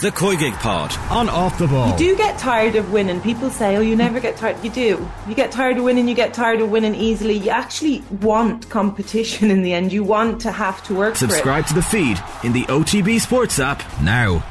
the 0.00 0.10
Koigig 0.10 0.52
Pod 0.54 0.96
on 1.10 1.28
Off 1.28 1.58
the 1.58 1.66
Ball. 1.66 1.90
You 1.92 1.98
do 1.98 2.16
get 2.16 2.38
tired 2.38 2.76
of 2.76 2.92
winning. 2.92 3.20
People 3.20 3.50
say, 3.50 3.76
oh, 3.76 3.80
you 3.80 3.96
never 3.96 4.20
get 4.20 4.36
tired. 4.36 4.62
You 4.62 4.70
do. 4.70 5.10
You 5.28 5.34
get 5.34 5.50
tired 5.50 5.76
of 5.76 5.84
winning, 5.84 6.06
you 6.06 6.14
get 6.14 6.32
tired 6.32 6.60
of 6.60 6.70
winning 6.70 6.94
easily. 6.94 7.34
You 7.34 7.50
actually 7.50 8.04
want 8.20 8.68
competition 8.70 9.50
in 9.50 9.62
the 9.62 9.72
end. 9.72 9.92
You 9.92 10.04
want 10.04 10.40
to 10.42 10.52
have 10.52 10.82
to 10.84 10.94
work 10.94 11.16
Subscribe 11.16 11.66
to 11.66 11.74
the 11.74 11.82
feed 11.82 12.20
in 12.44 12.52
the 12.52 12.64
OTB 12.64 13.20
Sports 13.20 13.58
app 13.58 13.82
now. 14.00 14.44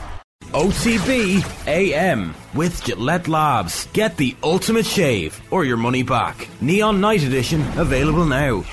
OTB 0.51 1.67
AM 1.67 2.33
with 2.53 2.83
Gillette 2.83 3.27
Labs. 3.27 3.87
Get 3.93 4.15
the 4.17 4.35
ultimate 4.43 4.85
shave 4.85 5.39
or 5.51 5.65
your 5.65 5.77
money 5.77 6.03
back. 6.03 6.47
Neon 6.61 7.01
Night 7.01 7.23
Edition 7.23 7.61
available 7.77 8.25
now. 8.25 8.63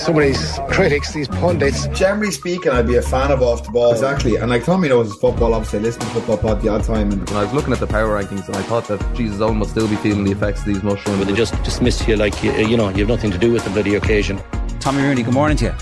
Some 0.00 0.16
of 0.16 0.22
these 0.22 0.58
critics, 0.70 1.12
these 1.12 1.28
pundits. 1.28 1.86
Generally 1.88 2.32
speaking, 2.32 2.72
I'd 2.72 2.86
be 2.86 2.96
a 2.96 3.02
fan 3.02 3.30
of 3.30 3.42
off 3.42 3.64
the 3.64 3.70
ball. 3.70 3.92
Exactly, 3.92 4.36
and 4.36 4.50
like 4.50 4.64
Tommy 4.64 4.88
knows 4.88 5.14
football. 5.14 5.54
Obviously, 5.54 5.78
I 5.78 5.82
listen 5.82 6.00
to 6.02 6.06
football 6.08 6.36
pod 6.36 6.60
the 6.62 6.68
odd 6.68 6.82
time. 6.82 7.12
And 7.12 7.28
when 7.28 7.38
I 7.38 7.44
was 7.44 7.52
looking 7.52 7.72
at 7.72 7.78
the 7.78 7.86
power 7.86 8.20
rankings, 8.20 8.46
and 8.48 8.56
I 8.56 8.62
thought 8.62 8.88
that 8.88 9.14
Jesus 9.14 9.40
Owen 9.40 9.56
must 9.56 9.70
still 9.70 9.88
be 9.88 9.96
feeling 9.96 10.24
the 10.24 10.32
effects 10.32 10.60
of 10.60 10.66
these 10.66 10.82
mushrooms. 10.82 11.20
But 11.20 11.28
they 11.28 11.34
just 11.34 11.60
dismiss 11.62 12.06
you 12.08 12.16
like 12.16 12.42
you, 12.42 12.52
you 12.52 12.76
know 12.76 12.88
you 12.88 12.98
have 12.98 13.08
nothing 13.08 13.30
to 13.30 13.38
do 13.38 13.52
with 13.52 13.64
the 13.64 13.70
bloody 13.70 13.94
occasion. 13.94 14.42
Tommy 14.80 15.02
Rooney, 15.02 15.22
good 15.22 15.32
morning 15.32 15.56
to 15.58 15.66
you. 15.66 15.74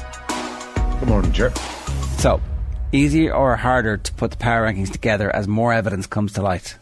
Good 1.00 1.08
morning, 1.08 1.32
Ger. 1.32 1.50
So, 2.18 2.40
easier 2.92 3.34
or 3.34 3.56
harder 3.56 3.96
to 3.96 4.12
put 4.12 4.30
the 4.30 4.36
power 4.36 4.70
rankings 4.70 4.92
together 4.92 5.34
as 5.34 5.48
more 5.48 5.72
evidence 5.72 6.06
comes 6.06 6.34
to 6.34 6.42
light? 6.42 6.76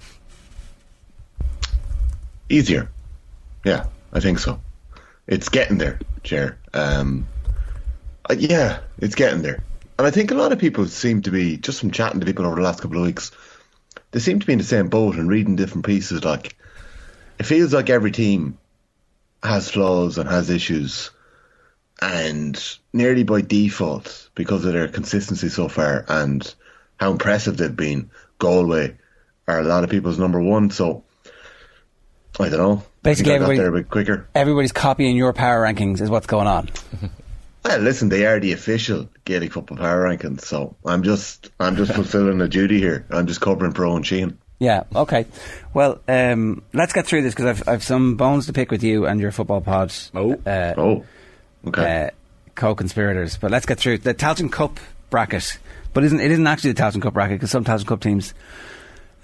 Easier. 2.48 2.90
Yeah, 3.64 3.86
I 4.12 4.18
think 4.18 4.40
so. 4.40 4.60
It's 5.28 5.48
getting 5.48 5.78
there, 5.78 6.00
Ger. 6.24 6.58
Um, 6.72 7.26
uh, 8.28 8.34
yeah, 8.38 8.80
it's 8.98 9.14
getting 9.14 9.42
there. 9.42 9.62
And 9.98 10.06
I 10.06 10.10
think 10.10 10.30
a 10.30 10.34
lot 10.34 10.52
of 10.52 10.58
people 10.58 10.86
seem 10.86 11.22
to 11.22 11.30
be, 11.30 11.56
just 11.56 11.80
from 11.80 11.90
chatting 11.90 12.20
to 12.20 12.26
people 12.26 12.46
over 12.46 12.56
the 12.56 12.62
last 12.62 12.80
couple 12.80 12.98
of 12.98 13.04
weeks, 13.04 13.32
they 14.12 14.20
seem 14.20 14.40
to 14.40 14.46
be 14.46 14.52
in 14.52 14.58
the 14.58 14.64
same 14.64 14.88
boat 14.88 15.16
and 15.16 15.28
reading 15.28 15.56
different 15.56 15.84
pieces. 15.84 16.24
Like, 16.24 16.56
it 17.38 17.44
feels 17.44 17.74
like 17.74 17.90
every 17.90 18.10
team 18.10 18.58
has 19.42 19.70
flaws 19.70 20.18
and 20.18 20.28
has 20.28 20.50
issues. 20.50 21.10
And 22.00 22.62
nearly 22.92 23.24
by 23.24 23.42
default, 23.42 24.30
because 24.34 24.64
of 24.64 24.72
their 24.72 24.88
consistency 24.88 25.50
so 25.50 25.68
far 25.68 26.04
and 26.08 26.54
how 26.98 27.10
impressive 27.10 27.56
they've 27.56 27.74
been, 27.74 28.10
Galway 28.38 28.96
are 29.46 29.60
a 29.60 29.64
lot 29.64 29.84
of 29.84 29.90
people's 29.90 30.18
number 30.18 30.40
one. 30.40 30.70
So, 30.70 31.04
I 32.38 32.48
don't 32.48 32.58
know. 32.58 32.82
Basically, 33.02 33.32
everybody, 33.32 33.58
there 33.58 33.68
a 33.68 33.72
bit 33.72 33.88
quicker. 33.88 34.28
everybody's 34.34 34.72
copying 34.72 35.16
your 35.16 35.32
power 35.32 35.62
rankings, 35.62 36.00
is 36.00 36.10
what's 36.10 36.26
going 36.26 36.46
on. 36.46 36.68
well, 37.64 37.78
listen, 37.78 38.10
they 38.10 38.26
are 38.26 38.38
the 38.38 38.52
official 38.52 39.08
Gaelic 39.24 39.52
football 39.52 39.78
power 39.78 40.04
rankings, 40.04 40.42
so 40.42 40.76
I'm 40.84 41.02
just 41.02 41.50
I'm 41.58 41.76
just 41.76 41.92
fulfilling 41.94 42.40
a 42.40 42.48
duty 42.48 42.78
here. 42.78 43.06
I'm 43.10 43.26
just 43.26 43.40
covering 43.40 43.72
Pro 43.72 43.96
and 43.96 44.06
Sheehan. 44.06 44.38
Yeah. 44.58 44.84
Okay. 44.94 45.24
Well, 45.72 46.00
um, 46.06 46.62
let's 46.74 46.92
get 46.92 47.06
through 47.06 47.22
this 47.22 47.34
because 47.34 47.46
I've 47.46 47.68
I've 47.68 47.82
some 47.82 48.16
bones 48.16 48.46
to 48.46 48.52
pick 48.52 48.70
with 48.70 48.82
you 48.82 49.06
and 49.06 49.18
your 49.18 49.32
football 49.32 49.62
pod. 49.62 49.92
Oh. 50.14 50.34
Uh, 50.34 50.74
oh. 50.76 51.04
Okay. 51.66 52.06
Uh, 52.06 52.10
co-conspirators, 52.54 53.38
but 53.38 53.50
let's 53.50 53.64
get 53.64 53.78
through 53.78 53.98
the 53.98 54.14
Tailteann 54.14 54.52
Cup 54.52 54.78
bracket. 55.08 55.58
But 55.94 56.04
isn't 56.04 56.20
it 56.20 56.30
isn't 56.30 56.46
actually 56.46 56.72
the 56.72 56.82
Tailteann 56.82 57.00
Cup 57.02 57.14
bracket 57.14 57.38
because 57.38 57.50
some 57.50 57.64
Tailteann 57.64 57.86
Cup 57.86 58.00
teams 58.00 58.34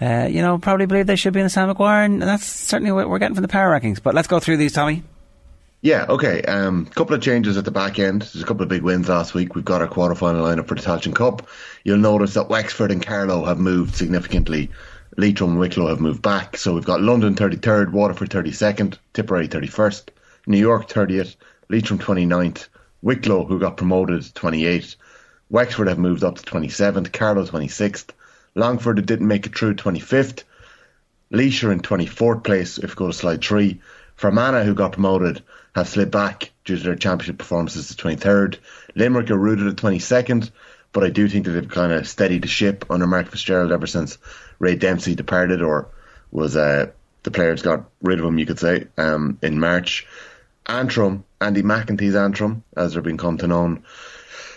uh, 0.01 0.29
you 0.31 0.43
know, 0.43 0.59
probably 0.59 0.87
believe 0.87 1.07
they 1.07 1.17
should 1.17 1.33
be 1.33 1.41
in 1.41 1.47
the 1.47 1.51
Sam 1.51 1.69
Maguire, 1.69 2.05
and 2.05 2.23
that's 2.23 2.47
certainly 2.47 2.93
what 2.93 3.09
we're 3.09 3.19
getting 3.19 3.35
from 3.35 3.43
the 3.43 3.49
power 3.49 3.79
rankings. 3.79 4.03
But 4.03 4.15
let's 4.15 4.29
go 4.29 4.41
through 4.41 4.59
these, 4.59 4.73
Tommy. 4.73 5.03
Yeah, 5.83 6.07
okay. 6.09 6.43
A 6.43 6.67
um, 6.67 6.87
couple 6.87 7.15
of 7.15 7.23
changes 7.23 7.57
at 7.57 7.65
the 7.65 7.71
back 7.71 7.99
end. 7.99 8.23
There's 8.23 8.43
a 8.43 8.47
couple 8.47 8.63
of 8.63 8.69
big 8.69 8.83
wins 8.83 9.09
last 9.09 9.35
week. 9.35 9.55
We've 9.55 9.65
got 9.65 9.83
our 9.83 9.89
quarter-final 9.89 10.45
lineup 10.45 10.67
for 10.67 10.75
the 10.75 10.81
Tailteann 10.81 11.15
Cup. 11.15 11.49
You'll 11.85 11.99
notice 11.99 12.35
that 12.35 12.49
Wexford 12.49 12.91
and 12.91 13.05
Carlow 13.05 13.45
have 13.45 13.59
moved 13.59 13.95
significantly. 13.95 14.71
Leitrim 15.17 15.51
and 15.51 15.61
Wicklow 15.61 15.89
have 15.89 16.01
moved 16.01 16.23
back. 16.23 16.57
So 16.57 16.75
we've 16.75 16.85
got 16.85 17.01
London 17.01 17.35
33rd, 17.35 17.93
Waterford 17.93 18.31
32nd, 18.31 18.99
Tipperary 19.15 19.49
31st, 19.49 20.09
New 20.47 20.59
York 20.59 20.89
30th, 20.89 21.37
Leitrim 21.71 21.99
29th, 21.99 22.69
Wicklow, 23.03 23.45
who 23.45 23.59
got 23.59 23.77
promoted, 23.77 24.23
28th. 24.23 24.97
Wexford 25.49 25.89
have 25.89 25.99
moved 25.99 26.25
up 26.25 26.37
to 26.37 26.43
27th, 26.43 27.13
Carlow 27.13 27.47
26th, 27.47 28.11
Longford 28.57 29.05
didn't 29.05 29.29
make 29.29 29.47
it 29.47 29.57
through 29.57 29.75
25th. 29.75 30.43
Laois 31.31 31.71
in 31.71 31.81
24th 31.81 32.43
place 32.43 32.79
if 32.79 32.91
you 32.91 32.97
go 32.97 33.07
to 33.09 33.13
slide 33.13 33.45
3. 33.45 33.81
Fermanagh, 34.17 34.65
who 34.65 34.75
got 34.75 34.93
promoted, 34.93 35.43
have 35.75 35.89
slid 35.89 36.11
back 36.11 36.51
due 36.65 36.79
to 36.79 36.83
their 36.83 36.97
championship 36.97 37.37
performances 37.37 37.95
to 37.95 38.03
23rd. 38.03 38.57
Limerick 38.95 39.31
are 39.31 39.37
rooted 39.37 39.67
at 39.67 39.77
22nd, 39.77 40.51
but 40.93 41.05
I 41.05 41.11
do 41.11 41.29
think 41.29 41.45
that 41.45 41.53
they've 41.53 41.69
kind 41.69 41.93
of 41.93 42.09
steadied 42.09 42.43
the 42.43 42.49
ship 42.49 42.87
under 42.89 43.07
Mark 43.07 43.29
Fitzgerald 43.29 43.73
ever 43.73 43.87
since 43.87 44.17
Ray 44.59 44.75
Dempsey 44.75 45.15
departed 45.15 45.61
or 45.61 45.89
was 46.33 46.57
uh, 46.57 46.87
the 47.25 47.31
players 47.31 47.61
got 47.61 47.91
rid 48.01 48.19
of 48.19 48.25
him, 48.25 48.39
you 48.39 48.47
could 48.47 48.59
say, 48.59 48.87
um, 48.97 49.39
in 49.43 49.61
March. 49.61 50.07
Antrim, 50.65 51.25
Andy 51.41 51.63
McEntee's 51.63 52.15
Antrim, 52.15 52.65
as 52.75 52.95
they're 52.95 53.03
being 53.03 53.19
come 53.19 53.37
to 53.39 53.47
known, 53.47 53.85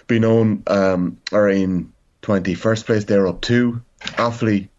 be 0.07 0.19
known, 0.19 0.63
um, 0.67 1.19
are 1.33 1.49
in 1.49 1.91
21st 2.21 2.85
place. 2.85 3.03
They're 3.03 3.27
up 3.27 3.41
two. 3.41 3.81
Offaly 4.01 4.69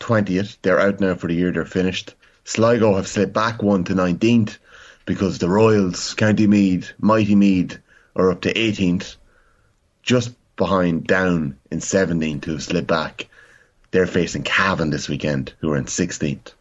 20th. 0.00 0.56
They're 0.62 0.80
out 0.80 1.00
now 1.00 1.14
for 1.14 1.28
the 1.28 1.34
year. 1.34 1.52
They're 1.52 1.64
finished. 1.64 2.14
Sligo 2.44 2.96
have 2.96 3.06
slipped 3.06 3.32
back 3.32 3.62
one 3.62 3.84
to 3.84 3.94
19th 3.94 4.58
because 5.04 5.38
the 5.38 5.48
Royals, 5.48 6.14
County 6.14 6.46
Meath, 6.46 6.92
Mighty 6.98 7.34
Meath 7.34 7.78
are 8.16 8.30
up 8.30 8.42
to 8.42 8.52
18th, 8.52 9.16
just 10.02 10.32
behind 10.56 11.06
Down 11.06 11.58
in 11.70 11.78
17th 11.78 12.44
who 12.44 12.52
have 12.52 12.62
slipped 12.62 12.88
back. 12.88 13.28
They're 13.90 14.06
facing 14.06 14.42
Cavan 14.42 14.90
this 14.90 15.08
weekend, 15.08 15.52
who 15.60 15.72
are 15.72 15.76
in 15.76 15.86
16th. 15.86 16.52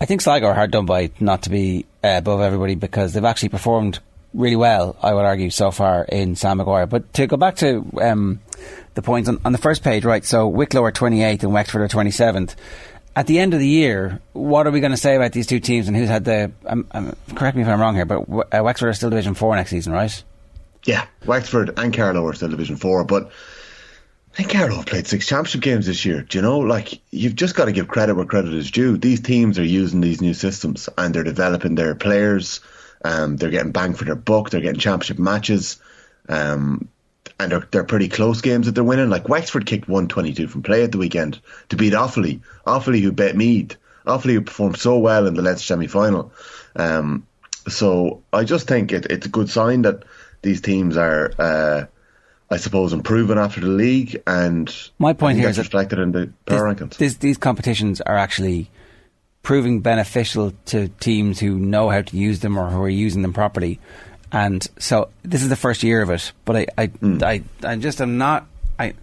I 0.00 0.04
think 0.04 0.20
Sligo 0.20 0.46
are 0.46 0.54
hard 0.54 0.70
done 0.70 0.86
by 0.86 1.10
not 1.20 1.42
to 1.42 1.50
be 1.50 1.86
uh, 2.02 2.14
above 2.16 2.40
everybody 2.40 2.74
because 2.74 3.12
they've 3.12 3.24
actually 3.24 3.50
performed 3.50 4.00
really 4.34 4.56
well, 4.56 4.96
I 5.02 5.12
would 5.14 5.24
argue, 5.24 5.50
so 5.50 5.70
far 5.70 6.04
in 6.04 6.36
Sam 6.36 6.56
Maguire. 6.56 6.86
But 6.86 7.12
to 7.14 7.26
go 7.26 7.36
back 7.36 7.56
to 7.56 7.84
um, 8.00 8.40
the 8.94 9.02
points 9.02 9.28
on, 9.28 9.40
on 9.44 9.52
the 9.52 9.58
first 9.58 9.82
page, 9.82 10.04
right? 10.04 10.24
So 10.24 10.48
Wicklow 10.48 10.84
are 10.84 10.92
28th 10.92 11.42
and 11.42 11.52
Wexford 11.52 11.82
are 11.82 11.88
27th. 11.88 12.54
At 13.14 13.26
the 13.26 13.38
end 13.38 13.52
of 13.52 13.60
the 13.60 13.68
year, 13.68 14.20
what 14.32 14.66
are 14.66 14.70
we 14.70 14.80
going 14.80 14.92
to 14.92 14.96
say 14.96 15.16
about 15.16 15.32
these 15.32 15.46
two 15.46 15.60
teams 15.60 15.86
and 15.86 15.96
who's 15.96 16.08
had 16.08 16.24
the? 16.24 16.50
Um, 16.64 16.86
um, 16.92 17.16
correct 17.34 17.56
me 17.56 17.62
if 17.62 17.68
I'm 17.68 17.80
wrong 17.80 17.94
here, 17.94 18.06
but 18.06 18.22
uh, 18.28 18.62
Wexford 18.62 18.88
are 18.88 18.94
still 18.94 19.10
Division 19.10 19.34
Four 19.34 19.54
next 19.54 19.70
season, 19.70 19.92
right? 19.92 20.22
Yeah, 20.84 21.06
Wexford 21.26 21.78
and 21.78 21.92
Carlow 21.92 22.26
are 22.26 22.32
still 22.32 22.48
Division 22.48 22.76
Four, 22.76 23.04
but 23.04 23.30
I 24.32 24.36
think 24.36 24.50
Carlow 24.50 24.76
have 24.76 24.86
played 24.86 25.06
six 25.06 25.26
championship 25.26 25.60
games 25.60 25.86
this 25.86 26.06
year. 26.06 26.22
Do 26.22 26.38
you 26.38 26.42
know, 26.42 26.60
like 26.60 27.02
you've 27.10 27.36
just 27.36 27.54
got 27.54 27.66
to 27.66 27.72
give 27.72 27.86
credit 27.86 28.14
where 28.14 28.24
credit 28.24 28.54
is 28.54 28.70
due. 28.70 28.96
These 28.96 29.20
teams 29.20 29.58
are 29.58 29.64
using 29.64 30.00
these 30.00 30.22
new 30.22 30.32
systems 30.32 30.88
and 30.96 31.14
they're 31.14 31.22
developing 31.22 31.74
their 31.74 31.94
players. 31.94 32.60
Um, 33.04 33.36
they're 33.36 33.50
getting 33.50 33.72
bang 33.72 33.92
for 33.92 34.04
their 34.04 34.14
buck. 34.14 34.48
They're 34.48 34.62
getting 34.62 34.80
championship 34.80 35.18
matches. 35.18 35.78
Um, 36.30 36.88
and 37.38 37.52
they're, 37.52 37.68
they're 37.70 37.84
pretty 37.84 38.08
close 38.08 38.40
games 38.40 38.66
that 38.66 38.74
they're 38.74 38.84
winning. 38.84 39.10
Like 39.10 39.28
Wexford 39.28 39.66
kicked 39.66 39.88
122 39.88 40.48
from 40.48 40.62
play 40.62 40.84
at 40.84 40.92
the 40.92 40.98
weekend 40.98 41.40
to 41.70 41.76
beat 41.76 41.92
Offaly. 41.92 42.40
Offaly 42.66 43.00
who 43.00 43.12
bet 43.12 43.36
Meath. 43.36 43.76
Offaly 44.06 44.34
who 44.34 44.42
performed 44.42 44.78
so 44.78 44.98
well 44.98 45.26
in 45.26 45.34
the 45.34 45.42
Leinster 45.42 45.66
semi-final. 45.66 46.32
Um, 46.76 47.26
so 47.68 48.22
I 48.32 48.44
just 48.44 48.66
think 48.66 48.92
it, 48.92 49.06
it's 49.10 49.26
a 49.26 49.30
good 49.30 49.48
sign 49.48 49.82
that 49.82 50.04
these 50.42 50.60
teams 50.60 50.96
are, 50.96 51.32
uh, 51.38 51.84
I 52.50 52.56
suppose, 52.56 52.92
improving 52.92 53.38
after 53.38 53.60
the 53.60 53.68
league. 53.68 54.20
And 54.26 54.74
my 54.98 55.12
point 55.12 55.38
here 55.38 55.48
is 55.48 55.58
reflected 55.58 55.98
in 55.98 56.12
the 56.12 56.32
power 56.46 56.74
this, 56.74 56.80
rankings. 56.80 56.96
This, 56.96 57.16
these 57.16 57.38
competitions 57.38 58.00
are 58.00 58.16
actually 58.16 58.70
proving 59.42 59.80
beneficial 59.80 60.52
to 60.66 60.88
teams 60.88 61.40
who 61.40 61.58
know 61.58 61.88
how 61.88 62.02
to 62.02 62.16
use 62.16 62.40
them 62.40 62.56
or 62.56 62.70
who 62.70 62.80
are 62.82 62.88
using 62.88 63.22
them 63.22 63.32
properly. 63.32 63.80
And 64.32 64.66
so 64.78 65.10
this 65.22 65.42
is 65.42 65.50
the 65.50 65.56
first 65.56 65.82
year 65.82 66.00
of 66.00 66.10
it, 66.10 66.32
but 66.44 66.56
I, 66.56 66.66
I, 66.78 66.86
mm. 66.86 67.22
I, 67.22 67.42
I 67.62 67.76
just 67.76 68.00
am 68.00 68.16
not. 68.16 68.46
I, 68.78 68.94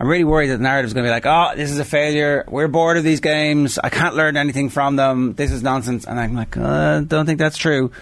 I'm 0.00 0.08
really 0.08 0.24
worried 0.24 0.48
that 0.48 0.56
the 0.56 0.62
narrative 0.62 0.88
is 0.88 0.94
going 0.94 1.04
to 1.04 1.08
be 1.08 1.12
like, 1.12 1.26
oh, 1.26 1.54
this 1.54 1.70
is 1.70 1.78
a 1.78 1.84
failure. 1.84 2.46
We're 2.48 2.68
bored 2.68 2.96
of 2.96 3.04
these 3.04 3.20
games. 3.20 3.78
I 3.78 3.90
can't 3.90 4.14
learn 4.14 4.38
anything 4.38 4.70
from 4.70 4.96
them. 4.96 5.34
This 5.34 5.52
is 5.52 5.62
nonsense. 5.62 6.06
And 6.06 6.18
I'm 6.18 6.34
like, 6.34 6.56
uh, 6.56 7.00
don't 7.00 7.26
think 7.26 7.38
that's 7.38 7.58
true. 7.58 7.92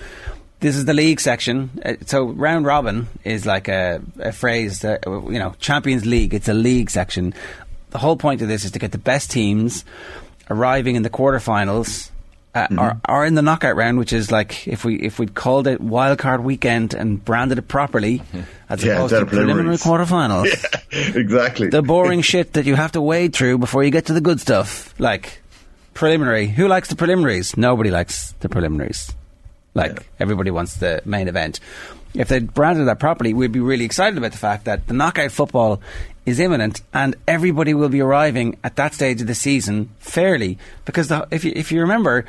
This 0.60 0.76
is 0.76 0.84
the 0.84 0.94
league 0.94 1.19
section. 1.19 1.70
Uh, 1.84 1.94
so 2.06 2.26
round 2.26 2.66
robin 2.66 3.08
is 3.24 3.44
like 3.44 3.66
a, 3.66 4.00
a 4.20 4.31
phrase 4.31 4.81
that, 4.81 5.04
you 5.06 5.40
know, 5.40 5.56
Champions 5.58 6.06
League. 6.06 6.34
It's 6.34 6.48
a 6.48 6.54
league 6.54 6.90
section. 6.90 7.34
The 7.90 7.98
whole 7.98 8.16
point 8.16 8.42
of 8.42 8.48
this 8.48 8.64
is 8.64 8.70
to 8.72 8.78
get 8.78 8.92
the 8.92 8.98
best 8.98 9.32
teams 9.32 9.84
arriving 10.48 10.94
in 10.94 11.02
the 11.02 11.10
quarterfinals 11.10 12.10
uh, 12.58 12.66
mm-hmm. 12.69 12.78
or, 12.78 13.00
or 13.08 13.26
in 13.26 13.34
the 13.34 13.43
knockout 13.43 13.76
round, 13.76 13.99
which 13.99 14.12
is 14.12 14.32
like 14.32 14.66
if 14.66 14.84
we 14.84 14.96
if 14.96 15.19
we'd 15.19 15.34
called 15.34 15.66
it 15.66 15.81
wildcard 15.81 16.43
weekend 16.43 16.94
and 16.94 17.25
branded 17.25 17.58
it 17.58 17.69
properly, 17.69 18.22
as 18.69 18.84
yeah, 18.84 18.94
opposed 18.94 19.14
to 19.14 19.26
preliminary 19.26 19.76
quarterfinals. 19.76 20.49
Yeah, 20.90 21.19
exactly. 21.20 21.69
The 21.69 21.82
boring 21.82 22.22
shit 22.32 22.55
that 22.55 22.64
you 22.64 22.75
have 22.75 22.93
to 22.93 23.02
wade 23.02 23.34
through 23.34 23.58
before 23.58 23.84
you 23.84 23.90
get 23.90 24.06
to 24.06 24.14
the 24.14 24.22
good 24.22 24.40
stuff, 24.40 24.99
like 24.99 25.43
preliminary. 25.93 26.46
Who 26.46 26.66
likes 26.66 26.88
the 26.88 26.96
preliminaries? 26.96 27.56
Nobody 27.58 27.90
likes 27.90 28.32
the 28.40 28.49
preliminaries. 28.49 29.14
Like 29.75 29.93
yeah. 29.93 30.06
everybody 30.19 30.50
wants 30.50 30.76
the 30.76 31.02
main 31.05 31.28
event. 31.28 31.60
If 32.14 32.28
they'd 32.28 32.52
branded 32.52 32.88
that 32.88 32.99
properly, 32.99 33.34
we'd 33.34 33.52
be 33.52 33.60
really 33.60 33.84
excited 33.84 34.16
about 34.16 34.32
the 34.32 34.38
fact 34.38 34.64
that 34.64 34.87
the 34.87 34.94
knockout 34.94 35.31
football 35.31 35.82
is 36.28 36.40
imminent, 36.40 36.80
and 36.92 37.16
everybody 37.26 37.75
will 37.75 37.88
be 37.88 38.00
arriving 38.00 38.58
at 38.62 38.76
that 38.76 38.94
stage 38.94 39.20
of 39.20 39.26
the 39.26 39.34
season 39.34 39.90
fairly. 39.98 40.58
Because 40.84 41.08
the, 41.08 41.26
if 41.30 41.44
you, 41.44 41.52
if 41.54 41.72
you 41.72 41.80
remember, 41.80 42.25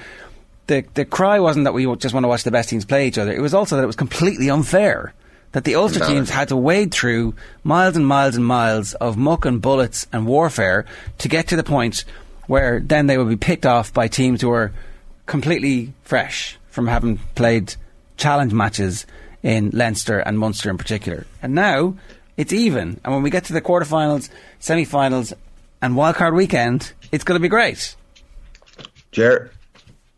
the 0.68 0.86
the 0.94 1.06
cry 1.06 1.40
wasn't 1.40 1.66
that 1.66 1.74
we 1.74 1.86
just 1.98 2.14
want 2.14 2.24
to 2.24 2.28
watch 2.28 2.44
the 2.44 2.52
best 2.52 2.70
teams 2.70 2.86
play 2.86 3.08
each 3.08 3.18
other. 3.18 3.32
It 3.32 3.42
was 3.42 3.54
also 3.54 3.76
that 3.76 3.84
it 3.84 3.88
was 3.88 3.96
completely 3.96 4.50
unfair 4.50 5.14
that 5.52 5.64
the 5.64 5.76
Ulster 5.76 6.06
teams 6.06 6.30
had 6.30 6.50
to 6.50 6.56
wade 6.56 6.92
through 6.92 7.34
miles 7.64 7.96
and 7.96 8.06
miles 8.06 8.36
and 8.36 8.46
miles 8.46 8.94
of 8.96 9.18
muck 9.18 9.46
and 9.46 9.62
bullets 9.62 10.06
and 10.14 10.28
warfare 10.28 10.86
to 11.18 11.28
get 11.28 11.48
to 11.48 11.56
the 11.56 11.64
point 11.64 12.06
where 12.48 12.80
then 12.80 13.08
they 13.08 13.18
would 13.18 13.30
be 13.30 13.36
picked 13.36 13.66
off 13.66 13.94
by 13.94 14.08
teams 14.08 14.42
who 14.42 14.52
are 14.52 14.72
completely 15.26 15.94
fresh 16.04 16.58
from 16.70 16.88
having 16.88 17.18
played 17.36 17.76
challenge 18.18 18.54
matches 18.54 19.06
in 19.42 19.72
Leinster 19.72 20.20
and 20.20 20.38
Munster 20.38 20.70
in 20.70 20.78
particular. 20.78 21.26
And 21.42 21.56
now 21.56 21.96
it's 22.40 22.54
even. 22.54 23.02
And 23.04 23.14
when 23.14 23.22
we 23.22 23.30
get 23.30 23.44
to 23.46 23.54
the 23.54 23.62
quarterfinals, 23.62 24.30
semi 24.60 24.86
finals, 24.86 25.34
and 25.82 25.94
wildcard 25.94 26.34
weekend, 26.34 26.94
it's 27.12 27.26
going 27.26 27.38
to 27.38 27.42
be 27.42 27.50
great. 27.50 27.96
Ger, 29.12 29.52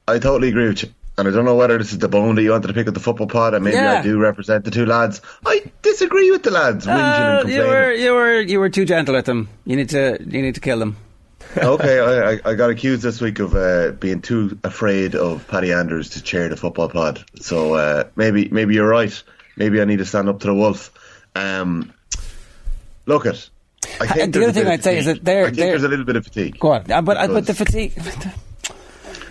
I 0.08 0.20
totally 0.20 0.50
agree 0.50 0.68
with 0.68 0.84
you. 0.84 0.90
And 1.18 1.28
I 1.28 1.32
don't 1.32 1.46
know 1.46 1.56
whether 1.56 1.78
this 1.80 1.92
is 1.92 1.98
the 1.98 2.08
bone 2.08 2.36
that 2.36 2.44
you 2.44 2.52
wanted 2.52 2.68
to 2.68 2.74
pick 2.74 2.88
up 2.88 2.94
the 2.94 3.00
football 3.00 3.26
pod, 3.28 3.56
and 3.56 3.64
maybe 3.64 3.76
Yeah. 3.78 4.00
I 4.00 4.04
do 4.04 4.20
represent 4.20 4.66
the 4.66 4.72
two 4.72 4.86
lads. 4.86 5.20
I 5.46 5.64
disagree 5.82 6.30
with 6.30 6.44
the 6.44 6.52
lads 6.52 6.88
Uh, 6.88 7.44
you 7.48 7.60
were 7.62 7.92
you 7.92 8.14
were 8.14 8.40
you 8.40 8.60
were 8.60 8.70
too 8.70 8.86
gentle 8.86 9.16
with 9.16 9.26
them. 9.26 9.50
You 9.66 9.76
need 9.76 9.90
to 9.90 10.18
you 10.24 10.42
need 10.44 10.56
to 10.56 10.62
kill 10.62 10.78
them. 10.80 10.98
okay, 11.58 12.00
I, 12.00 12.34
I, 12.34 12.40
I 12.46 12.54
got 12.54 12.70
accused 12.70 13.02
this 13.02 13.20
week 13.20 13.40
of 13.40 13.56
uh, 13.56 13.92
being 13.92 14.22
too 14.22 14.58
afraid 14.64 15.16
of 15.16 15.48
Paddy 15.48 15.74
Andrews 15.74 16.12
to 16.12 16.22
chair 16.22 16.48
the 16.50 16.56
football 16.56 16.88
pod. 16.88 17.26
So 17.42 17.74
uh, 17.74 18.04
maybe 18.16 18.48
maybe 18.50 18.76
you're 18.76 18.88
right. 18.88 19.24
Maybe 19.58 19.82
I 19.82 19.86
need 19.86 19.98
to 20.00 20.06
stand 20.06 20.30
up 20.30 20.40
to 20.42 20.48
the 20.48 20.54
wolf. 20.56 20.92
Um, 21.36 21.94
look 23.06 23.26
at. 23.26 23.50
I 24.00 24.06
Ha- 24.06 24.14
think 24.14 24.34
the 24.34 24.44
other 24.44 24.52
thing 24.54 24.68
I'd 24.68 24.84
say 24.84 24.98
is 25.00 25.06
that 25.06 25.24
they're- 25.24 25.42
I 25.44 25.46
think 25.46 25.58
they're- 25.58 25.68
there's 25.72 25.84
a 25.84 25.88
little 25.88 26.06
bit 26.06 26.16
of 26.16 26.24
fatigue. 26.26 26.60
Go 26.60 26.72
on, 26.74 26.92
uh, 26.92 27.02
but 27.02 27.18
uh, 27.18 27.28
but 27.28 27.48
the 27.48 27.54
fatigue. 27.54 27.94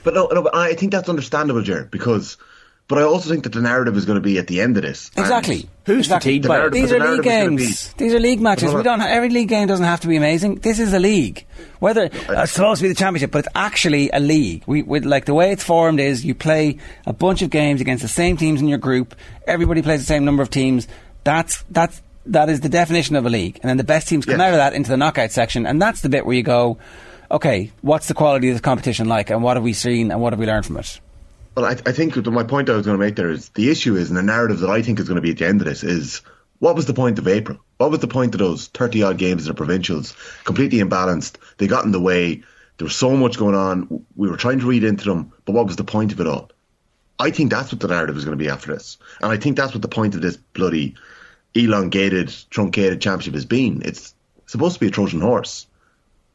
But 0.03 0.15
no, 0.15 0.29
no, 0.33 0.43
but 0.43 0.55
I 0.55 0.75
think 0.75 0.93
that's 0.93 1.09
understandable, 1.09 1.63
Jared, 1.63 1.91
because. 1.91 2.37
But 2.89 2.99
I 2.99 3.03
also 3.03 3.31
think 3.31 3.45
that 3.45 3.53
the 3.53 3.61
narrative 3.61 3.97
is 3.97 4.05
going 4.05 4.17
to 4.17 4.21
be 4.21 4.37
at 4.39 4.49
the 4.49 4.61
end 4.61 4.77
of 4.77 4.83
this. 4.83 5.13
and- 5.15 5.25
Exactly. 5.25 5.69
Who's 5.87 6.07
exactly. 6.07 6.33
fatigued 6.33 6.49
by 6.49 6.67
it? 6.67 6.73
These 6.73 6.91
are 6.91 6.99
narrative 6.99 7.25
league 7.25 7.33
is 7.33 7.45
gonna 7.45 7.57
games. 7.57 7.95
These 7.97 8.15
are 8.15 8.19
league 8.19 8.41
matches. 8.41 8.75
We 8.75 8.83
don't. 8.83 9.01
Every 9.01 9.29
league 9.29 9.49
game 9.49 9.69
doesn't 9.69 9.85
have 9.85 10.01
to 10.01 10.09
be 10.09 10.17
amazing. 10.17 10.57
This 10.57 10.81
is 10.81 10.93
a 10.93 10.99
league. 10.99 11.47
Whether 11.79 12.07
uh, 12.07 12.43
it's 12.43 12.51
supposed 12.53 12.81
to 12.81 12.85
be 12.85 12.89
the 12.89 12.97
championship, 12.97 13.31
but 13.31 13.41
it's 13.47 13.49
actually 13.55 14.11
a 14.13 14.19
league. 14.19 14.65
We, 14.67 14.83
we 14.83 14.99
like 15.01 15.27
the 15.27 15.35
way 15.35 15.53
it's 15.53 15.63
formed 15.63 16.01
is 16.01 16.25
you 16.25 16.35
play 16.35 16.79
a 17.07 17.13
bunch 17.13 17.43
of 17.43 17.51
games 17.51 17.81
against 17.81 18.03
the 18.03 18.09
same 18.09 18.37
teams 18.37 18.61
in 18.61 18.67
your 18.67 18.79
group. 18.79 19.15
Everybody 19.47 19.83
plays 19.83 20.01
the 20.01 20.07
same 20.07 20.25
number 20.25 20.43
of 20.43 20.51
teams. 20.51 20.89
That's 21.23 21.63
that's 21.71 22.03
that 22.27 22.49
is 22.49 22.61
the 22.61 22.69
definition 22.69 23.17
of 23.17 23.27
a 23.27 23.31
league. 23.31 23.59
And 23.63 23.69
then 23.69 23.77
the 23.77 23.85
best 23.85 24.09
teams 24.09 24.27
come 24.27 24.39
Yes. 24.39 24.49
out 24.49 24.53
of 24.53 24.59
that 24.59 24.75
into 24.75 24.91
the 24.91 24.97
knockout 24.97 25.33
section, 25.33 25.67
and 25.67 25.81
that's 25.81 26.01
the 26.01 26.09
bit 26.09 26.27
where 26.27 26.37
you 26.37 26.43
go, 26.43 26.79
okay, 27.31 27.71
what's 27.83 28.09
the 28.09 28.15
quality 28.15 28.49
of 28.49 28.57
the 28.57 28.63
competition 28.63 29.09
like, 29.09 29.31
and 29.31 29.43
what 29.43 29.57
have 29.57 29.65
we 29.65 29.73
seen, 29.73 30.11
and 30.11 30.21
what 30.21 30.33
have 30.33 30.41
we 30.41 30.47
learned 30.47 30.67
from 30.67 30.77
it? 30.79 31.01
Well, 31.55 31.65
I, 31.65 31.73
I 31.73 31.93
think 31.93 32.17
my 32.27 32.45
point 32.45 32.71
I 32.71 32.77
was 32.77 32.87
going 32.87 32.99
to 32.99 33.05
make 33.05 33.17
there 33.17 33.31
is 33.31 33.49
the 33.51 33.71
issue 33.71 33.97
is, 33.97 34.09
and 34.09 34.17
the 34.17 34.23
narrative 34.23 34.61
that 34.61 34.71
I 34.71 34.83
think 34.83 35.01
is 35.01 35.09
going 35.09 35.17
to 35.17 35.23
be 35.23 35.31
at 35.31 35.39
the 35.39 35.47
end 35.47 35.61
of 35.61 35.67
this 35.67 35.83
is 35.83 36.23
what 36.61 36.77
was 36.77 36.87
the 36.87 36.95
point 36.95 37.19
of 37.19 37.27
April? 37.27 37.59
What 37.79 37.91
was 37.91 38.01
the 38.01 38.07
point 38.07 38.35
of 38.35 38.39
those 38.39 38.69
30 38.69 39.03
odd 39.03 39.19
games 39.19 39.43
in 39.43 39.49
the 39.49 39.55
provincials? 39.55 40.15
Completely 40.45 40.79
imbalanced. 40.79 41.37
They 41.57 41.67
got 41.67 41.85
in 41.85 41.93
the 41.93 42.01
way. 42.01 42.43
There 42.79 42.85
was 42.85 42.95
so 42.97 43.17
much 43.17 43.39
going 43.39 43.55
on. 43.55 44.05
We 44.15 44.29
were 44.29 44.37
trying 44.37 44.61
to 44.61 44.67
read 44.67 44.85
into 44.85 45.05
them, 45.05 45.33
but 45.45 45.53
what 45.53 45.67
was 45.67 45.77
the 45.77 45.85
point 45.85 46.13
of 46.13 46.21
it 46.21 46.27
all? 46.27 46.51
I 47.19 47.31
think 47.31 47.51
that's 47.51 47.73
what 47.73 47.81
the 47.81 47.89
narrative 47.89 48.17
is 48.17 48.25
going 48.25 48.39
to 48.39 48.43
be 48.43 48.51
after 48.51 48.73
this. 48.73 48.97
And 49.21 49.31
I 49.31 49.37
think 49.37 49.57
that's 49.57 49.75
what 49.75 49.83
the 49.83 49.89
point 49.89 50.15
of 50.15 50.23
this 50.23 50.37
bloody 50.37 50.95
elongated, 51.55 52.35
truncated 52.51 53.01
championship 53.01 53.35
has 53.35 53.45
been. 53.45 53.83
It's 53.85 54.15
supposed 54.47 54.75
to 54.75 54.81
be 54.81 54.89
a 54.89 54.91
Trojan 54.91 55.21
horse. 55.21 55.67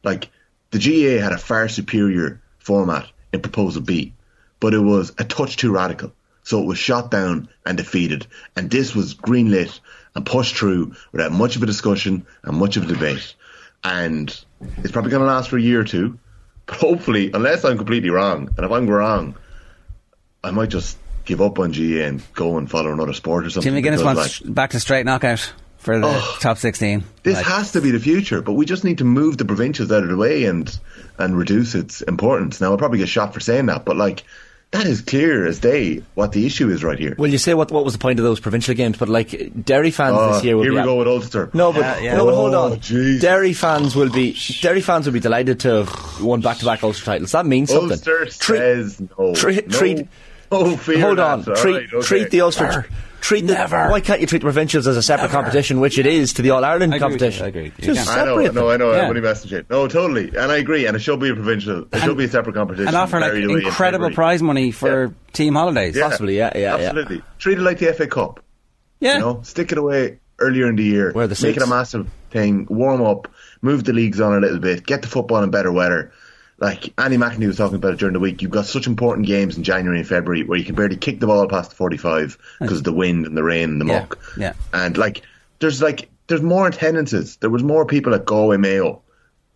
Like, 0.02 0.30
the 0.70 0.78
GAA 0.78 1.22
had 1.22 1.32
a 1.32 1.38
far 1.38 1.68
superior 1.68 2.40
format 2.58 3.06
in 3.32 3.40
Proposal 3.40 3.82
B, 3.82 4.12
but 4.60 4.74
it 4.74 4.80
was 4.80 5.12
a 5.18 5.24
touch 5.24 5.56
too 5.56 5.72
radical. 5.72 6.12
So 6.42 6.62
it 6.62 6.66
was 6.66 6.78
shot 6.78 7.10
down 7.10 7.48
and 7.64 7.76
defeated. 7.76 8.26
And 8.54 8.70
this 8.70 8.94
was 8.94 9.14
greenlit 9.14 9.80
and 10.14 10.24
pushed 10.24 10.56
through 10.56 10.94
without 11.10 11.32
much 11.32 11.56
of 11.56 11.62
a 11.62 11.66
discussion 11.66 12.26
and 12.44 12.56
much 12.56 12.76
of 12.76 12.84
a 12.84 12.86
debate. 12.86 13.34
And 13.82 14.28
it's 14.78 14.92
probably 14.92 15.10
going 15.10 15.22
to 15.22 15.26
last 15.26 15.50
for 15.50 15.58
a 15.58 15.62
year 15.62 15.80
or 15.80 15.84
two. 15.84 16.18
But 16.66 16.76
hopefully, 16.76 17.30
unless 17.32 17.64
I'm 17.64 17.76
completely 17.76 18.10
wrong, 18.10 18.50
and 18.56 18.64
if 18.64 18.70
I'm 18.70 18.88
wrong, 18.88 19.36
I 20.42 20.50
might 20.52 20.68
just 20.68 20.98
give 21.26 21.42
up 21.42 21.58
on 21.58 21.72
GAA 21.72 22.06
and 22.06 22.22
go 22.34 22.56
and 22.56 22.70
follow 22.70 22.92
another 22.92 23.12
sport 23.12 23.44
or 23.46 23.50
something. 23.50 23.70
Jimmy 23.74 23.82
McGuinness 23.82 23.98
because, 23.98 24.16
wants 24.16 24.42
like, 24.42 24.54
back 24.54 24.70
to 24.70 24.80
straight 24.80 25.04
knockout 25.04 25.52
for 25.78 25.98
the 25.98 26.06
Oh. 26.06 26.36
top 26.40 26.56
16. 26.58 27.04
this 27.22 27.36
Like- 27.36 27.44
has 27.46 27.72
to 27.72 27.80
be 27.82 27.90
the 27.90 28.00
future, 28.00 28.40
but 28.40 28.54
we 28.54 28.64
just 28.64 28.82
need 28.84 28.98
to 28.98 29.04
move 29.04 29.36
the 29.36 29.44
provincials 29.44 29.92
out 29.92 30.02
of 30.02 30.08
the 30.08 30.16
way 30.16 30.44
and 30.44 30.74
and 31.18 31.36
reduce 31.36 31.74
its 31.74 32.00
importance. 32.02 32.60
Now, 32.60 32.70
I'll 32.70 32.76
probably 32.78 32.98
get 32.98 33.08
shot 33.08 33.32
for 33.34 33.40
saying 33.40 33.66
that, 33.66 33.84
but 33.84 33.96
like 33.96 34.24
that 34.72 34.84
is 34.84 35.00
clear 35.00 35.46
as 35.46 35.60
day 35.60 36.02
what 36.14 36.32
the 36.32 36.44
issue 36.44 36.68
is 36.68 36.82
right 36.82 36.98
here. 36.98 37.14
Well, 37.16 37.30
you 37.30 37.38
say 37.38 37.54
what 37.54 37.70
what 37.70 37.84
was 37.84 37.92
the 37.94 38.00
point 38.00 38.18
of 38.18 38.24
those 38.24 38.40
provincial 38.40 38.74
games, 38.74 38.96
but 38.98 39.08
like 39.08 39.52
Derry 39.64 39.90
fans 39.92 40.16
Oh, 40.18 40.32
this 40.34 40.44
year 40.44 40.56
will 40.56 40.64
here 40.64 40.72
be 40.72 40.76
we 40.76 40.80
at- 40.80 40.84
go 40.86 40.96
with 40.96 41.06
Ulster. 41.06 41.50
No, 41.54 41.72
but 41.72 41.80
Yeah, 41.82 42.00
yeah. 42.00 42.16
no, 42.16 42.26
but 42.26 42.34
hold 42.34 42.54
Oh, 42.54 42.72
on. 42.72 42.80
Jesus. 42.80 43.22
Derry 43.22 43.52
fans 43.52 43.94
will 43.94 44.10
be 44.10 44.36
Derry 44.60 44.80
fans 44.80 45.06
will 45.06 45.12
be 45.12 45.20
delighted 45.20 45.60
to 45.60 45.68
have 45.84 46.20
won 46.20 46.40
back 46.40 46.58
to 46.58 46.64
back 46.64 46.82
Ulster 46.82 47.04
titles. 47.04 47.32
That 47.32 47.46
means 47.46 47.70
something. 47.70 47.92
Ulster 47.92 48.26
Treat- 48.26 48.58
says 48.58 49.00
no. 49.18 49.34
treat- 49.34 49.68
no, 49.70 49.78
treat- 49.78 50.08
no 50.64 50.76
fear 50.76 51.00
hold 51.00 51.18
on. 51.18 51.44
Treat 51.44 51.74
right, 51.74 51.94
okay. 51.94 52.06
treat 52.06 52.30
the 52.30 52.40
Ulster. 52.42 52.86
Treat 53.20 53.46
the, 53.46 53.54
Never. 53.54 53.88
Why 53.90 54.00
can't 54.00 54.20
you 54.20 54.26
treat 54.26 54.38
the 54.38 54.44
provincials 54.44 54.86
as 54.86 54.96
a 54.96 55.02
separate 55.02 55.32
competition, 55.32 55.80
which 55.80 55.98
it 55.98 56.06
is 56.06 56.34
to 56.34 56.42
the 56.42 56.50
All 56.50 56.64
Ireland 56.64 56.92
I 56.92 56.96
agree 56.96 57.06
you, 57.06 57.10
competition? 57.10 57.44
I 57.44 57.48
agree. 57.48 57.72
You 57.78 57.94
Just 57.94 58.08
can. 58.08 58.18
I 58.20 58.24
know, 58.24 58.36
separate 58.36 58.54
no, 58.54 58.68
them. 58.68 58.68
I 58.68 58.76
know. 58.76 58.92
Yeah. 58.92 59.02
I'm 59.02 59.08
only 59.08 59.20
messing 59.20 59.50
shit. 59.50 59.68
No, 59.68 59.88
totally, 59.88 60.28
and 60.28 60.52
I 60.52 60.58
agree. 60.58 60.86
And 60.86 60.94
it 60.94 61.00
should 61.00 61.18
be 61.18 61.30
a 61.30 61.34
provincial. 61.34 61.86
It 61.92 62.02
should 62.02 62.16
be 62.16 62.24
a 62.24 62.28
separate 62.28 62.54
competition. 62.54 62.86
and 62.86 62.96
offer 62.96 63.18
like 63.18 63.32
Buried 63.32 63.44
in 63.44 63.66
incredible 63.66 64.10
prize 64.10 64.42
money 64.42 64.70
for 64.70 65.12
team 65.32 65.54
holidays. 65.54 65.96
Yeah. 65.96 66.08
Possibly, 66.08 66.36
yeah, 66.36 66.52
yeah, 66.54 66.60
yeah. 66.60 66.86
Absolutely. 66.86 67.22
Treat 67.38 67.58
it 67.58 67.62
like 67.62 67.78
the 67.78 67.92
FA 67.94 68.06
Cup. 68.06 68.44
Yeah. 69.00 69.14
You 69.14 69.20
know, 69.20 69.42
stick 69.42 69.72
it 69.72 69.78
away 69.78 70.20
earlier 70.38 70.68
in 70.68 70.76
the 70.76 70.84
year. 70.84 71.12
Where 71.12 71.26
the 71.26 71.38
make 71.42 71.56
it 71.56 71.62
a 71.62 71.66
massive 71.66 72.08
thing. 72.30 72.66
Warm 72.70 73.02
up. 73.02 73.28
Move 73.62 73.84
the 73.84 73.92
leagues 73.92 74.20
on 74.20 74.36
a 74.36 74.40
little 74.40 74.60
bit. 74.60 74.86
Get 74.86 75.02
the 75.02 75.08
football 75.08 75.42
in 75.42 75.50
better 75.50 75.72
weather. 75.72 76.12
Like 76.58 76.94
Andy 76.98 77.18
McInerney 77.18 77.46
was 77.46 77.58
talking 77.58 77.76
about 77.76 77.92
it 77.94 77.98
during 77.98 78.14
the 78.14 78.20
week. 78.20 78.40
You've 78.40 78.50
got 78.50 78.66
such 78.66 78.86
important 78.86 79.26
games 79.26 79.56
in 79.58 79.62
January 79.62 79.98
and 79.98 80.08
February 80.08 80.42
where 80.44 80.58
you 80.58 80.64
can 80.64 80.74
barely 80.74 80.96
kick 80.96 81.20
the 81.20 81.26
ball 81.26 81.46
past 81.48 81.70
the 81.70 81.76
forty-five 81.76 82.38
hmm. 82.58 82.64
because 82.64 82.78
of 82.78 82.84
the 82.84 82.92
wind 82.92 83.26
and 83.26 83.36
the 83.36 83.42
rain 83.42 83.70
and 83.70 83.80
the 83.80 83.86
Yeah, 83.86 84.00
muck. 84.00 84.18
yeah. 84.38 84.52
And 84.72 84.96
like, 84.96 85.22
there's 85.58 85.82
like 85.82 86.08
there's 86.28 86.42
more 86.42 86.66
attendances. 86.66 87.36
There 87.36 87.50
was 87.50 87.62
more 87.62 87.84
people 87.84 88.14
at 88.14 88.24
Galway 88.24 88.56
Mayo 88.56 89.02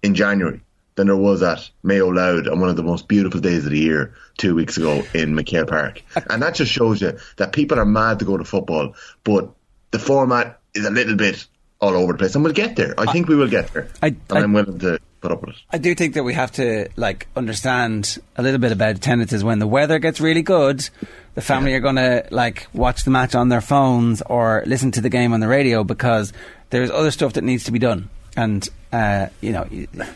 in 0.03 0.15
January 0.15 0.61
than 0.97 1.07
there 1.07 1.17
was 1.17 1.43
at 1.43 1.71
Mayo 1.83 2.09
Louth 2.09 2.47
on 2.47 2.61
one 2.61 2.69
of 2.69 2.77
the 2.77 2.83
most 2.83 3.09
beautiful 3.09 3.41
days 3.41 3.65
of 3.65 3.71
the 3.71 3.79
year 3.79 4.15
two 4.37 4.55
weeks 4.55 4.77
ago 4.77 5.03
in 5.15 5.35
McHale 5.35 5.69
Park. 5.69 6.03
And 6.29 6.43
that 6.43 6.55
just 6.55 6.71
shows 6.71 7.01
you 7.01 7.19
that 7.37 7.53
people 7.53 7.79
are 7.79 7.87
mad 7.87 8.19
to 8.19 8.25
go 8.25 8.37
to 8.37 8.45
football, 8.45 8.95
but 9.25 9.51
the 9.91 9.99
format 9.99 10.61
is 10.75 10.85
a 10.85 10.91
little 10.91 11.17
bit 11.17 11.47
all 11.81 11.95
over 11.95 12.13
the 12.13 12.19
place. 12.19 12.35
And 12.35 12.45
we'll 12.45 12.53
get 12.53 12.77
there. 12.77 12.95
I 12.99 13.11
think 13.11 13.29
we 13.29 13.37
will 13.37 13.49
get 13.49 13.73
there. 13.73 13.89
I- 14.03 14.09
and 14.09 14.19
I- 14.31 14.41
I'm 14.43 14.53
willing 14.53 14.79
to 14.81 15.01
put 15.21 15.31
up 15.33 15.41
with 15.43 15.51
it. 15.51 15.57
I 15.71 15.79
do 15.79 15.95
think 15.95 16.15
that 16.15 16.25
we 16.25 16.35
have 16.35 16.53
to 16.53 16.89
like 16.97 17.27
understand 17.37 18.19
a 18.37 18.43
little 18.43 18.59
bit 18.61 18.73
about 18.73 18.97
attendances 18.97 19.45
when 19.45 19.59
the 19.59 19.67
weather 19.67 19.99
gets 19.99 20.21
really 20.21 20.43
good. 20.43 20.89
The 21.35 21.43
family 21.43 21.75
are 21.75 21.81
going 21.81 21.97
to 21.97 22.27
like 22.31 22.67
watch 22.73 23.05
the 23.05 23.11
match 23.11 23.35
on 23.35 23.49
their 23.49 23.61
phones 23.61 24.23
or 24.23 24.63
listen 24.67 24.91
to 24.93 25.01
the 25.01 25.09
game 25.11 25.33
on 25.33 25.41
the 25.41 25.49
radio 25.49 25.85
because 25.85 26.33
there's 26.71 26.91
other 26.91 27.11
stuff 27.11 27.35
that 27.35 27.45
needs 27.45 27.65
to 27.65 27.73
be 27.73 27.79
done. 27.79 28.09
And 28.37 28.69
uh, 28.93 29.27
you 29.41 29.53
know, 29.53 29.69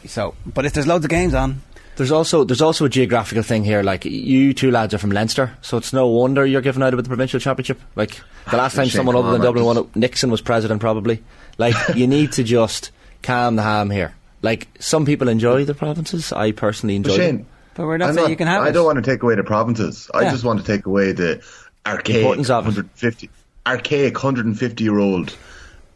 so 0.06 0.34
but 0.46 0.64
if 0.66 0.72
there's 0.72 0.86
loads 0.86 1.04
of 1.04 1.10
games 1.10 1.34
on, 1.34 1.62
There's 1.96 2.10
also 2.10 2.44
there's 2.44 2.62
also 2.62 2.86
a 2.86 2.88
geographical 2.88 3.42
thing 3.44 3.64
here. 3.64 3.82
Like 3.82 4.04
you 4.04 4.52
two 4.54 4.70
lads 4.70 4.94
are 4.94 4.98
from 4.98 5.10
Leinster, 5.10 5.56
so 5.62 5.76
it's 5.76 5.92
no 5.92 6.08
wonder 6.08 6.44
you're 6.44 6.60
giving 6.62 6.82
out 6.82 6.92
about 6.92 7.04
the 7.04 7.08
provincial 7.08 7.38
championship. 7.40 7.80
Like 7.94 8.20
the 8.50 8.56
last 8.56 8.74
time 8.74 8.88
someone 8.88 9.14
other 9.16 9.30
than 9.32 9.40
Dublin 9.40 9.64
won 9.64 9.76
it, 9.78 9.96
Nixon 9.96 10.30
was 10.30 10.40
president 10.40 10.80
probably. 10.80 11.22
Like 11.58 11.76
you 11.94 12.06
need 12.08 12.32
to 12.32 12.42
just 12.42 12.90
calm 13.22 13.56
the 13.56 13.62
ham 13.62 13.90
here. 13.90 14.14
Like 14.44 14.68
some 14.78 15.04
people 15.06 15.28
enjoy 15.28 15.64
the 15.64 15.74
provinces. 15.74 16.32
I 16.32 16.52
personally 16.52 16.96
enjoy 16.96 17.16
But 17.16 17.16
them. 17.18 17.46
But 17.74 17.86
we're 17.86 17.96
not 17.98 18.10
I'm 18.10 18.14
saying 18.14 18.30
you 18.30 18.36
can 18.36 18.46
have 18.46 18.62
I 18.62 18.68
it. 18.68 18.72
don't 18.72 18.84
want 18.84 19.02
to 19.04 19.10
take 19.10 19.22
away 19.22 19.34
the 19.34 19.42
provinces. 19.44 20.10
I 20.14 20.30
just 20.30 20.44
want 20.44 20.60
to 20.60 20.66
take 20.66 20.86
away 20.86 21.12
the 21.12 21.42
archaic 21.86 22.18
Importance 22.18 22.50
of 22.50 22.64
it. 22.64 22.76
150, 22.76 23.30
archaic 23.66 24.14
150 24.14 24.84
year 24.84 24.98
old 24.98 25.36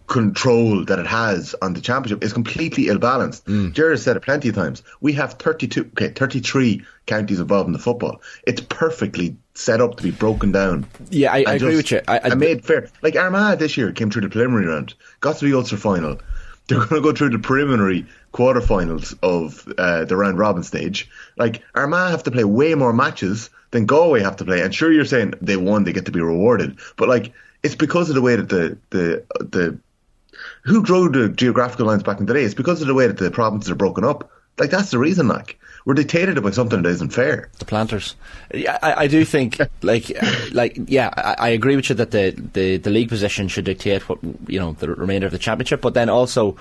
control 0.08 0.84
that 0.86 0.98
it 0.98 1.06
has 1.06 1.54
on 1.60 1.74
the 1.74 1.80
championship 1.82 2.24
is 2.24 2.32
completely 2.32 2.88
ill 2.88 2.98
balanced. 2.98 3.44
Mm. 3.44 3.74
Jared 3.74 4.00
said 4.00 4.16
it 4.16 4.20
plenty 4.22 4.48
of 4.48 4.54
times. 4.54 4.82
We 5.02 5.12
have 5.14 5.34
32, 5.34 5.82
okay, 5.92 6.08
33 6.08 6.82
counties 7.06 7.40
involved 7.40 7.66
in 7.66 7.74
the 7.74 7.78
football. 7.78 8.22
It's 8.46 8.60
perfectly 8.62 9.36
set 9.54 9.80
up 9.82 9.98
to 9.98 10.02
be 10.02 10.10
broken 10.10 10.50
down. 10.50 10.86
Yeah, 11.10 11.32
I, 11.32 11.36
I 11.36 11.38
And 11.40 11.48
agree 11.62 11.72
just- 11.72 11.76
with 11.76 11.90
you. 11.92 12.00
I, 12.08 12.14
I, 12.16 12.28
and 12.30 12.40
made 12.40 12.64
fair. 12.64 12.88
Like 13.02 13.16
Armagh 13.16 13.58
this 13.58 13.76
year 13.76 13.92
came 13.92 14.10
through 14.10 14.22
the 14.22 14.30
preliminary 14.30 14.66
round, 14.66 14.94
got 15.20 15.36
to 15.38 15.44
the 15.44 15.54
Ulster 15.56 15.76
final. 15.76 16.18
They're 16.68 16.78
going 16.78 16.88
to 16.88 17.00
go 17.00 17.12
through 17.12 17.30
the 17.30 17.38
preliminary 17.38 18.06
quarterfinals 18.32 19.18
of 19.22 19.66
uh, 19.78 20.04
the 20.04 20.16
round 20.16 20.38
robin 20.38 20.62
stage. 20.62 21.10
Like 21.36 21.62
Armagh 21.74 22.10
have 22.10 22.24
to 22.24 22.30
play 22.30 22.44
way 22.44 22.74
more 22.74 22.92
matches 22.92 23.50
than 23.70 23.86
Galway 23.86 24.20
have 24.20 24.36
to 24.36 24.44
play. 24.44 24.60
And 24.60 24.74
sure, 24.74 24.92
you're 24.92 25.04
saying 25.04 25.34
they 25.40 25.56
won, 25.56 25.84
they 25.84 25.92
get 25.92 26.06
to 26.06 26.12
be 26.12 26.20
rewarded, 26.20 26.78
but 26.96 27.08
like 27.08 27.32
it's 27.62 27.74
because 27.74 28.08
of 28.08 28.14
the 28.14 28.22
way 28.22 28.36
that 28.36 28.48
the 28.48 28.78
the 28.90 29.24
the 29.40 29.78
who 30.64 30.82
drew 30.82 31.08
the 31.08 31.28
geographical 31.28 31.86
lines 31.86 32.02
back 32.02 32.20
in 32.20 32.26
the 32.26 32.34
day? 32.34 32.42
It's 32.42 32.54
because 32.54 32.80
of 32.80 32.86
the 32.86 32.94
way 32.94 33.06
that 33.06 33.16
the 33.16 33.30
provinces 33.30 33.70
are 33.70 33.76
broken 33.76 34.04
up. 34.04 34.30
Like 34.58 34.70
that's 34.70 34.90
the 34.90 34.98
reason. 34.98 35.28
Like 35.28 35.58
we're 35.88 35.94
dictated 35.94 36.42
by 36.42 36.50
something 36.50 36.82
that 36.82 36.88
isn't 36.90 37.14
fair. 37.14 37.48
the 37.60 37.64
planters. 37.64 38.14
Yeah, 38.52 38.78
I, 38.82 39.04
I 39.04 39.06
do 39.06 39.24
think, 39.24 39.58
like, 39.82 40.12
like, 40.52 40.78
yeah, 40.84 41.08
I, 41.16 41.46
I 41.46 41.48
agree 41.48 41.76
with 41.76 41.88
you 41.88 41.94
that 41.94 42.10
the, 42.10 42.34
the, 42.52 42.76
the 42.76 42.90
league 42.90 43.08
position 43.08 43.48
should 43.48 43.64
dictate 43.64 44.06
what 44.06 44.18
you 44.48 44.60
know 44.60 44.72
the 44.74 44.88
remainder 44.90 45.24
of 45.26 45.32
the 45.32 45.38
championship. 45.38 45.80
But 45.80 45.94
then 45.94 46.10
also, 46.10 46.58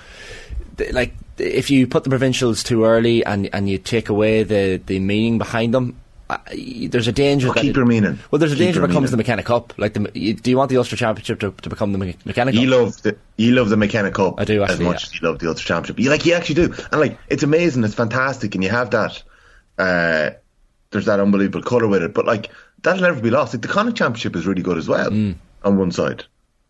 like, 0.91 1.13
if 1.37 1.69
you 1.69 1.87
put 1.87 2.05
the 2.05 2.09
provincials 2.09 2.63
too 2.63 2.85
early 2.85 3.25
and 3.25 3.49
and 3.51 3.69
you 3.69 3.79
take 3.79 4.07
away 4.07 4.43
the 4.43 4.81
the 4.85 4.99
meaning 4.99 5.37
behind 5.37 5.73
them. 5.73 5.99
I, 6.29 6.87
there's 6.91 7.07
a 7.07 7.11
danger. 7.13 7.47
Well, 7.47 7.53
that 7.53 7.61
keep 7.61 7.75
your 7.75 7.85
meaning. 7.85 8.19
Well, 8.31 8.39
there's 8.39 8.51
a 8.51 8.55
Keep 8.55 8.65
danger 8.65 8.83
it 8.83 8.87
becomes 8.87 9.11
the. 9.11 9.17
McKenna 9.17 9.43
Cup. 9.43 9.73
Like, 9.77 9.93
the, 9.93 9.99
do 10.33 10.49
you 10.51 10.57
want 10.57 10.69
the 10.69 10.77
Ulster 10.77 10.97
Championship 10.97 11.39
to, 11.39 11.51
to 11.51 11.69
become 11.69 11.93
the 11.93 11.97
Me- 11.97 12.17
McKenna 12.25 12.51
Cup? 12.51 12.61
You 12.61 12.67
love 12.67 13.01
the 13.01 13.17
you 13.37 13.53
love 13.53 13.69
the 13.69 13.77
McKenna 13.77 14.11
Cup 14.11 14.35
I 14.37 14.43
do, 14.45 14.61
as 14.63 14.79
much 14.79 15.03
yeah. 15.03 15.07
as 15.07 15.21
you 15.21 15.27
love 15.27 15.39
the 15.39 15.47
Ulster 15.47 15.65
Championship. 15.65 15.99
You 16.03 16.09
like 16.09 16.25
you 16.25 16.33
actually 16.33 16.55
do, 16.55 16.73
and 16.91 16.99
like 16.99 17.17
it's 17.29 17.43
amazing, 17.43 17.83
it's 17.85 17.93
fantastic, 17.93 18.55
and 18.55 18.63
you 18.63 18.69
have 18.69 18.91
that. 18.91 19.23
Uh, 19.77 20.31
there's 20.91 21.05
that 21.05 21.19
unbelievable 21.19 21.61
colour 21.61 21.87
with 21.87 22.03
it, 22.03 22.13
but 22.13 22.25
like 22.25 22.49
that'll 22.83 23.01
never 23.03 23.21
be 23.21 23.29
lost. 23.29 23.53
Like 23.53 23.61
the 23.61 23.67
Connacht 23.67 23.97
Championship 23.97 24.35
is 24.35 24.45
really 24.45 24.63
good 24.63 24.77
as 24.77 24.87
well 24.87 25.09
Mm. 25.09 25.35
on 25.63 25.77
one 25.77 25.91
side, 25.91 26.25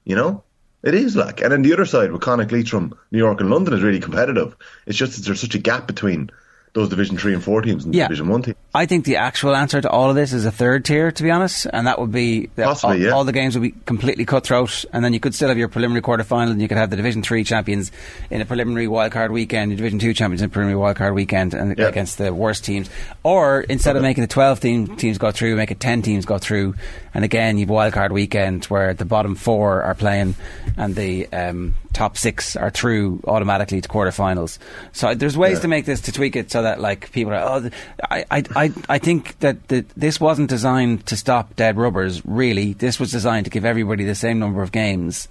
you 0.05 0.15
know. 0.15 0.43
It 0.83 0.93
is 0.93 1.15
like, 1.15 1.41
and 1.41 1.51
then 1.51 1.63
the 1.63 1.73
other 1.73 1.85
side 1.85 2.11
with 2.11 2.21
Connacht, 2.21 2.51
Leitrim, 2.51 2.93
New 3.11 3.17
York, 3.17 3.41
and 3.41 3.49
London 3.49 3.73
is 3.73 3.81
really 3.81 3.99
competitive. 3.99 4.55
It's 4.85 4.97
just 4.97 5.15
that 5.15 5.25
there's 5.25 5.41
such 5.41 5.55
a 5.55 5.59
gap 5.59 5.87
between 5.87 6.29
those 6.73 6.89
Division 6.89 7.17
Three 7.17 7.33
and 7.33 7.43
Four 7.43 7.61
teams 7.61 7.85
and 7.85 7.95
Yeah. 7.95 8.07
Division 8.07 8.27
One 8.27 8.41
teams. 8.43 8.57
I 8.75 8.85
think 8.85 9.05
the 9.05 9.15
actual 9.15 9.55
answer 9.55 9.81
to 9.81 9.89
all 9.89 10.09
of 10.11 10.15
this 10.15 10.31
is 10.33 10.45
a 10.45 10.51
third 10.51 10.85
tier, 10.85 11.11
to 11.11 11.23
be 11.23 11.31
honest, 11.31 11.65
and 11.73 11.87
that 11.87 11.99
would 11.99 12.11
be 12.11 12.47
Possibly, 12.55 12.97
all, 12.97 13.01
yeah. 13.01 13.09
all 13.11 13.23
the 13.23 13.31
games 13.31 13.55
would 13.57 13.63
be 13.63 13.73
completely 13.85 14.25
cutthroat, 14.25 14.85
and 14.93 15.03
then 15.03 15.13
you 15.13 15.19
could 15.19 15.33
still 15.33 15.49
have 15.49 15.57
your 15.57 15.69
preliminary 15.69 16.01
quarter 16.03 16.23
final, 16.23 16.51
and 16.51 16.61
you 16.61 16.67
could 16.67 16.77
have 16.77 16.91
the 16.91 16.95
Division 16.95 17.23
Three 17.23 17.43
champions 17.43 17.91
in 18.29 18.41
a 18.41 18.45
preliminary 18.45 18.85
wildcard 18.85 19.31
weekend, 19.31 19.71
your 19.71 19.77
Division 19.77 19.97
Two 19.97 20.13
champions 20.13 20.41
in 20.43 20.47
a 20.47 20.49
preliminary 20.49 20.79
wildcard 20.79 21.15
weekend, 21.15 21.55
and 21.55 21.75
Yeah. 21.77 21.87
against 21.87 22.19
the 22.19 22.31
worst 22.33 22.63
teams. 22.63 22.89
Or 23.23 23.61
instead 23.61 23.95
of 23.95 24.03
making 24.03 24.21
the 24.21 24.27
twelve 24.27 24.59
team 24.59 24.95
teams 24.97 25.17
go 25.17 25.31
through, 25.31 25.55
make 25.55 25.71
it 25.71 25.79
ten 25.79 26.03
teams 26.03 26.25
go 26.25 26.37
through, 26.37 26.75
and 27.15 27.25
again 27.25 27.57
you've 27.57 27.71
a 27.71 27.73
wildcard 27.73 28.11
weekend 28.11 28.65
where 28.65 28.93
the 28.93 29.05
bottom 29.05 29.33
four 29.35 29.81
are 29.81 29.95
playing, 29.95 30.35
and 30.77 30.95
the 30.95 31.27
um, 31.33 31.73
top 31.93 32.15
six 32.17 32.55
are 32.55 32.69
through 32.69 33.21
automatically 33.25 33.81
to 33.81 33.89
quarterfinals. 33.89 34.59
So 34.91 35.15
there's 35.15 35.35
ways 35.35 35.53
Yeah. 35.57 35.61
to 35.61 35.67
make 35.69 35.85
this 35.85 36.01
to 36.01 36.11
tweak 36.11 36.35
it 36.35 36.51
so 36.51 36.61
that 36.61 36.66
like 36.75 37.11
people 37.11 37.33
are. 37.33 37.63
Oh, 37.63 37.69
I, 38.09 38.25
I, 38.29 38.43
I, 38.55 38.71
I 38.89 38.97
think 38.97 39.39
that 39.39 39.67
the, 39.67 39.85
this 39.95 40.19
wasn't 40.19 40.49
designed 40.49 41.05
to 41.07 41.15
stop 41.15 41.55
dead 41.55 41.77
rubbers. 41.77 42.25
Really, 42.25 42.73
this 42.73 42.99
was 42.99 43.11
designed 43.11 43.45
to 43.45 43.49
give 43.49 43.65
everybody 43.65 44.03
the 44.03 44.15
same 44.15 44.39
number 44.39 44.61
of 44.61 44.71
games, 44.71 45.27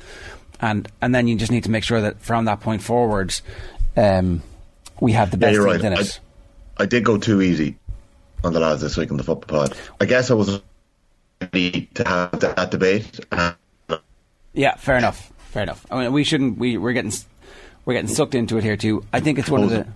and 0.60 0.88
and 1.00 1.14
then 1.14 1.28
you 1.28 1.36
just 1.36 1.52
need 1.52 1.64
to 1.64 1.70
make 1.70 1.84
sure 1.84 2.00
that 2.00 2.20
from 2.20 2.46
that 2.46 2.60
point 2.60 2.82
forward, 2.82 3.34
um, 3.96 4.42
we 5.00 5.12
have 5.12 5.30
the 5.30 5.36
best 5.36 5.54
you're 5.54 5.64
right. 5.64 5.80
in 5.80 5.92
I, 5.92 6.00
it. 6.00 6.20
I 6.78 6.86
did 6.86 7.04
go 7.04 7.18
too 7.18 7.42
easy 7.42 7.76
on 8.44 8.52
the 8.52 8.60
lads 8.60 8.82
this 8.82 8.96
week 8.96 9.10
on 9.10 9.16
the 9.16 9.24
football 9.24 9.66
pod. 9.68 9.76
I 10.00 10.04
guess 10.04 10.30
I 10.30 10.34
was 10.34 10.60
ready 11.40 11.88
to 11.94 12.06
have 12.06 12.40
that, 12.40 12.56
that 12.56 12.70
debate. 12.70 13.20
Yeah, 14.52 14.74
fair 14.76 14.96
enough. 14.96 15.32
Fair 15.50 15.62
enough. 15.62 15.86
I 15.90 16.02
mean, 16.02 16.12
we 16.12 16.24
shouldn't. 16.24 16.58
We 16.58 16.76
we're 16.78 16.92
getting 16.92 17.12
we're 17.84 17.94
getting 17.94 18.08
sucked 18.08 18.34
into 18.34 18.58
it 18.58 18.64
here 18.64 18.76
too. 18.76 19.04
I 19.12 19.20
think 19.20 19.38
it's 19.38 19.48
one 19.48 19.62
of 19.62 19.70
the. 19.70 19.86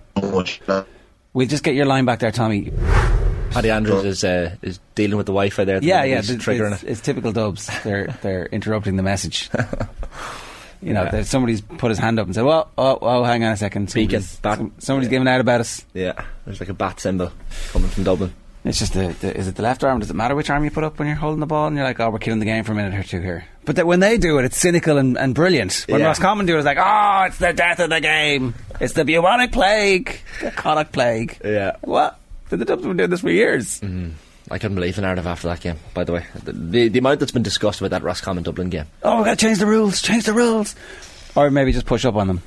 So 1.33 1.37
much 1.37 1.37
that- 1.37 1.37
We'll 1.37 1.47
just 1.47 1.63
get 1.63 1.75
your 1.75 1.85
line 1.85 2.05
back 2.05 2.19
there, 2.19 2.31
Tommy. 2.31 2.71
Paddy 3.51 3.69
Andrews 3.69 4.05
is 4.05 4.23
uh, 4.23 4.55
is 4.61 4.79
dealing 4.95 5.17
with 5.17 5.25
the 5.25 5.33
Wi-Fi 5.33 5.65
there. 5.65 5.79
the 5.81 5.85
Yeah, 5.85 6.03
yeah, 6.05 6.21
th- 6.21 6.39
triggering 6.39 6.71
it's, 6.73 6.83
it. 6.83 6.89
it's 6.89 7.01
typical 7.01 7.33
Dubs. 7.33 7.69
They're 7.83 8.07
they're 8.21 8.45
interrupting 8.45 8.95
the 8.95 9.03
message. 9.03 9.49
You 10.83 10.93
know, 10.93 11.03
Yeah. 11.13 11.21
somebody's 11.21 11.61
put 11.61 11.89
his 11.89 11.99
hand 11.99 12.19
up 12.19 12.25
and 12.25 12.33
said, 12.33 12.43
"Well, 12.43 12.71
oh, 12.75 12.97
oh, 13.03 13.23
hang 13.23 13.43
on 13.43 13.51
a 13.51 13.57
second, 13.57 13.93
Beacon, 13.93 14.23
somebody's, 14.23 14.71
bat- 14.71 14.83
somebody's 14.83 15.07
yeah. 15.09 15.11
giving 15.11 15.27
out 15.27 15.39
about 15.39 15.59
us." 15.61 15.85
Yeah, 15.93 16.13
there's 16.43 16.59
like 16.59 16.69
a 16.69 16.73
bat 16.73 16.99
symbol 16.99 17.31
coming 17.71 17.87
from 17.89 18.03
Dublin. 18.03 18.33
It's 18.63 18.77
just 18.77 18.93
the, 18.93 19.15
the 19.21 19.35
is 19.35 19.47
it 19.47 19.55
the 19.55 19.63
left 19.63 19.83
arm? 19.83 19.99
Does 19.99 20.11
it 20.11 20.13
matter 20.15 20.35
which 20.35 20.49
arm 20.51 20.63
you 20.63 20.69
put 20.69 20.83
up 20.83 20.99
when 20.99 21.07
you're 21.07 21.17
holding 21.17 21.39
the 21.39 21.47
ball? 21.47 21.67
And 21.67 21.75
you're 21.75 21.85
like, 21.85 21.99
"Oh, 21.99 22.09
we're 22.11 22.19
killing 22.19 22.39
the 22.39 22.45
game 22.45 22.63
for 22.63 22.73
a 22.73 22.75
minute 22.75 22.93
or 22.93 23.01
two 23.03 23.19
here." 23.19 23.45
But 23.65 23.75
that 23.77 23.87
when 23.87 23.99
they 24.01 24.17
do 24.19 24.37
it, 24.37 24.45
it's 24.45 24.57
cynical 24.57 24.97
and, 24.99 25.17
and 25.17 25.33
brilliant. 25.33 25.85
When 25.89 25.99
Yeah. 26.01 26.07
Roscommon 26.07 26.45
do 26.45 26.55
it, 26.55 26.59
it's 26.59 26.65
like, 26.65 26.77
"Oh, 26.79 27.23
it's 27.27 27.37
the 27.39 27.53
death 27.53 27.79
of 27.79 27.89
the 27.89 27.99
game. 27.99 28.53
It's 28.79 28.93
the 28.93 29.03
bubonic 29.03 29.51
plague, 29.51 30.19
the 30.41 30.51
colic 30.51 30.91
plague." 30.91 31.39
Yeah. 31.43 31.77
What? 31.81 32.19
The 32.49 32.57
Dubs 32.57 32.69
have 32.83 32.89
been 32.89 32.97
doing 32.97 33.09
this 33.09 33.21
for 33.21 33.31
years. 33.31 33.79
Mm-hmm. 33.79 34.09
I 34.51 34.57
couldn't 34.59 34.75
believe 34.75 34.95
the 34.97 35.01
narrative 35.01 35.25
after 35.25 35.47
that 35.47 35.61
game. 35.61 35.77
By 35.93 36.03
the 36.03 36.11
way, 36.11 36.25
the, 36.43 36.51
the, 36.51 36.87
the 36.89 36.99
amount 36.99 37.21
that's 37.21 37.31
been 37.31 37.43
discussed 37.43 37.79
about 37.79 37.91
that 37.91 38.03
Roscommon 38.03 38.43
Dublin 38.43 38.69
game. 38.69 38.85
Oh, 39.01 39.19
we 39.19 39.23
got 39.25 39.39
to 39.39 39.45
change 39.45 39.59
the 39.59 39.65
rules. 39.65 40.01
Change 40.01 40.25
the 40.25 40.33
rules. 40.33 40.75
Or 41.35 41.49
maybe 41.49 41.71
just 41.71 41.85
push 41.85 42.03
up 42.05 42.15
on 42.15 42.27
them. 42.27 42.41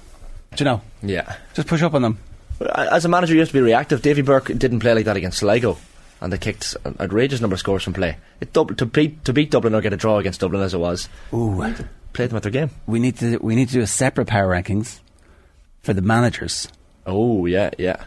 Do 0.54 0.62
you 0.62 0.66
know? 0.66 0.82
Yeah. 1.02 1.34
Just 1.54 1.66
push 1.66 1.80
up 1.82 1.94
on 1.94 2.02
them. 2.02 2.18
Uh, 2.60 2.88
as 2.92 3.04
a 3.06 3.08
manager, 3.08 3.32
you 3.32 3.40
have 3.40 3.48
to 3.48 3.54
be 3.54 3.60
reactive. 3.62 4.02
Davy 4.02 4.20
Burke 4.22 4.46
didn't 4.56 4.80
play 4.80 4.92
like 4.94 5.06
that 5.06 5.16
against 5.16 5.38
Sligo, 5.38 5.78
and 6.24 6.32
they 6.32 6.38
kicked 6.38 6.74
an 6.84 6.96
outrageous 6.98 7.40
number 7.40 7.54
of 7.54 7.60
scores 7.60 7.82
from 7.82 7.92
play. 7.92 8.16
It 8.40 8.52
dub- 8.52 8.76
to 8.78 8.86
beat 8.86 9.24
to 9.26 9.32
beat 9.32 9.50
Dublin 9.50 9.74
or 9.74 9.80
get 9.82 9.92
a 9.92 9.96
draw 9.96 10.18
against 10.18 10.40
Dublin 10.40 10.62
as 10.62 10.74
it 10.74 10.78
was. 10.78 11.08
Ooh. 11.32 11.62
Play 12.14 12.26
them 12.26 12.36
at 12.36 12.42
their 12.42 12.52
game. 12.52 12.70
We 12.86 12.98
need 12.98 13.18
to 13.18 13.36
we 13.38 13.54
need 13.54 13.68
to 13.68 13.74
do 13.74 13.80
a 13.82 13.86
separate 13.86 14.26
power 14.26 14.48
rankings 14.48 15.00
for 15.82 15.92
the 15.92 16.02
managers. 16.02 16.68
Oh 17.06 17.44
yeah, 17.46 17.70
yeah. 17.78 18.04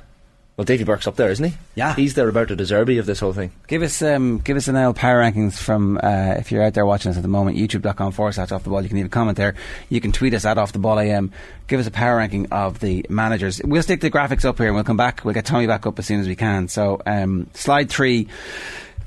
Well, 0.58 0.66
Davy 0.66 0.84
Burke's 0.84 1.06
up 1.06 1.18
there, 1.18 1.30
isn't 1.30 1.52
he? 1.52 1.56
Yeah. 1.76 1.94
He's 1.94 2.16
there 2.16 2.28
about 2.28 2.48
the 2.48 2.56
Deserby 2.56 3.00
of 3.00 3.06
this 3.06 3.20
whole 3.20 3.32
thing. 3.32 3.52
Give 3.68 3.84
us 3.84 4.02
um 4.02 4.40
give 4.40 4.58
us 4.58 4.68
an 4.68 4.76
L 4.76 4.92
power 4.92 5.22
rankings 5.22 5.54
from 5.54 6.00
uh, 6.02 6.34
if 6.40 6.52
you're 6.52 6.64
out 6.64 6.74
there 6.74 6.86
watching 6.86 7.12
us 7.12 7.16
at 7.16 7.22
the 7.22 7.30
moment, 7.30 7.58
youtube.com 7.58 8.12
forward 8.12 8.34
slash 8.34 8.52
off 8.52 8.64
the 8.64 8.72
ball. 8.72 8.82
You 8.82 8.90
can 8.90 8.98
leave 8.98 9.06
a 9.06 9.10
comment 9.10 9.38
there. 9.38 9.54
You 9.90 10.02
can 10.02 10.12
tweet 10.12 10.34
us 10.34 10.46
at 10.46 10.58
off 10.58 10.74
the 10.74 10.80
ball 10.80 10.98
I 10.98 11.06
AM. 11.06 11.32
Give 11.68 11.80
us 11.80 11.86
a 11.86 11.92
power 11.92 12.18
ranking 12.18 12.52
of 12.52 12.80
the 12.80 13.06
managers. 13.08 13.62
We'll 13.64 13.84
stick 13.84 14.02
the 14.02 14.10
graphics 14.10 14.46
up 14.46 14.58
here 14.58 14.66
and 14.66 14.76
we'll 14.76 14.84
come 14.84 14.98
back. 14.98 15.24
We'll 15.24 15.36
get 15.36 15.46
Tommy 15.46 15.68
back 15.68 15.86
up 15.86 16.00
as 16.00 16.08
soon 16.08 16.22
as 16.22 16.28
we 16.28 16.36
can. 16.36 16.68
So 16.70 17.04
um, 17.06 17.52
slide 17.54 17.92
three. 17.92 18.28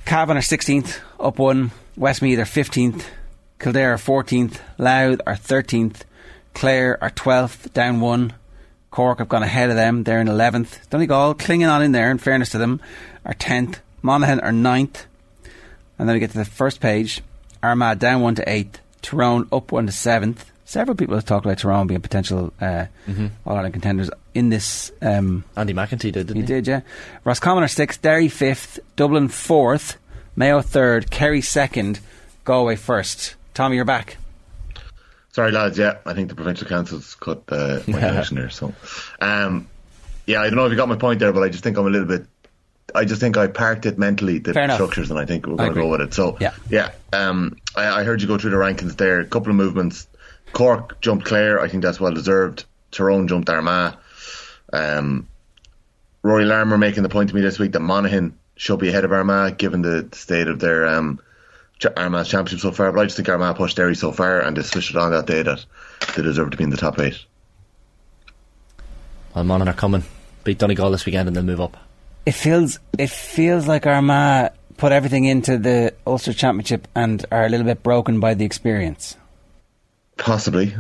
Cavan 0.05 0.37
are 0.37 0.41
16th, 0.41 1.01
up 1.19 1.41
one. 1.41 1.73
Westmeath 1.97 2.39
are 2.39 2.45
15th. 2.45 3.03
Kildare 3.59 3.95
are 3.95 3.97
14th. 3.97 4.61
Louth 4.79 5.21
are 5.27 5.35
13th. 5.35 6.03
Clare 6.55 7.03
are 7.03 7.11
12th, 7.11 7.73
down 7.73 8.01
one. 8.01 8.35
Cork 8.91 9.19
have 9.19 9.29
gone 9.29 9.43
ahead 9.43 9.71
of 9.71 9.77
them. 9.77 10.05
They're 10.05 10.21
in 10.21 10.27
11th. 10.27 10.89
Donegal, 10.91 11.35
clinging 11.35 11.69
on 11.69 11.83
in 11.83 11.93
there, 11.93 12.11
in 12.11 12.19
fairness 12.19 12.51
to 12.51 12.59
them, 12.59 12.81
are 13.25 13.35
10th. 13.35 13.79
Monaghan 14.03 14.41
are 14.41 14.51
9th. 14.53 15.05
And 15.99 16.09
then 16.09 16.15
we 16.15 16.21
get 16.21 16.31
to 16.33 16.39
the 16.39 16.45
first 16.45 16.81
page. 16.81 17.23
Armagh 17.63 17.99
down 17.99 18.21
one 18.23 18.35
to 18.37 18.45
8th. 18.45 18.77
Tyrone 19.03 19.49
up 19.53 19.71
one 19.73 19.87
to 19.87 19.93
7th. 19.93 20.39
Several 20.65 20.97
people 20.97 21.15
have 21.17 21.25
talked 21.25 21.45
about 21.45 21.59
Tyrone 21.59 21.87
being 21.87 22.01
potential 22.01 22.53
uh, 22.61 22.87
All 23.45 23.57
Ireland 23.57 23.75
contenders 23.75 24.11
in 24.35 24.51
this. 24.51 24.93
Um, 25.03 25.45
Andy 25.57 25.75
McEntee 25.75 26.13
did, 26.13 26.27
didn't 26.29 26.37
he? 26.37 26.41
he 26.43 26.47
did, 26.47 26.67
yeah. 26.67 26.81
Roscommon 27.25 27.65
are 27.65 27.69
6th. 27.69 28.01
Derry 28.01 28.29
5th. 28.29 28.79
Dublin 28.97 29.29
4th. 29.29 29.97
Mayo 30.37 30.61
3rd. 30.61 31.11
Kerry 31.11 31.41
2nd. 31.41 32.01
Galway 32.45 32.77
1st. 32.77 33.35
Tommy, 33.55 33.77
you're 33.77 33.85
back. 33.85 34.17
Sorry, 35.41 35.53
lads. 35.53 35.79
Yeah, 35.79 35.97
I 36.05 36.13
think 36.13 36.29
the 36.29 36.35
provincial 36.35 36.69
councils 36.69 37.15
cut 37.15 37.45
uh, 37.49 37.81
my 37.89 37.99
election 38.07 38.37
there. 38.37 38.51
So, 38.51 38.75
um, 39.23 39.69
yeah, 40.27 40.43
I 40.43 40.45
don't 40.45 40.57
know 40.57 40.67
if 40.67 40.71
you 40.71 40.77
got 40.77 40.87
my 40.91 40.97
point 40.97 41.19
there, 41.19 41.33
but 41.33 41.43
I 41.43 41.49
just 41.49 41.65
think 41.65 41.79
I'm 41.79 41.87
a 41.87 41.91
little 41.91 42.07
bit. 42.07 42.27
I 42.95 43.07
just 43.07 43.23
think 43.23 43.39
I 43.39 43.47
parked 43.47 43.87
it 43.87 43.99
mentally 43.99 44.39
the 44.39 44.53
Fair 44.53 44.65
enough. 44.65 44.77
structures, 44.77 45.11
and 45.11 45.19
I 45.19 45.25
think 45.25 45.47
we're 45.47 45.57
going 45.57 45.73
to 45.73 45.81
go 45.81 45.89
with 45.89 46.03
it. 46.03 46.13
So, 46.13 46.37
Yeah. 46.41 46.53
yeah. 46.69 46.91
Um, 47.15 47.57
I, 47.75 48.01
I 48.01 48.05
heard 48.05 48.21
you 48.21 48.29
go 48.29 48.37
through 48.37 48.51
the 48.51 48.59
rankings 48.59 48.99
there. 48.99 49.21
A 49.21 49.25
couple 49.25 49.49
of 49.49 49.57
movements. 49.57 50.07
Cork 50.53 51.01
jumped 51.01 51.25
Clare. 51.25 51.59
I 51.59 51.69
think 51.69 51.83
that's 51.85 51.99
well 51.99 52.13
deserved. 52.13 52.67
Tyrone 52.91 53.27
jumped 53.27 53.49
Armagh. 53.49 53.95
Um, 54.75 55.27
Rory 56.23 56.45
Larmer 56.45 56.77
making 56.77 57.03
the 57.03 57.09
point 57.09 57.31
to 57.31 57.35
me 57.35 57.41
this 57.41 57.59
week 57.59 57.73
that 57.73 57.81
Monaghan 57.81 58.37
should 58.57 58.79
be 58.79 58.91
ahead 58.91 59.07
of 59.07 59.13
Armagh, 59.13 59.57
given 59.57 59.81
the 59.81 60.11
state 60.13 60.49
of 60.49 60.59
their 60.61 60.87
um, 60.87 61.19
Armagh's 61.87 62.29
um, 62.29 62.31
championship 62.31 62.61
so 62.61 62.73
far. 62.73 62.93
But 62.93 63.01
I 63.01 63.05
just 63.05 63.17
think 63.17 63.29
Armagh 63.29 63.57
pushed 63.57 63.77
Derry 63.77 63.95
so 63.95 64.13
far, 64.13 64.41
and 64.41 64.57
they 64.57 64.63
switched 64.63 64.91
it 64.91 64.97
on 64.97 65.13
that 65.13 65.27
day 65.27 65.43
that 65.43 65.65
they 66.17 66.23
deserve 66.23 66.51
to 66.51 66.57
be 66.57 66.65
in 66.65 66.71
the 66.71 66.77
top 66.77 66.99
eight. 66.99 67.19
Well, 69.35 69.45
Monaghan 69.45 69.73
are 69.73 69.77
coming. 69.77 70.05
Beat 70.45 70.59
Donegal 70.59 70.91
this 70.91 71.07
weekend 71.07 71.29
and 71.29 71.37
then 71.37 71.47
move 71.47 71.61
up. 71.61 71.77
it 72.27 72.33
feels 72.33 72.79
it 72.99 73.11
feels 73.11 73.67
like 73.69 73.87
Armagh 73.87 74.53
put 74.77 74.93
everything 74.93 75.25
into 75.25 75.59
the 75.59 75.95
Ulster 76.07 76.33
Championship 76.33 76.89
and 76.95 77.25
are 77.31 77.45
a 77.45 77.49
little 77.49 77.67
bit 77.67 77.83
broken 77.83 78.21
by 78.21 78.35
the 78.35 78.45
experience. 78.45 79.17
Possibly, 80.17 80.75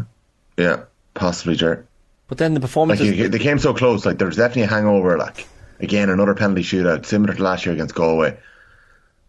yeah, 0.56 0.84
possibly, 1.14 1.56
Ger. 1.56 1.86
But 2.28 2.38
then 2.38 2.54
the 2.54 2.84
like 2.86 3.00
you, 3.00 3.28
they 3.28 3.38
came 3.38 3.58
so 3.58 3.74
close. 3.74 4.06
Like 4.06 4.18
there's 4.18 4.36
definitely 4.36 4.62
a 4.62 4.66
hangover. 4.68 5.18
Like 5.18 5.46
again, 5.80 6.10
another 6.10 6.34
penalty 6.34 6.62
shootout, 6.62 7.04
similar 7.04 7.34
to 7.34 7.42
last 7.42 7.66
year 7.66 7.74
against 7.74 7.94
Galway. 7.94 8.38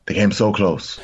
They 0.06 0.14
came 0.14 0.32
so 0.32 0.54
close 0.54 1.00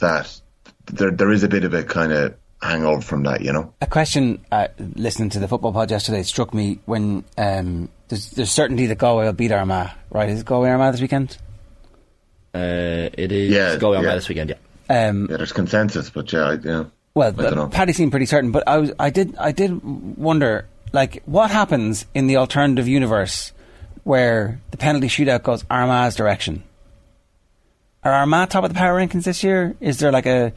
that 0.00 0.40
there 0.86 1.10
there 1.10 1.30
is 1.30 1.42
a 1.44 1.48
bit 1.48 1.64
of 1.64 1.72
a 1.74 1.82
kind 1.84 2.12
of 2.12 2.34
hangover 2.62 3.00
from 3.00 3.22
that, 3.22 3.40
you 3.40 3.52
know. 3.52 3.72
A 3.80 3.86
question 3.86 4.44
uh, 4.52 4.68
listening 4.96 5.30
to 5.30 5.38
the 5.38 5.48
football 5.48 5.72
pod 5.72 5.90
yesterday 5.90 6.22
struck 6.22 6.52
me 6.52 6.78
when 6.84 7.24
um, 7.38 7.88
there's, 8.08 8.30
there's 8.32 8.50
certainty 8.50 8.86
that 8.86 8.98
Galway 8.98 9.24
will 9.24 9.32
beat 9.32 9.50
Armagh. 9.52 9.90
Right? 10.10 10.28
Is 10.28 10.40
it 10.40 10.46
Galway 10.46 10.68
Armagh 10.68 10.92
this 10.92 11.00
weekend? 11.00 11.38
uh, 12.54 13.08
it 13.12 13.32
is 13.32 13.50
Yeah, 13.50 13.76
going 13.76 13.98
on 13.98 14.04
yeah. 14.04 14.14
this 14.14 14.28
weekend, 14.28 14.50
yeah. 14.50 15.08
Um, 15.08 15.28
Yeah, 15.30 15.36
there's 15.36 15.52
consensus, 15.52 16.10
but 16.10 16.32
yeah, 16.32 16.40
I, 16.40 16.52
yeah. 16.54 16.84
Well, 17.14 17.28
I 17.28 17.42
don't 17.42 17.54
know. 17.54 17.68
Paddy 17.68 17.92
seemed 17.92 18.10
pretty 18.10 18.26
certain, 18.26 18.50
but 18.50 18.66
I 18.66 18.78
was, 18.78 18.92
I 18.98 19.10
did, 19.10 19.36
I 19.36 19.52
did 19.52 19.82
wonder, 20.16 20.66
like, 20.92 21.22
what 21.26 21.50
happens 21.50 22.06
in 22.14 22.26
the 22.26 22.36
alternative 22.36 22.88
universe 22.88 23.52
where 24.04 24.60
the 24.70 24.76
penalty 24.76 25.08
shootout 25.08 25.42
goes 25.44 25.64
Armagh's 25.70 26.14
direction? 26.16 26.62
Are 28.02 28.12
Armagh 28.12 28.48
top 28.50 28.64
of 28.64 28.70
the 28.70 28.74
power 28.78 28.98
rankings 28.98 29.24
this 29.24 29.44
year? 29.44 29.76
Is 29.80 29.98
there 29.98 30.10
like 30.12 30.26
a, 30.26 30.52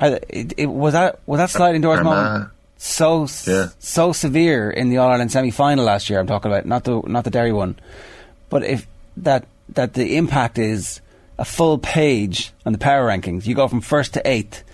it, 0.00 0.54
it, 0.56 0.66
was 0.66 0.94
that 0.94 1.20
was 1.26 1.38
that 1.38 1.50
sliding 1.50 1.80
doors 1.80 1.98
Armagh- 2.00 2.04
moment 2.04 2.50
so 2.76 3.28
Yeah. 3.46 3.68
so 3.78 4.12
severe 4.12 4.68
in 4.70 4.90
the 4.90 4.98
All 4.98 5.08
Ireland 5.10 5.30
semi 5.30 5.50
final 5.52 5.84
last 5.84 6.10
year? 6.10 6.18
I'm 6.18 6.26
talking 6.26 6.50
about 6.50 6.66
not 6.66 6.84
the 6.84 7.00
not 7.06 7.24
the 7.24 7.30
Derry 7.30 7.52
one, 7.52 7.76
but 8.50 8.64
if 8.64 8.86
that 9.18 9.46
that 9.70 9.94
the 9.94 10.16
impact 10.16 10.58
is 10.58 11.00
a 11.38 11.44
full 11.44 11.78
page 11.78 12.52
on 12.66 12.72
the 12.72 12.78
power 12.78 13.06
rankings, 13.08 13.46
you 13.46 13.54
go 13.54 13.68
from 13.68 13.80
first 13.80 14.14
to 14.14 14.28
eighth. 14.28 14.64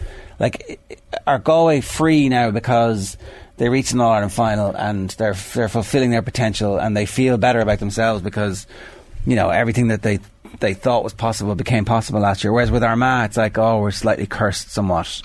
Like, 0.41 0.81
are 1.27 1.38
Galway 1.38 1.81
free 1.81 2.29
now 2.29 2.50
because 2.53 3.17
they 3.59 3.69
reached 3.69 3.93
an 3.93 4.00
All 4.00 4.12
Ireland 4.12 4.33
final 4.33 4.75
and 4.75 5.11
they're 5.11 5.35
they're 5.55 5.69
fulfilling 5.69 6.11
their 6.11 6.23
potential 6.23 6.79
and 6.79 6.97
they 6.97 7.07
feel 7.07 7.37
better 7.37 7.61
about 7.61 7.81
themselves 7.81 8.23
because 8.23 8.67
you 9.27 9.37
know 9.37 9.50
everything 9.50 9.88
that 9.88 10.03
they 10.03 10.21
they 10.61 10.75
thought 10.75 11.05
was 11.05 11.14
possible 11.14 11.55
became 11.55 11.85
possible 11.85 12.21
last 12.21 12.45
year. 12.45 12.52
Whereas 12.52 12.71
with 12.71 12.83
Armagh, 12.83 13.26
it's 13.26 13.37
like, 13.37 13.59
oh, 13.59 13.81
we're 13.81 13.90
slightly 13.90 14.26
cursed 14.26 14.71
somewhat. 14.71 15.23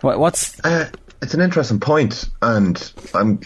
What, 0.00 0.18
what's 0.18 0.58
Uh, 0.64 0.90
it's 1.22 1.34
an 1.34 1.40
interesting 1.40 1.80
point, 1.80 2.28
and 2.42 2.92
I'm 3.14 3.40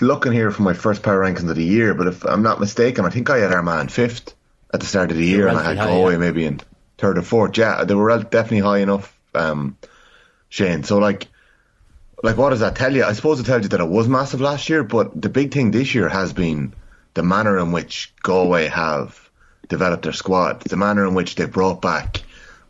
looking 0.00 0.32
here 0.32 0.50
for 0.50 0.62
my 0.62 0.74
first 0.74 1.02
power 1.02 1.20
rankings 1.20 1.48
of 1.48 1.56
the 1.56 1.64
year. 1.64 1.94
But 1.94 2.08
if 2.08 2.24
I'm 2.24 2.42
not 2.42 2.60
mistaken, 2.60 3.04
I 3.04 3.10
think 3.10 3.30
I 3.30 3.38
had 3.38 3.52
Armagh 3.52 3.82
in 3.82 3.88
fifth 3.88 4.34
at 4.72 4.80
the 4.80 4.86
start 4.86 5.10
of 5.10 5.16
the 5.16 5.24
year, 5.24 5.48
and 5.48 5.56
I 5.56 5.62
had 5.62 5.76
relatively 5.76 5.90
high, 5.90 5.96
Galway 5.96 6.12
yeah. 6.12 6.18
maybe 6.18 6.44
in 6.46 6.60
third 6.98 7.18
or 7.18 7.22
fourth. 7.22 7.56
Yeah, 7.56 7.84
they 7.84 7.94
were 7.94 8.18
definitely 8.18 8.60
high 8.60 8.78
enough, 8.78 9.18
um, 9.34 9.76
Shane. 10.48 10.82
So 10.82 10.98
like, 10.98 11.28
like 12.22 12.36
what 12.36 12.50
does 12.50 12.60
that 12.60 12.76
tell 12.76 12.94
you? 12.94 13.04
I 13.04 13.12
suppose 13.12 13.40
it 13.40 13.46
tells 13.46 13.62
you 13.62 13.68
that 13.70 13.80
it 13.80 13.88
was 13.88 14.08
massive 14.08 14.40
last 14.40 14.68
year, 14.68 14.84
but 14.84 15.20
the 15.20 15.28
big 15.28 15.52
thing 15.52 15.70
this 15.70 15.94
year 15.94 16.08
has 16.08 16.32
been 16.32 16.74
the 17.14 17.22
manner 17.22 17.58
in 17.58 17.72
which 17.72 18.12
Galway 18.22 18.66
have 18.66 19.30
developed 19.68 20.04
their 20.04 20.12
squad, 20.12 20.60
the 20.62 20.76
manner 20.76 21.06
in 21.06 21.14
which 21.14 21.34
they 21.34 21.46
brought 21.46 21.80
back 21.80 22.22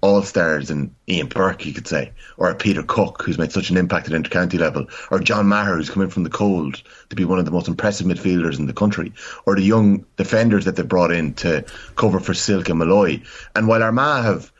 all 0.05 0.21
stars 0.21 0.71
and 0.71 0.95
Ian 1.09 1.29
Burke, 1.29 1.65
you 1.65 1.73
could 1.73 1.89
say, 1.89 2.13
or 2.37 2.55
Peter 2.55 2.83
Cooke, 2.83 3.23
who's 3.23 3.39
made 3.39 3.53
such 3.53 3.71
an 3.71 3.79
impact 3.79 4.07
at 4.07 4.13
intercounty 4.13 4.59
level, 4.59 4.87
or 5.11 5.19
John 5.19 5.47
Maher, 5.47 5.77
who's 5.77 5.89
come 5.89 6.03
in 6.03 6.11
from 6.11 6.25
the 6.25 6.31
cold 6.31 6.83
to 7.09 7.17
be 7.17 7.25
one 7.25 7.39
of 7.39 7.47
the 7.47 7.51
most 7.51 7.69
impressive 7.69 8.07
midfielders 8.07 8.59
in 8.59 8.67
the 8.67 8.75
country, 8.75 9.15
or 9.47 9.57
the 9.57 9.63
young 9.63 10.05
defenders 10.19 10.67
that 10.67 10.77
they 10.77 10.83
brought 10.83 11.11
in 11.11 11.33
to 11.35 11.65
cover 11.97 12.21
for 12.21 12.35
Silke 12.35 12.69
and 12.69 12.81
Molloy. 12.81 13.23
And 13.57 13.67
while 13.67 13.83
Armagh 13.83 14.25
have 14.25 14.53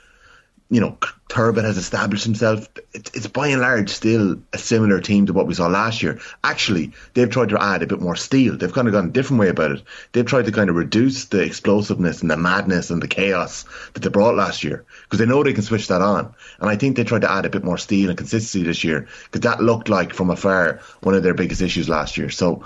you 0.71 0.81
know, 0.81 0.99
Turbitt 1.29 1.65
has 1.65 1.77
established 1.77 2.25
himself. 2.25 2.69
It's, 2.93 3.11
it's 3.15 3.27
by 3.27 3.49
and 3.49 3.61
large 3.61 3.91
still 3.91 4.41
a 4.53 4.59
similar 4.59 5.01
team 5.01 5.27
to 5.27 5.33
what 5.33 5.47
we 5.47 5.55
saw 5.55 5.67
last 5.67 6.03
year. 6.03 6.21
Actually, 6.43 6.93
they've 7.13 7.31
tried 7.31 7.51
to 7.51 7.63
add 7.63 7.83
a 7.83 7.87
bit 7.87 8.01
more 8.01 8.17
steel. 8.17 8.57
They've 8.57 8.73
kind 8.73 8.89
of 8.89 8.95
gone 8.95 9.09
a 9.09 9.13
different 9.13 9.41
way 9.41 9.49
about 9.49 9.73
it. 9.73 9.83
They've 10.13 10.25
tried 10.25 10.47
to 10.47 10.53
kind 10.53 10.71
of 10.71 10.77
reduce 10.77 11.27
the 11.27 11.43
explosiveness 11.43 12.23
and 12.23 12.31
the 12.31 12.37
madness 12.37 12.91
and 12.91 13.03
the 13.03 13.09
chaos 13.09 13.65
that 13.93 14.01
they 14.01 14.09
brought 14.09 14.37
last 14.37 14.65
year 14.65 14.85
because 15.05 15.19
they 15.19 15.27
know 15.27 15.43
they 15.43 15.53
can 15.53 15.65
switch 15.65 15.89
that 15.89 16.03
on. 16.03 16.35
And 16.61 16.71
I 16.71 16.77
think 16.77 16.97
they 16.97 17.05
tried 17.05 17.23
to 17.23 17.33
add 17.33 17.47
a 17.47 17.51
bit 17.51 17.65
more 17.65 17.79
steel 17.79 18.09
and 18.09 18.19
consistency 18.19 18.63
this 18.63 18.85
year 18.85 19.09
because 19.25 19.43
that 19.43 19.63
looked 19.63 19.89
like 19.89 20.15
from 20.15 20.31
afar 20.31 20.81
one 21.03 21.15
of 21.15 21.23
their 21.23 21.35
biggest 21.35 21.63
issues 21.63 21.89
last 21.89 22.17
year. 22.17 22.31
So 22.31 22.63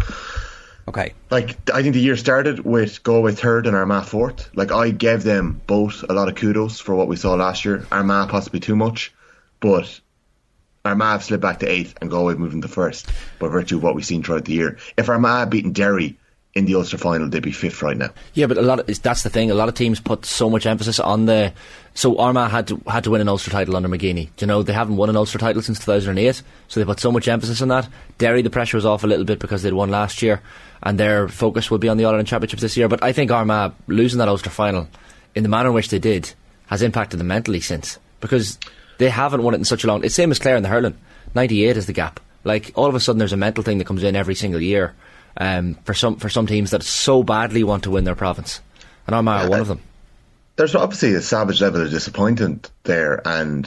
okay? 0.89 1.15
like 1.31 1.57
I 1.71 1.83
think 1.83 1.95
the 1.95 2.01
year 2.01 2.17
started 2.17 2.65
with 2.65 3.03
Galway 3.03 3.33
third 3.33 3.67
and 3.67 3.77
Armagh 3.77 4.05
fourth. 4.05 4.51
Like 4.55 4.73
I 4.73 4.91
gave 4.91 5.23
them 5.23 5.61
both 5.67 6.05
a 6.09 6.13
lot 6.13 6.29
of 6.29 6.35
kudos 6.35 6.81
for 6.81 6.95
what 6.95 7.09
we 7.09 7.17
saw 7.17 7.35
last 7.35 7.65
year. 7.65 7.87
Armagh 7.93 8.29
possibly 8.29 8.61
too 8.61 8.77
much, 8.77 9.13
but 9.61 10.01
Armagh 10.85 11.13
have 11.13 11.25
slid 11.25 11.41
back 11.41 11.61
to 11.61 11.69
eighth 11.69 11.97
and 12.01 12.11
Galway 12.11 12.35
moved 12.35 12.55
into 12.55 12.69
first 12.69 13.11
by 13.39 13.49
virtue 13.49 13.77
of 13.77 13.83
what 13.83 13.95
we've 13.95 14.07
seen 14.07 14.23
throughout 14.23 14.45
the 14.45 14.55
year. 14.55 14.79
If 14.97 15.09
Armagh 15.09 15.41
had 15.41 15.51
beaten 15.51 15.73
Derry 15.73 16.19
in 16.55 16.65
the 16.65 16.75
Ulster 16.75 16.99
final, 16.99 17.29
they'd 17.29 17.43
be 17.43 17.53
fifth 17.53 17.83
right 17.83 17.97
now. 17.97 18.11
Yeah, 18.35 18.47
but 18.47 18.59
a 18.59 18.63
lot 18.63 18.81
of, 18.81 19.03
that's 19.03 19.23
the 19.23 19.31
thing. 19.31 19.51
A 19.51 19.55
lot 19.55 19.69
of 19.69 19.75
teams 19.75 20.01
put 20.01 20.25
so 20.25 20.51
much 20.51 20.67
emphasis 20.67 20.99
on 20.99 21.27
the. 21.27 21.53
So 21.95 22.19
Armagh 22.19 22.51
had 22.51 22.69
to 22.69 22.81
had 22.87 23.05
to 23.05 23.11
win 23.11 23.21
an 23.21 23.29
Ulster 23.29 23.51
title 23.51 23.77
under 23.77 23.89
McGeeney. 23.89 24.29
You 24.39 24.47
know 24.47 24.63
they 24.63 24.73
haven't 24.73 24.97
won 24.97 25.09
an 25.09 25.17
Ulster 25.17 25.39
title 25.39 25.63
since 25.63 25.79
2008, 25.79 26.43
so 26.69 26.81
they 26.81 26.87
put 26.87 27.01
so 27.01 27.13
much 27.13 27.29
emphasis 27.29 27.63
on 27.63 27.69
that. 27.69 27.89
Derry, 28.19 28.43
the 28.43 28.51
pressure 28.51 28.77
was 28.77 28.87
off 28.87 29.05
a 29.05 29.07
little 29.07 29.25
bit 29.25 29.39
because 29.39 29.63
they'd 29.63 29.73
won 29.73 29.91
last 29.91 30.23
year, 30.23 30.41
and 30.83 30.99
their 30.99 31.29
focus 31.29 31.71
will 31.71 31.79
be 31.79 31.89
on 31.89 31.97
the 31.97 32.05
All 32.05 32.11
Ireland 32.11 32.29
Championships 32.29 32.63
this 32.63 32.77
year. 32.77 32.89
But 32.89 33.03
I 33.03 33.13
think 33.13 33.31
Armagh 33.31 33.75
losing 33.87 34.19
that 34.19 34.29
Ulster 34.29 34.51
final 34.51 34.89
in 35.35 35.43
the 35.43 35.49
manner 35.49 35.69
in 35.69 35.75
which 35.75 35.91
they 35.91 35.99
did 35.99 36.35
has 36.67 36.83
impacted 36.83 37.21
them 37.21 37.29
mentally 37.29 37.61
since 37.61 37.99
because 38.21 38.59
they 38.99 39.11
haven't 39.11 39.43
won 39.43 39.55
it 39.55 39.59
in 39.59 39.65
such 39.65 39.85
a 39.85 39.87
long. 39.87 40.05
It's 40.05 40.15
same 40.15 40.31
as 40.31 40.39
Clare 40.39 40.57
in 40.57 40.63
the 40.63 40.69
hurling. 40.69 40.99
98 41.35 41.77
is 41.77 41.87
the 41.87 41.93
gap. 41.93 42.21
Like 42.45 42.73
all 42.75 42.87
of 42.87 42.95
a 42.95 43.01
sudden, 43.01 43.19
there's 43.19 43.33
a 43.33 43.37
mental 43.37 43.63
thing 43.63 43.79
that 43.79 43.87
comes 43.87 44.03
in 44.03 44.17
every 44.17 44.35
single 44.35 44.61
year 44.61 44.95
um, 45.39 45.75
for 45.85 45.95
some 45.95 46.17
for 46.17 46.29
some 46.29 46.47
teams 46.47 46.73
that 46.73 46.83
so 46.83 47.23
badly 47.23 47.65
want 47.65 47.85
to 47.85 47.91
win 47.91 48.05
their 48.05 48.17
province, 48.17 48.61
and 49.07 49.15
Armagh 49.15 49.47
are 49.47 49.51
one 49.51 49.61
of 49.61 49.69
them. 49.69 49.81
There's 50.57 50.75
obviously 50.75 51.15
a 51.15 51.23
savage 51.23 51.63
level 51.63 51.81
of 51.83 51.91
disappointment 51.91 52.71
there, 52.83 53.23
and 53.27 53.65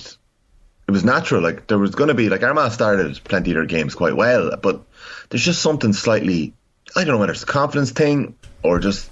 it 0.87 0.91
was 0.91 1.05
natural. 1.05 1.41
Like 1.41 1.67
there 1.67 1.79
was 1.79 1.95
going 1.95 2.09
to 2.09 2.13
be 2.13 2.29
like 2.29 2.43
Armagh 2.43 2.73
started 2.73 3.19
plenty 3.23 3.51
of 3.51 3.55
their 3.55 3.65
games 3.65 3.95
quite 3.95 4.15
well, 4.15 4.55
but 4.61 4.81
there's 5.29 5.45
just 5.45 5.61
something 5.61 5.93
slightly. 5.93 6.53
I 6.95 7.05
don't 7.05 7.13
know 7.13 7.19
whether 7.19 7.31
it's 7.31 7.43
a 7.43 7.47
confidence 7.47 7.91
thing 7.91 8.35
or 8.63 8.79
just 8.79 9.09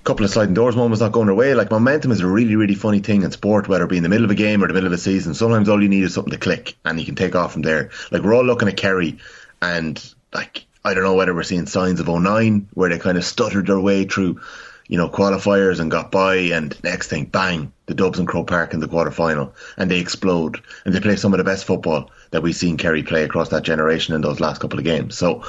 a 0.00 0.02
couple 0.04 0.24
of 0.24 0.30
sliding 0.30 0.54
doors 0.54 0.76
moments 0.76 1.00
not 1.00 1.10
going 1.10 1.26
their 1.26 1.34
way. 1.34 1.54
Like 1.54 1.72
momentum 1.72 2.12
is 2.12 2.20
a 2.20 2.26
really, 2.28 2.54
really 2.54 2.76
funny 2.76 3.00
thing 3.00 3.22
in 3.22 3.32
sport, 3.32 3.66
whether 3.66 3.84
it 3.84 3.90
be 3.90 3.96
in 3.96 4.04
the 4.04 4.08
middle 4.08 4.24
of 4.24 4.30
a 4.30 4.36
game 4.36 4.62
or 4.62 4.68
the 4.68 4.74
middle 4.74 4.86
of 4.86 4.92
a 4.92 4.98
season. 4.98 5.34
Sometimes 5.34 5.68
all 5.68 5.82
you 5.82 5.88
need 5.88 6.04
is 6.04 6.14
something 6.14 6.30
to 6.30 6.38
click, 6.38 6.76
and 6.84 7.00
you 7.00 7.04
can 7.04 7.16
take 7.16 7.34
off 7.34 7.54
from 7.54 7.62
there. 7.62 7.90
Like 8.12 8.22
we're 8.22 8.34
all 8.34 8.44
looking 8.44 8.68
at 8.68 8.76
Kerry, 8.76 9.18
and 9.60 10.14
like 10.32 10.66
I 10.84 10.94
don't 10.94 11.04
know 11.04 11.14
whether 11.14 11.34
we're 11.34 11.42
seeing 11.42 11.66
signs 11.66 12.00
of 12.00 12.08
09 12.08 12.68
where 12.74 12.88
they 12.88 12.98
kind 12.98 13.18
of 13.18 13.24
stuttered 13.24 13.66
their 13.66 13.80
way 13.80 14.04
through, 14.04 14.40
you 14.88 14.96
know, 14.96 15.08
qualifiers 15.08 15.78
and 15.78 15.90
got 15.90 16.10
by, 16.10 16.36
and 16.36 16.76
next 16.82 17.08
thing, 17.08 17.26
bang, 17.26 17.72
the 17.86 17.94
Dubs 17.94 18.18
and 18.18 18.26
Croke 18.26 18.46
Park 18.46 18.72
in 18.72 18.80
the 18.80 18.88
quarter 18.88 19.10
final, 19.10 19.54
and 19.76 19.90
they 19.90 20.00
explode, 20.00 20.62
and 20.84 20.94
they 20.94 21.00
play 21.00 21.16
some 21.16 21.34
of 21.34 21.38
the 21.38 21.44
best 21.44 21.66
football 21.66 22.10
that 22.30 22.42
we've 22.42 22.56
seen 22.56 22.76
Kerry 22.76 23.02
play 23.02 23.24
across 23.24 23.50
that 23.50 23.62
generation 23.62 24.14
in 24.14 24.22
those 24.22 24.40
last 24.40 24.60
couple 24.60 24.78
of 24.78 24.84
games. 24.84 25.18
So 25.18 25.44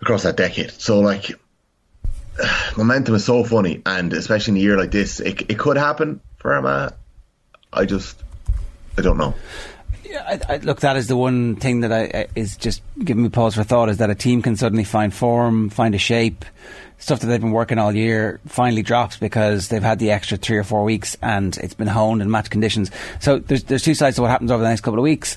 across 0.00 0.22
that 0.22 0.36
decade. 0.36 0.70
So 0.70 1.00
like 1.00 1.32
momentum 2.76 3.14
is 3.14 3.24
so 3.24 3.44
funny, 3.44 3.82
and 3.84 4.12
especially 4.12 4.52
in 4.52 4.56
a 4.58 4.60
year 4.60 4.78
like 4.78 4.90
this, 4.90 5.20
it, 5.20 5.50
it 5.50 5.58
could 5.58 5.76
happen 5.76 6.20
for 6.36 6.52
Armagh. 6.52 6.94
I 7.72 7.86
just, 7.86 8.22
I 8.96 9.02
don't 9.02 9.18
know. 9.18 9.34
I, 10.16 10.40
I, 10.48 10.56
look, 10.58 10.80
that 10.80 10.96
is 10.96 11.06
the 11.08 11.16
one 11.16 11.56
thing 11.56 11.80
that 11.80 11.92
I, 11.92 12.26
is 12.34 12.56
just 12.56 12.82
giving 12.98 13.22
me 13.22 13.28
pause 13.28 13.54
for 13.54 13.64
thought 13.64 13.88
is 13.88 13.98
that 13.98 14.10
a 14.10 14.14
team 14.14 14.42
can 14.42 14.56
suddenly 14.56 14.84
find 14.84 15.12
form, 15.12 15.70
find 15.70 15.94
a 15.94 15.98
shape, 15.98 16.44
stuff 16.98 17.20
that 17.20 17.26
they've 17.26 17.40
been 17.40 17.50
working 17.50 17.78
all 17.78 17.94
year 17.94 18.40
finally 18.46 18.82
drops 18.82 19.16
because 19.16 19.68
they've 19.68 19.82
had 19.82 19.98
the 19.98 20.10
extra 20.10 20.36
three 20.38 20.56
or 20.56 20.64
four 20.64 20.84
weeks 20.84 21.16
and 21.22 21.56
it's 21.58 21.74
been 21.74 21.86
honed 21.88 22.22
in 22.22 22.30
match 22.30 22.50
conditions. 22.50 22.90
So 23.20 23.38
there's 23.38 23.64
there's 23.64 23.82
two 23.82 23.94
sides 23.94 24.16
to 24.16 24.22
what 24.22 24.30
happens 24.30 24.50
over 24.50 24.62
the 24.62 24.68
next 24.68 24.82
couple 24.82 24.98
of 24.98 25.04
weeks. 25.04 25.36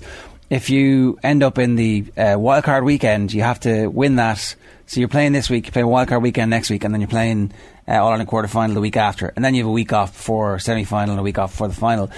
If 0.50 0.70
you 0.70 1.20
end 1.24 1.44
up 1.44 1.58
in 1.58 1.76
the 1.76 2.06
uh, 2.16 2.22
wildcard 2.36 2.86
weekend, 2.86 3.34
you 3.34 3.42
have 3.42 3.60
to 3.62 3.88
win 3.88 4.16
that. 4.16 4.56
So 4.86 5.02
you're 5.02 5.10
playing 5.10 5.34
this 5.34 5.50
week, 5.50 5.66
you 5.66 5.74
play 5.74 5.82
a 5.82 5.86
wildcard 5.86 6.22
weekend 6.22 6.50
next 6.50 6.70
week, 6.70 6.86
and 6.86 6.94
then 6.94 7.02
you're 7.02 7.10
playing 7.10 7.52
uh, 7.86 7.96
All 7.96 8.08
Ireland 8.08 8.30
quarter 8.30 8.48
final 8.48 8.74
the 8.74 8.80
week 8.80 8.96
after, 8.96 9.34
and 9.36 9.44
then 9.44 9.54
you 9.54 9.64
have 9.64 9.70
a 9.70 9.74
week 9.74 9.92
off 9.92 10.16
for 10.16 10.58
semi 10.60 10.86
final 10.86 11.12
and 11.12 11.20
a 11.20 11.24
week 11.24 11.38
off 11.38 11.54
for 11.54 11.68
the 11.68 11.74
final. 11.74 12.10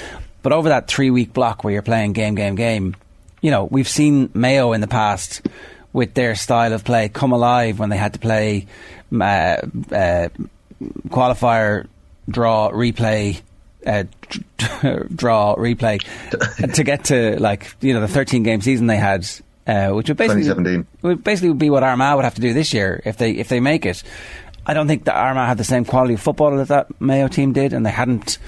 But 0.42 0.54
over 0.54 0.70
that 0.70 0.88
three 0.88 1.10
week 1.10 1.34
block 1.34 1.64
where 1.64 1.74
you're 1.74 1.82
playing 1.82 2.14
game, 2.14 2.36
game, 2.36 2.56
game, 2.56 2.96
you 3.42 3.52
know, 3.52 3.66
we've 3.66 3.88
seen 3.88 4.30
Mayo 4.34 4.74
in 4.74 4.82
the 4.82 4.88
past 4.88 5.42
with 5.94 6.14
their 6.14 6.36
style 6.36 6.74
of 6.74 6.84
play 6.84 7.10
come 7.10 7.32
alive 7.32 7.80
when 7.80 7.90
they 7.90 7.98
had 7.98 8.14
to 8.14 8.20
play 8.20 8.68
uh, 9.14 9.58
uh, 9.92 10.30
qualifier, 11.08 11.88
draw, 12.30 12.70
replay, 12.72 13.42
uh, 13.86 14.04
draw, 15.16 15.56
replay 15.56 16.00
to 16.74 16.84
get 16.84 17.06
to 17.06 17.40
like 17.40 17.76
you 17.82 17.94
know 17.94 18.02
the 18.02 18.08
13 18.08 18.44
game 18.44 18.62
season 18.62 18.88
they 18.88 18.98
had. 18.98 19.28
Uh, 19.68 19.92
which 19.92 20.08
would 20.08 20.18
basically 20.18 20.42
2017. 20.42 20.88
would 21.04 21.24
basically 21.24 21.54
be 21.54 21.70
what 21.70 21.84
Armagh 21.84 22.16
would 22.16 22.26
have 22.26 22.34
to 22.34 22.42
do 22.42 22.54
this 22.54 22.74
year 22.74 23.04
if 23.06 23.18
they 23.18 23.34
if 23.34 23.50
they 23.50 23.60
make 23.60 23.86
it. 23.86 24.02
I 24.66 24.74
don't 24.74 24.88
think 24.88 25.04
that 25.06 25.16
Armagh 25.16 25.48
had 25.48 25.60
the 25.60 25.64
same 25.64 25.86
quality 25.86 26.16
of 26.16 26.22
football 26.22 26.58
that 26.58 26.70
that 26.70 27.00
Mayo 27.00 27.28
team 27.28 27.54
did, 27.54 27.74
and 27.74 27.86
they 27.86 27.92
hadn't 27.92 28.40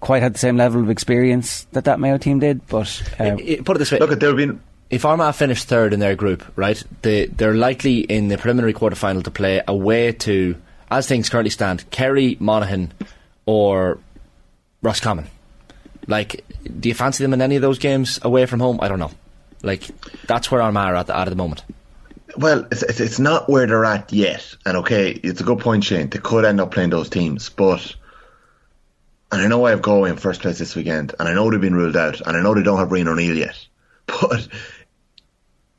quite 0.00 0.22
had 0.22 0.34
the 0.34 0.38
same 0.38 0.56
level 0.56 0.80
of 0.82 0.90
experience 0.90 1.64
that 1.72 1.84
that 1.84 2.00
Mayo 2.00 2.18
team 2.18 2.38
did. 2.40 2.66
But 2.66 3.02
uh, 3.20 3.24
I- 3.24 3.56
I- 3.58 3.60
put 3.64 3.76
it 3.76 3.78
this 3.78 3.92
way: 3.92 3.98
Look, 3.98 4.10
there 4.18 4.28
have 4.30 4.36
been 4.36 4.60
if 4.90 5.04
Armagh 5.04 5.34
finish 5.34 5.64
third 5.64 5.92
in 5.92 6.00
their 6.00 6.16
group, 6.16 6.44
right, 6.56 6.82
they 7.02 7.26
they're 7.26 7.54
likely 7.54 7.98
in 8.00 8.28
the 8.28 8.38
preliminary 8.38 8.72
quarter 8.72 8.96
final 8.96 9.22
to 9.22 9.30
play 9.30 9.62
away 9.68 10.12
to, 10.12 10.56
as 10.90 11.06
things 11.06 11.28
currently 11.28 11.50
stand, 11.50 11.88
Kerry, 11.90 12.36
Monaghan, 12.40 12.92
or 13.46 13.98
Roscommon. 14.82 15.26
Like, 16.06 16.44
do 16.80 16.88
you 16.88 16.94
fancy 16.94 17.22
them 17.22 17.32
in 17.34 17.40
any 17.42 17.56
of 17.56 17.62
those 17.62 17.78
games 17.78 18.18
away 18.22 18.46
from 18.46 18.58
home? 18.58 18.78
I 18.82 18.88
don't 18.88 18.98
know. 18.98 19.12
Like, 19.62 19.82
that's 20.26 20.50
where 20.50 20.62
Armagh 20.62 20.88
are 20.92 20.96
at, 20.96 21.06
the, 21.06 21.16
at 21.16 21.28
the 21.28 21.36
moment. 21.36 21.62
Well, 22.36 22.66
it's, 22.72 22.82
it's 22.82 22.98
it's 23.00 23.18
not 23.18 23.48
where 23.50 23.66
they're 23.66 23.84
at 23.84 24.12
yet, 24.12 24.56
and 24.64 24.76
okay, 24.78 25.10
it's 25.10 25.40
a 25.40 25.44
good 25.44 25.58
point, 25.58 25.84
Shane. 25.84 26.08
They 26.08 26.18
could 26.18 26.44
end 26.44 26.60
up 26.60 26.70
playing 26.70 26.90
those 26.90 27.10
teams, 27.10 27.48
but 27.50 27.94
and 29.32 29.40
I 29.42 29.46
know 29.48 29.64
I 29.66 29.70
have 29.70 29.82
Galway 29.82 30.10
in 30.10 30.16
first 30.16 30.40
place 30.42 30.58
this 30.58 30.74
weekend, 30.74 31.14
and 31.18 31.28
I 31.28 31.34
know 31.34 31.50
they've 31.50 31.60
been 31.60 31.74
ruled 31.74 31.96
out, 31.96 32.20
and 32.20 32.36
I 32.36 32.42
know 32.42 32.54
they 32.54 32.62
don't 32.62 32.78
have 32.78 32.88
Rian 32.88 33.06
O'Neill 33.08 33.36
yet, 33.36 33.56
but 34.06 34.48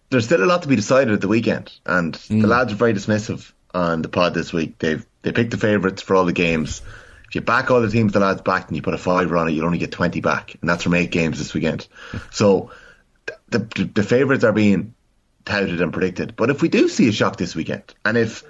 there's 0.09 0.25
still 0.25 0.43
a 0.43 0.45
lot 0.45 0.61
to 0.63 0.67
be 0.67 0.75
decided 0.75 1.13
at 1.13 1.21
the 1.21 1.27
weekend, 1.27 1.71
and 1.85 2.13
Mm. 2.13 2.41
the 2.41 2.47
lads 2.47 2.73
are 2.73 2.77
very 2.77 2.93
dismissive 2.93 3.51
on 3.73 4.01
the 4.01 4.09
pod 4.09 4.33
this 4.33 4.51
week. 4.51 4.77
They've 4.79 5.05
they 5.21 5.31
picked 5.31 5.51
the 5.51 5.57
favourites 5.57 6.01
for 6.01 6.15
all 6.15 6.25
the 6.25 6.33
games. 6.33 6.81
If 7.29 7.35
you 7.35 7.41
back 7.41 7.71
all 7.71 7.81
the 7.81 7.89
teams 7.89 8.11
the 8.11 8.19
lads 8.19 8.41
backed 8.41 8.67
and 8.67 8.75
you 8.75 8.81
put 8.81 8.93
a 8.93 8.97
fiver 8.97 9.37
on 9.37 9.47
it, 9.47 9.51
you'll 9.51 9.65
only 9.65 9.77
get 9.77 9.91
twenty 9.91 10.19
back, 10.21 10.55
and 10.59 10.69
that's 10.69 10.83
from 10.83 10.95
eight 10.95 11.11
games 11.11 11.37
this 11.37 11.53
weekend. 11.53 11.87
So 12.31 12.71
the 13.49 13.59
the, 13.59 13.85
the 13.85 14.03
favourites 14.03 14.43
are 14.43 14.51
being 14.51 14.93
touted 15.45 15.81
and 15.81 15.93
predicted. 15.93 16.35
But 16.35 16.49
if 16.49 16.61
we 16.61 16.67
do 16.69 16.87
see 16.89 17.07
a 17.07 17.11
shock 17.11 17.37
this 17.37 17.55
weekend, 17.55 17.93
and 18.03 18.17
if 18.17 18.43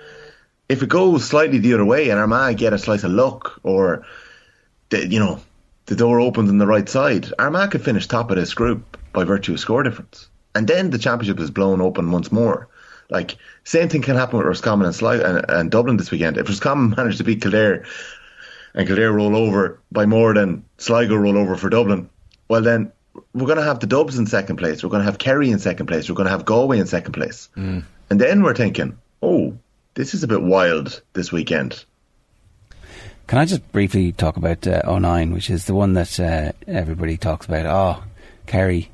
if 0.67 0.81
it 0.81 0.89
goes 0.89 1.25
slightly 1.25 1.59
the 1.59 1.73
other 1.75 1.85
way, 1.85 2.09
and 2.09 2.19
Armagh 2.19 2.57
get 2.57 2.73
a 2.73 2.77
slice 2.79 3.03
of 3.03 3.11
luck, 3.11 3.59
or 3.63 4.05
the, 4.91 5.07
you 5.07 5.19
know 5.19 5.39
the 5.87 5.95
door 5.95 6.19
opens 6.19 6.49
on 6.49 6.59
the 6.59 6.67
right 6.67 6.87
side, 6.87 7.33
Armagh 7.39 7.71
could 7.71 7.83
finish 7.83 8.07
top 8.07 8.29
of 8.29 8.37
this 8.37 8.53
group 8.53 8.97
by 9.11 9.23
virtue 9.23 9.53
of 9.53 9.59
score 9.59 9.83
difference, 9.83 10.29
and 10.53 10.67
then 10.67 10.91
the 10.91 10.99
championship 10.99 11.39
is 11.39 11.49
blown 11.49 11.81
open 11.81 12.11
once 12.11 12.31
more. 12.31 12.69
Like 13.09 13.35
same 13.63 13.89
thing 13.89 14.01
can 14.01 14.15
happen 14.15 14.37
with 14.37 14.47
Roscommon 14.47 14.85
and, 14.85 14.95
Sli- 14.95 15.25
and, 15.25 15.45
and 15.49 15.71
Dublin 15.71 15.97
this 15.97 16.11
weekend. 16.11 16.37
If 16.37 16.47
Roscommon 16.47 16.91
manage 16.97 17.17
to 17.17 17.23
beat 17.23 17.41
Kildare 17.41 17.85
and 18.73 18.87
Kildare 18.87 19.11
roll 19.11 19.35
over 19.35 19.79
by 19.91 20.05
more 20.05 20.33
than 20.33 20.63
Sligo 20.77 21.15
roll 21.15 21.37
over 21.37 21.55
for 21.55 21.69
Dublin, 21.69 22.09
well 22.47 22.61
then 22.61 22.91
we're 23.33 23.47
going 23.47 23.57
to 23.57 23.63
have 23.63 23.79
the 23.79 23.87
Dubs 23.87 24.17
in 24.17 24.25
second 24.25 24.57
place. 24.57 24.83
We're 24.83 24.89
going 24.89 25.01
to 25.01 25.05
have 25.05 25.17
Kerry 25.17 25.51
in 25.51 25.59
second 25.59 25.87
place. 25.87 26.07
We're 26.07 26.15
going 26.15 26.27
to 26.27 26.31
have 26.31 26.45
Galway 26.45 26.79
in 26.79 26.87
second 26.87 27.11
place. 27.11 27.49
Mm. 27.57 27.83
And 28.09 28.21
then 28.21 28.43
we're 28.43 28.55
thinking, 28.55 28.97
oh, 29.21 29.57
this 29.95 30.13
is 30.13 30.23
a 30.23 30.27
bit 30.27 30.41
wild 30.41 31.01
this 31.13 31.31
weekend. 31.31 31.83
Can 33.27 33.39
I 33.39 33.45
just 33.45 33.69
briefly 33.71 34.11
talk 34.11 34.35
about 34.37 34.67
uh, 34.67 34.81
09, 34.99 35.31
which 35.33 35.49
is 35.49 35.65
the 35.65 35.73
one 35.73 35.93
that 35.93 36.19
uh, 36.19 36.51
everybody 36.67 37.17
talks 37.17 37.45
about? 37.45 37.65
Oh, 37.65 38.03
Kerry, 38.45 38.89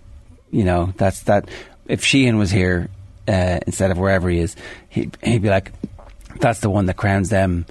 you 0.51 0.63
know, 0.63 0.93
that's 0.97 1.21
that. 1.23 1.49
If 1.87 2.03
Sheehan 2.03 2.37
was 2.37 2.51
here 2.51 2.89
uh, 3.27 3.59
instead 3.65 3.89
of 3.91 3.97
wherever 3.97 4.29
he 4.29 4.39
is, 4.39 4.55
he, 4.89 5.09
he'd 5.23 5.41
be 5.41 5.49
like, 5.49 5.71
that's 6.39 6.59
the 6.59 6.69
one 6.69 6.85
that 6.85 6.97
crowns 6.97 7.29
them 7.29 7.65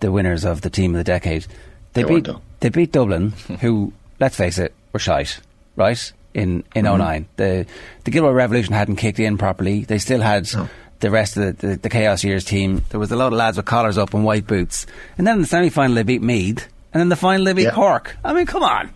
the 0.00 0.10
winners 0.10 0.44
of 0.44 0.60
the 0.62 0.70
team 0.70 0.94
of 0.94 0.98
the 0.98 1.04
decade. 1.04 1.46
They, 1.92 2.02
They 2.02 2.08
beat 2.20 2.28
they 2.60 2.68
beat 2.70 2.92
Dublin, 2.92 3.32
who, 3.60 3.92
let's 4.20 4.36
face 4.36 4.58
it, 4.58 4.72
were 4.92 4.98
shite, 4.98 5.40
right? 5.76 6.12
In 6.32 6.64
in 6.74 6.84
Mm-hmm. 6.86 6.98
09. 6.98 7.26
The 7.36 7.66
the 8.04 8.10
Gilroy 8.10 8.30
Revolution 8.32 8.72
hadn't 8.74 8.96
kicked 8.96 9.18
in 9.18 9.36
properly. 9.36 9.84
They 9.84 9.98
still 9.98 10.20
had 10.20 10.48
the 11.00 11.10
rest 11.10 11.36
of 11.36 11.58
the, 11.58 11.66
the, 11.68 11.76
the 11.76 11.88
Chaos 11.88 12.24
Years 12.24 12.44
team. 12.44 12.82
There 12.90 13.00
was 13.00 13.12
a 13.12 13.16
lot 13.16 13.28
of 13.28 13.34
lads 13.38 13.56
with 13.56 13.66
collars 13.66 13.98
up 13.98 14.14
and 14.14 14.24
white 14.24 14.46
boots. 14.46 14.86
And 15.18 15.26
then 15.26 15.36
in 15.36 15.40
the 15.42 15.46
semi 15.46 15.70
final 15.70 15.94
they 15.94 16.02
beat 16.02 16.22
Meath. 16.22 16.68
And 16.92 17.02
in 17.02 17.08
the 17.08 17.16
final 17.16 17.44
they 17.44 17.52
beat 17.52 17.64
Yeah. 17.64 17.70
Cork. 17.72 18.16
I 18.24 18.32
mean, 18.32 18.46
come 18.46 18.62
on. 18.62 18.90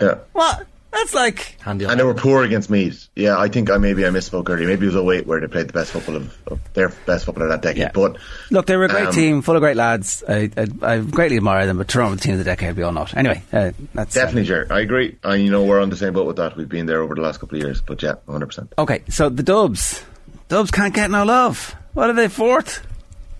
Yeah. 0.00 0.16
What? 0.32 0.66
That's 0.90 1.14
like. 1.14 1.56
Handy 1.62 1.86
And 1.86 1.98
they 1.98 2.04
were 2.04 2.12
poor 2.12 2.42
against 2.44 2.68
Meath. 2.68 3.08
Yeah, 3.16 3.38
I 3.38 3.48
think 3.48 3.70
I 3.70 3.78
maybe 3.78 4.04
I 4.04 4.10
misspoke 4.10 4.50
earlier. 4.50 4.66
Maybe 4.68 4.86
it 4.86 4.92
was 4.94 4.96
08 5.16 5.26
where 5.26 5.40
they 5.40 5.46
played 5.46 5.68
the 5.68 5.72
best 5.72 5.90
football 5.92 6.16
of, 6.16 6.36
of 6.48 6.60
their 6.74 6.90
best 7.06 7.24
football 7.24 7.44
of 7.44 7.48
that 7.48 7.62
decade. 7.62 7.78
Yeah. 7.80 7.90
But 7.94 8.18
Look, 8.50 8.66
they 8.66 8.76
were 8.76 8.84
a 8.84 8.88
great 8.88 9.06
Um, 9.06 9.12
team, 9.14 9.40
full 9.40 9.56
of 9.56 9.62
great 9.62 9.76
lads. 9.76 10.22
I, 10.28 10.50
I, 10.54 10.66
I 10.82 10.98
greatly 11.00 11.38
admire 11.38 11.66
them, 11.66 11.78
but 11.78 11.88
Toronto, 11.88 12.16
the 12.16 12.20
team 12.20 12.32
of 12.34 12.38
the 12.38 12.44
decade, 12.44 12.76
we 12.76 12.82
all 12.82 12.92
know 12.92 13.04
it. 13.04 13.16
Anyway, 13.16 13.42
uh, 13.54 13.70
that's. 13.94 14.14
uh, 14.14 14.20
definitely, 14.20 14.44
Ger. 14.44 14.66
I 14.68 14.80
agree. 14.80 15.16
And 15.24 15.42
you 15.42 15.50
know, 15.50 15.64
we're 15.64 15.80
on 15.80 15.88
the 15.88 15.96
same 15.96 16.12
boat 16.12 16.26
with 16.26 16.36
that. 16.36 16.58
We've 16.58 16.68
been 16.68 16.84
there 16.84 17.00
over 17.00 17.14
the 17.14 17.22
last 17.22 17.40
couple 17.40 17.56
of 17.56 17.64
years. 17.64 17.80
But 17.80 18.02
yeah, 18.02 18.16
100%. 18.28 18.68
okay, 18.76 19.02
so 19.08 19.30
the 19.30 19.42
Dubs. 19.42 20.04
Dubs 20.52 20.70
can't 20.70 20.92
get 20.92 21.10
no 21.10 21.24
love. 21.24 21.74
What 21.94 22.10
are 22.10 22.12
they, 22.12 22.28
fourth? 22.28 22.86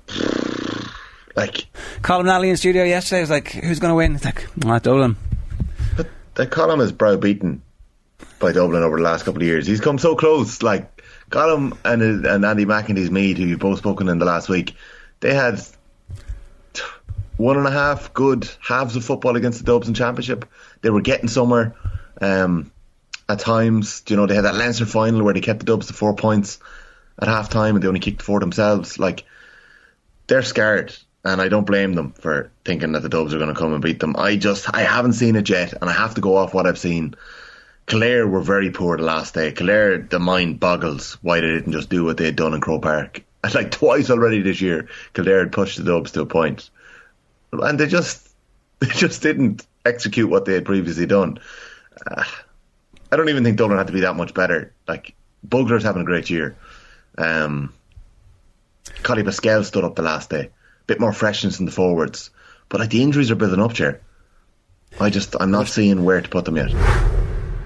Like, 1.34 1.66
Colin 2.02 2.26
Nally 2.26 2.50
in 2.50 2.58
studio 2.58 2.84
yesterday 2.84 3.22
was 3.22 3.30
like, 3.30 3.48
who's 3.52 3.78
going 3.78 3.90
to 3.90 3.94
win? 3.94 4.14
It's 4.14 4.24
like, 4.24 4.46
ah, 4.66 4.78
Dublin. 4.78 5.16
but 5.96 6.06
the 6.34 6.46
Colm 6.46 6.82
is 6.82 6.92
browbeaten 6.92 7.62
by 8.38 8.52
Dublin 8.52 8.82
over 8.82 8.98
the 8.98 9.02
last 9.02 9.24
couple 9.24 9.40
of 9.40 9.46
years. 9.48 9.66
He's 9.66 9.80
come 9.80 9.98
so 9.98 10.14
close. 10.14 10.62
Like, 10.62 11.02
Colm 11.30 11.76
and, 11.86 12.26
and 12.26 12.44
Andy 12.44 12.66
McIntyre's 12.66 13.10
Meath, 13.10 13.38
who 13.38 13.44
you've 13.44 13.60
both 13.60 13.78
spoken 13.78 14.10
in 14.10 14.18
the 14.18 14.26
last 14.26 14.50
week, 14.50 14.74
they 15.20 15.32
had 15.32 15.58
one 17.38 17.56
and 17.56 17.66
a 17.66 17.70
half 17.70 18.12
good 18.12 18.46
halves 18.60 18.96
of 18.96 19.04
football 19.04 19.36
against 19.36 19.58
the 19.58 19.64
Dubs 19.64 19.88
in 19.88 19.94
Championship. 19.94 20.46
They 20.82 20.90
were 20.90 21.00
getting 21.00 21.28
somewhere. 21.28 21.74
Um, 22.20 22.70
at 23.26 23.38
times, 23.38 24.02
you 24.08 24.16
know, 24.16 24.26
they 24.26 24.34
had 24.34 24.44
that 24.44 24.54
Leinster 24.54 24.84
final 24.86 25.22
where 25.22 25.32
they 25.32 25.40
kept 25.40 25.60
the 25.60 25.66
Dubs 25.66 25.86
to 25.86 25.94
four 25.94 26.14
points 26.14 26.58
at 27.20 27.28
half 27.28 27.50
time 27.50 27.74
and 27.74 27.82
they 27.82 27.88
only 27.88 28.00
kicked 28.00 28.22
four 28.22 28.40
themselves. 28.40 28.98
Like, 28.98 29.24
they're 30.26 30.42
scared, 30.42 30.96
and 31.24 31.40
I 31.40 31.48
don't 31.48 31.66
blame 31.66 31.94
them 31.94 32.12
for 32.12 32.50
thinking 32.64 32.92
that 32.92 33.00
the 33.00 33.08
Dubs 33.08 33.34
are 33.34 33.38
going 33.38 33.52
to 33.52 33.58
come 33.58 33.72
and 33.72 33.82
beat 33.82 34.00
them. 34.00 34.16
I 34.16 34.36
just, 34.36 34.72
I 34.74 34.82
haven't 34.82 35.14
seen 35.14 35.36
it 35.36 35.48
yet, 35.48 35.72
and 35.72 35.88
I 35.88 35.92
have 35.92 36.14
to 36.14 36.20
go 36.20 36.36
off 36.36 36.54
what 36.54 36.66
I've 36.66 36.78
seen. 36.78 37.14
Clare 37.86 38.26
were 38.26 38.40
very 38.40 38.70
poor 38.70 38.96
the 38.96 39.02
last 39.02 39.34
day. 39.34 39.52
Clare, 39.52 39.98
the 39.98 40.18
mind 40.18 40.60
boggles 40.60 41.18
why 41.22 41.40
they 41.40 41.48
didn't 41.48 41.72
just 41.72 41.90
do 41.90 42.04
what 42.04 42.16
they 42.16 42.26
had 42.26 42.36
done 42.36 42.54
in 42.54 42.60
Croke 42.60 42.82
Park. 42.82 43.22
Like 43.54 43.72
twice 43.72 44.08
already 44.08 44.40
this 44.40 44.60
year, 44.60 44.88
Kildare 45.14 45.40
had 45.40 45.50
pushed 45.50 45.76
the 45.76 45.82
Dubs 45.82 46.12
to 46.12 46.20
a 46.20 46.26
point, 46.26 46.70
and 47.50 47.78
they 47.78 47.88
just, 47.88 48.28
they 48.78 48.86
just 48.86 49.20
didn't 49.20 49.66
execute 49.84 50.30
what 50.30 50.44
they 50.44 50.54
had 50.54 50.64
previously 50.64 51.06
done. 51.06 51.40
Uh, 52.06 52.22
I 53.10 53.16
don't 53.16 53.28
even 53.28 53.42
think 53.44 53.58
Dublin 53.58 53.78
had 53.78 53.88
to 53.88 53.92
be 53.92 54.02
that 54.02 54.16
much 54.16 54.32
better. 54.32 54.72
Like 54.88 55.14
Bugler's 55.44 55.82
having 55.82 56.02
a 56.02 56.06
great 56.06 56.30
year. 56.30 56.56
Um, 57.18 57.72
Collie 59.02 59.22
Basquel 59.22 59.64
stood 59.64 59.84
up 59.84 59.94
the 59.94 60.02
last 60.02 60.30
day. 60.30 60.44
A 60.46 60.50
bit 60.86 61.00
more 61.00 61.12
freshness 61.12 61.60
in 61.60 61.66
the 61.66 61.72
forwards. 61.72 62.30
But 62.68 62.80
like 62.80 62.90
the 62.90 63.02
injuries 63.02 63.30
are 63.30 63.36
building 63.36 63.60
up, 63.60 63.74
Chair. 63.74 64.00
I 65.00 65.10
just 65.10 65.36
I'm 65.40 65.50
not 65.50 65.68
seeing 65.68 66.04
where 66.04 66.20
to 66.20 66.28
put 66.28 66.44
them 66.44 66.56
yet. 66.56 66.72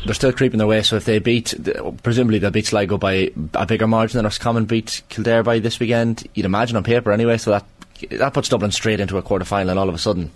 They're 0.05 0.15
still 0.15 0.33
creeping 0.33 0.59
their 0.59 0.67
way, 0.67 0.83
so 0.83 0.97
if 0.97 1.05
they 1.05 1.19
beat, 1.19 1.55
presumably 2.03 2.39
they'll 2.39 2.51
beat 2.51 2.67
Sligo 2.67 2.97
by 2.97 3.33
a 3.55 3.67
bigger 3.67 3.89
margin 3.89 4.19
than 4.19 4.25
Roscommon 4.25 4.65
beat 4.67 5.03
Kildare 5.09 5.43
by 5.43 5.59
this 5.59 5.81
weekend. 5.81 6.29
You'd 6.35 6.47
imagine 6.47 6.77
on 6.77 6.85
paper 6.85 7.11
anyway, 7.11 7.39
so 7.39 7.51
that 7.51 7.67
that 8.11 8.35
puts 8.35 8.49
Dublin 8.49 8.71
straight 8.71 9.01
into 9.01 9.19
a 9.19 9.23
quarter 9.23 9.45
final, 9.45 9.71
and 9.71 9.79
all 9.79 9.89
of 9.89 9.95
a 9.95 9.99
sudden 9.99 10.31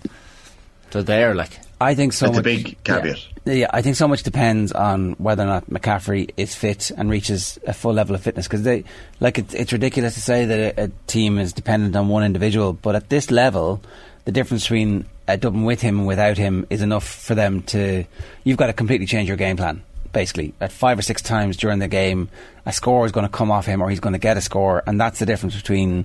they're 0.90 1.02
there. 1.02 1.34
Like 1.34 1.60
I 1.80 1.94
think 1.94 2.12
so 2.12 2.26
It's 2.28 2.38
a 2.38 2.42
big 2.42 2.76
caveat. 2.84 3.26
Yeah, 3.46 3.54
yeah, 3.54 3.66
I 3.70 3.80
think 3.80 3.96
so 3.96 4.06
much 4.06 4.22
depends 4.22 4.70
on 4.70 5.12
whether 5.12 5.44
or 5.44 5.46
not 5.46 5.70
McCaffrey 5.70 6.30
is 6.36 6.54
fit 6.54 6.90
and 6.90 7.08
reaches 7.08 7.58
a 7.66 7.72
full 7.72 7.94
level 7.94 8.14
of 8.14 8.22
fitness. 8.22 8.46
Because 8.46 8.62
they, 8.62 8.84
like, 9.18 9.38
it, 9.38 9.54
it's 9.54 9.72
ridiculous 9.72 10.14
to 10.14 10.20
say 10.20 10.44
that 10.44 10.78
a, 10.78 10.84
a 10.84 10.90
team 11.06 11.38
is 11.38 11.54
dependent 11.54 11.96
on 11.96 12.08
one 12.08 12.22
individual, 12.22 12.74
but 12.74 12.94
at 12.94 13.08
this 13.08 13.30
level, 13.30 13.80
the 14.26 14.32
difference 14.32 14.64
between 14.64 15.06
a 15.26 15.38
Dublin 15.38 15.64
with 15.64 15.80
him 15.80 16.00
and 16.00 16.06
without 16.06 16.36
him 16.36 16.66
is 16.68 16.82
enough 16.82 17.08
for 17.08 17.34
them 17.34 17.62
to. 17.62 18.04
You've 18.44 18.58
got 18.58 18.66
to 18.66 18.74
completely 18.74 19.06
change 19.06 19.28
your 19.28 19.38
game 19.38 19.56
plan. 19.56 19.82
Basically, 20.12 20.52
at 20.60 20.72
five 20.72 20.98
or 20.98 21.02
six 21.02 21.22
times 21.22 21.56
during 21.56 21.78
the 21.78 21.86
game, 21.86 22.28
a 22.66 22.72
score 22.72 23.06
is 23.06 23.12
going 23.12 23.26
to 23.26 23.32
come 23.32 23.52
off 23.52 23.64
him, 23.64 23.80
or 23.80 23.88
he's 23.88 24.00
going 24.00 24.12
to 24.12 24.18
get 24.18 24.36
a 24.36 24.40
score, 24.40 24.82
and 24.84 25.00
that's 25.00 25.20
the 25.20 25.24
difference 25.24 25.54
between 25.54 26.04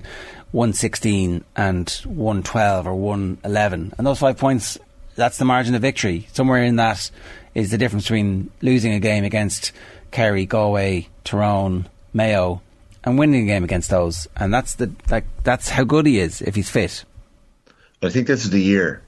one 0.52 0.72
sixteen 0.72 1.44
and 1.56 1.90
one 2.04 2.44
twelve 2.44 2.86
or 2.86 2.94
one 2.94 3.38
eleven. 3.44 3.92
And 3.98 4.06
those 4.06 4.20
five 4.20 4.38
points 4.38 4.78
that's 5.16 5.38
the 5.38 5.44
margin 5.44 5.74
of 5.74 5.82
victory. 5.82 6.28
Somewhere 6.32 6.62
in 6.62 6.76
that 6.76 7.10
is 7.54 7.70
the 7.70 7.78
difference 7.78 8.04
between 8.04 8.50
losing 8.62 8.92
a 8.92 9.00
game 9.00 9.24
against 9.24 9.72
Kerry, 10.10 10.46
Galway, 10.46 11.08
Tyrone, 11.24 11.88
Mayo, 12.12 12.62
and 13.02 13.18
winning 13.18 13.44
a 13.44 13.46
game 13.46 13.64
against 13.64 13.90
those. 13.90 14.28
And 14.36 14.52
that's 14.52 14.74
the 14.74 14.90
like 15.10 15.24
that's 15.42 15.68
how 15.68 15.84
good 15.84 16.06
he 16.06 16.18
is 16.18 16.42
if 16.42 16.54
he's 16.54 16.70
fit. 16.70 17.04
I 18.02 18.10
think 18.10 18.26
this 18.26 18.44
is 18.44 18.50
the 18.50 18.60
year, 18.60 19.02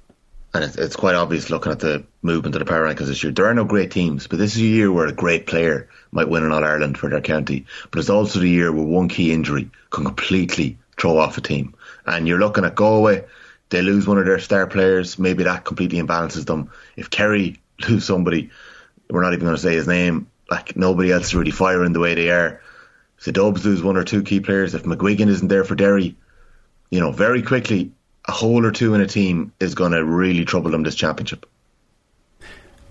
and 0.55 0.65
it's, 0.65 0.77
it's 0.77 0.97
quite 0.97 1.15
obvious 1.15 1.51
looking 1.51 1.73
at 1.73 1.81
the 1.81 2.05
movement 2.23 2.55
of 2.55 2.61
the 2.61 2.65
power 2.65 2.83
rankings 2.87 3.07
this 3.07 3.23
year. 3.23 3.33
There 3.33 3.47
are 3.47 3.55
no 3.55 3.65
great 3.65 3.91
teams, 3.91 4.27
but 4.27 4.39
this 4.39 4.57
is 4.57 4.63
a 4.63 4.65
year 4.65 4.91
where 4.91 5.07
a 5.07 5.13
great 5.13 5.47
player 5.47 5.89
might 6.11 6.29
win 6.29 6.43
an 6.43 6.53
All 6.53 6.65
Ireland 6.65 6.97
for 6.97 7.11
their 7.11 7.21
county. 7.21 7.67
But 7.91 8.01
it's 8.01 8.11
also 8.11 8.39
the 8.39 8.49
year 8.49 8.73
where 8.73 8.83
one 8.83 9.09
key 9.09 9.33
injury 9.33 9.71
can 9.91 10.05
completely 10.05 10.79
throw 10.97 11.19
off 11.19 11.39
a 11.39 11.43
team. 11.43 11.75
And 12.07 12.27
you're 12.27 12.41
looking 12.41 12.65
at 12.65 12.75
Galway, 12.75 13.25
they 13.71 13.83
lose 13.83 14.07
one 14.07 14.19
of 14.19 14.27
their 14.27 14.39
star 14.39 14.67
players, 14.67 15.19
maybe 15.19 15.45
that 15.45 15.65
completely 15.65 16.01
imbalances 16.01 16.47
them. 16.47 16.71
If 16.97 17.11
Kerry 17.11 17.61
lose 17.89 18.05
somebody, 18.05 18.51
we're 19.11 19.23
not 19.23 19.33
even 19.33 19.45
going 19.45 19.57
to 19.57 19.63
say 19.63 19.75
his 19.75 19.89
name, 19.89 20.31
like 20.51 20.77
nobody 20.77 21.13
else 21.13 21.27
is 21.27 21.35
really 21.35 21.51
firing 21.51 21.93
the 21.93 22.01
way 22.01 22.15
they 22.15 22.31
are. 22.31 22.61
If 23.19 23.25
the 23.25 23.33
Dubs 23.33 23.65
lose 23.65 23.83
one 23.83 23.97
or 23.97 24.05
two 24.05 24.23
key 24.23 24.41
players, 24.41 24.75
if 24.75 24.85
McGuigan 24.85 25.29
isn't 25.29 25.49
there 25.49 25.65
for 25.65 25.75
Derry, 25.75 26.17
you 26.91 27.01
know, 27.01 27.11
very 27.11 27.43
quickly, 27.43 27.93
a 28.27 28.33
hole 28.33 28.65
or 28.65 28.71
two 28.71 28.95
in 28.95 29.01
a 29.01 29.07
team 29.07 29.53
is 29.59 29.75
going 29.75 29.93
to 29.93 30.05
really 30.05 30.45
trouble 30.45 30.71
them 30.71 30.83
this 30.83 30.95
championship. 30.95 31.47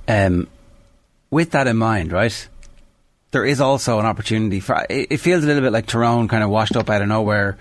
Um, 0.08 0.48
with 1.30 1.52
that 1.52 1.68
in 1.68 1.78
mind, 1.78 2.12
right? 2.12 2.48
There 3.32 3.46
is 3.46 3.62
also 3.62 4.00
an 4.00 4.06
opportunity 4.06 4.60
for. 4.60 4.86
It, 4.90 5.18
feels 5.18 5.44
a 5.44 5.48
little 5.48 5.62
bit 5.62 5.74
like 5.74 5.86
Tyrone 5.86 6.28
kind 6.28 6.44
of 6.44 6.50
washed 6.50 6.76
up 6.76 6.90
out 6.90 7.02
of 7.02 7.08
nowhere 7.08 7.58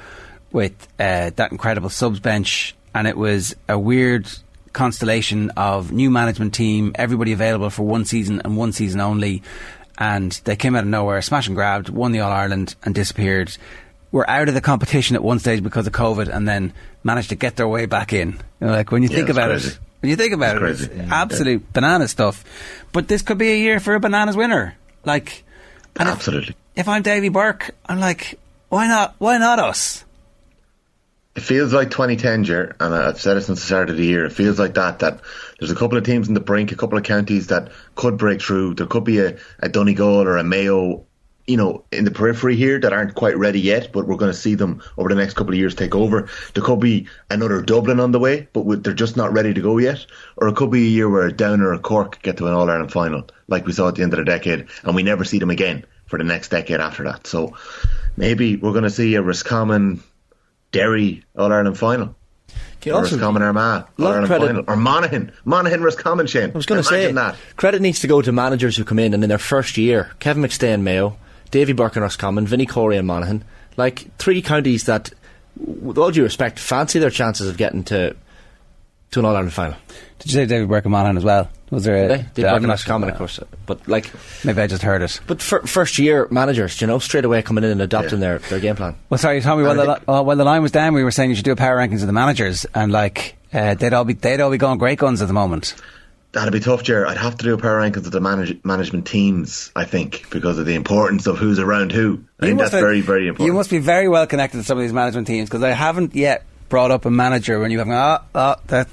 with 0.52 0.72
uh, 0.98 1.30
that 1.36 1.52
incredible 1.52 1.90
subs 1.90 2.20
bench, 2.20 2.74
and 2.96 3.06
it 3.06 3.16
was 3.16 3.54
a 3.68 3.78
weird 3.78 4.26
constellation 4.72 5.50
of 5.50 5.92
new 5.92 6.10
management 6.10 6.54
team, 6.54 6.92
everybody 6.94 7.32
available 7.32 7.70
for 7.70 7.82
one 7.82 8.04
season 8.04 8.40
and 8.44 8.56
one 8.56 8.72
season 8.72 9.00
only, 9.00 9.42
and 9.98 10.32
they 10.44 10.56
came 10.56 10.74
out 10.76 10.82
of 10.84 10.88
nowhere, 10.88 11.20
smash 11.22 11.46
and 11.46 11.56
grabbed, 11.56 11.88
won 11.88 12.12
the 12.12 12.20
All 12.20 12.32
Ireland, 12.32 12.74
and 12.84 12.94
disappeared. 12.94 13.56
Were 14.12 14.28
out 14.30 14.48
of 14.48 14.54
the 14.54 14.60
competition 14.60 15.16
at 15.16 15.22
one 15.22 15.38
stage 15.40 15.62
because 15.62 15.86
of 15.86 15.92
COVID, 15.92 16.28
and 16.28 16.46
then 16.48 16.72
managed 17.04 17.30
to 17.30 17.34
get 17.36 17.56
their 17.56 17.68
way 17.68 17.86
back 17.86 18.12
in. 18.12 18.32
You 18.60 18.66
know, 18.68 18.72
like 18.72 18.90
when 18.92 19.02
you 19.02 19.08
Yeah, 19.10 19.16
think 19.16 19.28
about 19.30 19.50
crazy. 19.50 19.70
it, 19.70 19.78
when 20.00 20.10
you 20.10 20.16
think 20.16 20.32
about 20.32 20.62
It's 20.62 20.82
it, 20.82 20.92
it's 20.92 21.10
absolute 21.12 21.72
banana 21.72 22.08
stuff. 22.08 22.44
But 22.92 23.08
this 23.08 23.22
could 23.22 23.36
be 23.38 23.50
a 23.52 23.56
year 23.58 23.80
for 23.80 23.94
a 23.94 24.00
bananas 24.00 24.36
winner. 24.36 24.74
Like 25.04 25.44
And 25.98 26.08
if- 26.08 26.14
Absolutely. 26.14 26.54
If 26.76 26.88
I'm 26.88 27.02
Davy 27.02 27.28
Burke, 27.30 27.70
I'm 27.86 28.00
like, 28.00 28.38
why 28.68 28.86
not? 28.86 29.14
Why 29.18 29.38
not 29.38 29.58
us? 29.58 30.04
It 31.36 31.42
feels 31.42 31.74
like 31.74 31.90
2010, 31.90 32.44
Ger, 32.44 32.74
and 32.80 32.94
I've 32.94 33.20
said 33.20 33.36
it 33.36 33.42
since 33.42 33.60
the 33.60 33.66
start 33.66 33.90
of 33.90 33.98
the 33.98 34.06
year. 34.06 34.24
It 34.24 34.32
feels 34.32 34.58
like 34.58 34.72
that, 34.74 35.00
that 35.00 35.20
there's 35.58 35.70
a 35.70 35.76
couple 35.76 35.98
of 35.98 36.04
teams 36.04 36.28
in 36.28 36.34
the 36.34 36.40
brink, 36.40 36.72
a 36.72 36.76
couple 36.76 36.96
of 36.96 37.04
counties 37.04 37.48
that 37.48 37.72
could 37.94 38.16
break 38.16 38.40
through. 38.40 38.72
There 38.72 38.86
could 38.86 39.04
be 39.04 39.18
a, 39.18 39.36
a 39.58 39.68
Donegal 39.68 40.22
or 40.22 40.38
a 40.38 40.42
Mayo, 40.42 41.04
you 41.46 41.58
know, 41.58 41.84
in 41.92 42.06
the 42.06 42.10
periphery 42.10 42.56
here 42.56 42.80
that 42.80 42.94
aren't 42.94 43.14
quite 43.14 43.36
ready 43.36 43.60
yet, 43.60 43.92
but 43.92 44.06
we're 44.06 44.16
going 44.16 44.32
to 44.32 44.38
see 44.38 44.54
them 44.54 44.82
over 44.96 45.10
the 45.10 45.14
next 45.14 45.34
couple 45.34 45.52
of 45.52 45.58
years 45.58 45.74
take 45.74 45.94
over. 45.94 46.30
There 46.54 46.64
could 46.64 46.80
be 46.80 47.06
another 47.28 47.60
Dublin 47.60 48.00
on 48.00 48.12
the 48.12 48.18
way, 48.18 48.48
but 48.54 48.82
they're 48.82 48.94
just 48.94 49.18
not 49.18 49.34
ready 49.34 49.52
to 49.52 49.60
go 49.60 49.76
yet. 49.76 50.06
Or 50.38 50.48
it 50.48 50.56
could 50.56 50.70
be 50.70 50.86
a 50.86 50.90
year 50.90 51.10
where 51.10 51.26
a 51.26 51.32
Down 51.32 51.60
or 51.60 51.76
Cork 51.76 52.22
get 52.22 52.38
to 52.38 52.46
an 52.46 52.54
All 52.54 52.70
Ireland 52.70 52.92
final, 52.92 53.28
like 53.46 53.66
we 53.66 53.74
saw 53.74 53.88
at 53.88 53.96
the 53.96 54.02
end 54.02 54.14
of 54.14 54.20
the 54.20 54.24
decade, 54.24 54.68
and 54.84 54.96
we 54.96 55.02
never 55.02 55.22
see 55.22 55.38
them 55.38 55.50
again 55.50 55.84
for 56.06 56.16
the 56.16 56.24
next 56.24 56.48
decade 56.48 56.80
after 56.80 57.04
that. 57.04 57.26
So 57.26 57.58
maybe 58.16 58.56
we're 58.56 58.72
going 58.72 58.84
to 58.84 58.90
see 58.90 59.16
a 59.16 59.22
Roscommon 59.22 60.02
Derry 60.72 61.24
All 61.36 61.52
Ireland 61.52 61.78
final. 61.78 62.14
Can 62.80 62.90
you 62.90 62.92
Or 62.92 62.98
also- 63.00 63.16
Roscommon 63.16 63.42
Armagh 63.42 63.84
All 63.98 64.06
Ireland 64.06 64.26
credit- 64.26 64.46
final. 64.46 64.64
Or 64.68 64.76
Monaghan. 64.76 65.32
Monaghan 65.44 65.82
Roscommon 65.82 66.26
Shane. 66.26 66.50
I 66.50 66.56
was 66.56 66.66
going 66.66 66.80
to 66.82 66.86
say, 66.88 67.10
that. 67.12 67.36
credit 67.56 67.80
needs 67.82 68.00
to 68.00 68.06
go 68.06 68.22
to 68.22 68.32
managers 68.32 68.76
who 68.76 68.84
come 68.84 68.98
in 68.98 69.14
and 69.14 69.22
in 69.22 69.28
their 69.28 69.38
first 69.38 69.76
year, 69.78 70.10
Kevin 70.20 70.42
McStay 70.42 70.74
and 70.74 70.84
Mayo, 70.84 71.16
Davy 71.50 71.72
Burke 71.72 71.96
and 71.96 72.02
Roscommon, 72.02 72.46
Vinnie 72.46 72.66
Corey 72.66 72.96
and 72.96 73.06
Monaghan, 73.06 73.44
like 73.76 74.06
three 74.18 74.42
counties 74.42 74.84
that, 74.84 75.10
with 75.58 75.96
all 75.98 76.10
due 76.10 76.22
respect, 76.22 76.58
fancy 76.58 76.98
their 76.98 77.10
chances 77.10 77.48
of 77.48 77.56
getting 77.56 77.82
to 77.84 78.14
to 79.12 79.20
an 79.20 79.24
All 79.24 79.34
Ireland 79.36 79.52
final. 79.52 79.76
Did 80.18 80.32
you 80.32 80.34
say 80.34 80.46
David 80.46 80.68
Burke 80.68 80.84
and 80.84 80.92
Monaghan 80.92 81.16
as 81.16 81.24
well? 81.24 81.48
Was 81.70 81.82
there 81.84 81.96
a 82.04 82.08
They, 82.08 82.16
Davy 82.18 82.28
the- 82.34 82.42
Burke 82.42 82.50
I'm 82.50 82.56
and 82.56 82.66
not- 82.68 83.10
of 83.10 83.18
course, 83.18 83.40
but 83.66 83.88
like, 83.88 84.10
Maybe 84.44 84.60
I 84.62 84.66
just 84.68 84.82
heard 84.82 85.02
it. 85.02 85.20
but 85.26 85.42
fir- 85.42 85.62
first 85.62 85.98
year 85.98 86.28
managers, 86.30 86.80
you 86.80 86.86
know, 86.86 87.00
straight 87.00 87.24
away 87.24 87.42
coming 87.42 87.64
in 87.64 87.70
and 87.70 87.82
adopting 87.82 88.20
their, 88.20 88.38
their 88.38 88.60
game 88.60 88.76
plan. 88.76 88.94
Well, 89.10 89.18
sorry, 89.18 89.40
Tommy. 89.40 89.64
While 89.64 89.72
I 89.72 89.74
the, 89.84 89.94
think- 89.96 90.08
li- 90.08 90.14
uh, 90.14 90.22
while 90.22 90.36
the 90.36 90.44
line 90.44 90.62
was 90.62 90.70
down, 90.70 90.94
we 90.94 91.02
were 91.02 91.10
saying 91.10 91.30
you 91.30 91.36
should 91.36 91.44
do 91.44 91.52
a 91.52 91.56
power 91.56 91.76
rankings 91.76 92.02
of 92.02 92.06
the 92.06 92.12
managers, 92.12 92.66
and 92.74 92.92
like 92.92 93.36
uh, 93.52 93.74
they'd 93.74 93.92
all 93.92 94.04
be 94.04 94.12
they'd 94.12 94.40
all 94.40 94.50
be 94.50 94.58
going 94.58 94.78
great 94.78 94.98
guns 95.00 95.20
at 95.22 95.26
the 95.28 95.34
moment. 95.34 95.74
That'd 96.32 96.52
be 96.52 96.60
tough, 96.60 96.82
Ger. 96.82 97.06
I'd 97.06 97.16
have 97.16 97.36
to 97.38 97.44
do 97.44 97.54
a 97.54 97.58
power 97.58 97.80
rankings 97.80 98.04
of 98.06 98.12
the 98.12 98.20
manage- 98.20 98.62
management 98.62 99.06
teams, 99.06 99.72
I 99.74 99.84
think, 99.84 100.26
because 100.30 100.58
of 100.58 100.66
the 100.66 100.74
importance 100.74 101.26
of 101.26 101.38
who's 101.38 101.58
around 101.58 101.90
who. 101.92 102.20
I 102.40 102.46
think 102.46 102.58
that's 102.60 102.72
be- 102.72 102.78
very, 102.80 103.00
very 103.00 103.26
important. 103.26 103.46
You 103.48 103.54
must 103.54 103.70
be 103.70 103.78
very 103.78 104.06
well 104.08 104.26
connected 104.26 104.58
to 104.58 104.62
some 104.62 104.76
of 104.78 104.82
these 104.82 104.92
management 104.92 105.26
teams 105.26 105.48
because 105.48 105.62
I 105.64 105.70
haven't 105.70 106.14
yet 106.14 106.44
brought 106.68 106.90
up 106.90 107.06
a 107.06 107.10
manager 107.10 107.58
when 107.58 107.70
you 107.72 107.78
have 107.80 107.88
ah 107.88 108.22
ah 108.36 108.56
that. 108.68 108.86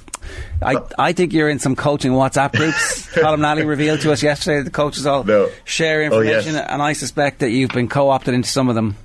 I, 0.62 0.78
I 0.98 1.14
think 1.14 1.34
you're 1.34 1.50
in 1.50 1.60
some 1.60 1.76
coaching 1.76 2.12
WhatsApp 2.14 2.54
groups. 2.54 3.12
Colin 3.14 3.42
Nally 3.42 3.66
revealed 3.66 4.02
to 4.02 4.12
us 4.12 4.24
yesterday 4.24 4.58
that 4.60 4.64
the 4.66 4.72
coaches 4.72 5.06
all 5.06 5.24
No. 5.24 5.50
share 5.66 6.00
Oh, 6.12 6.22
yes. 6.22 6.46
information, 6.46 6.56
and 6.70 6.82
I 6.82 6.94
suspect 6.94 7.40
that 7.40 7.50
you've 7.52 7.72
been 7.72 7.88
co-opted 7.90 8.34
into 8.34 8.50
some 8.50 8.70
of 8.70 8.76
them. 8.76 8.96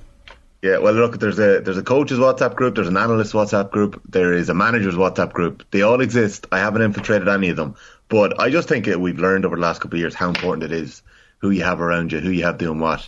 Yeah, 0.61 0.79
well, 0.79 0.93
look, 0.93 1.19
there's 1.19 1.39
a 1.39 1.61
there's 1.61 1.77
a 1.77 1.83
coaches 1.83 2.19
WhatsApp 2.19 2.55
group, 2.55 2.75
there's 2.75 2.87
an 2.89 2.97
analyst 2.97 3.31
WhatsApp 3.33 3.71
group, 3.71 4.01
there 4.09 4.33
is 4.33 4.49
a 4.49 4.53
managers 4.53 4.95
WhatsApp 4.95 5.31
group. 5.31 5.63
They 5.71 5.83
all 5.83 6.01
exist. 6.01 6.47
I 6.51 6.59
haven't 6.59 6.81
infiltrated 6.81 7.29
any 7.29 7.47
of 7.49 7.55
them, 7.55 7.75
but 8.09 8.39
I 8.41 8.49
just 8.49 8.67
think 8.67 8.85
we've 8.85 9.19
learned 9.19 9.45
over 9.45 9.55
the 9.55 9.61
last 9.61 9.79
couple 9.79 9.95
of 9.95 10.01
years 10.01 10.13
how 10.15 10.27
important 10.27 10.63
it 10.63 10.73
is 10.73 11.01
who 11.37 11.51
you 11.51 11.63
have 11.63 11.79
around 11.79 12.11
you, 12.11 12.19
who 12.19 12.29
you 12.31 12.43
have 12.43 12.57
doing 12.57 12.79
what. 12.79 13.07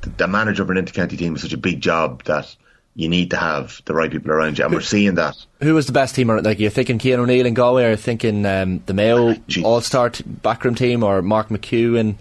The, 0.00 0.10
the 0.10 0.26
manager 0.26 0.62
of 0.64 0.70
an 0.70 0.78
intercounty 0.78 1.16
team 1.16 1.36
is 1.36 1.42
such 1.42 1.52
a 1.52 1.56
big 1.58 1.80
job 1.80 2.24
that 2.24 2.56
you 2.94 3.08
need 3.08 3.30
to 3.30 3.36
have 3.36 3.80
the 3.84 3.94
right 3.94 4.10
people 4.10 4.30
around 4.32 4.58
you, 4.58 4.64
and 4.64 4.74
we're 4.74 4.80
seeing 4.80 5.14
that. 5.14 5.36
Who 5.62 5.74
was 5.74 5.86
the 5.86 5.92
best 5.92 6.14
team? 6.14 6.28
Like 6.28 6.58
you're 6.58 6.70
thinking 6.70 6.98
Cian 6.98 7.20
O'Neill 7.20 7.46
and 7.46 7.54
Galway, 7.56 7.84
or 7.84 7.96
thinking 7.96 8.44
um, 8.46 8.82
the 8.86 8.94
Mayo 8.94 9.34
Gee. 9.46 9.62
All 9.64 9.80
Star 9.80 10.10
t- 10.10 10.24
backroom 10.26 10.74
team, 10.74 11.02
or 11.02 11.22
Mark 11.22 11.48
McHugh 11.48 11.98
in 11.98 12.18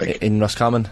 Like- 0.00 0.22
in 0.22 0.40
Roscommon. 0.40 0.88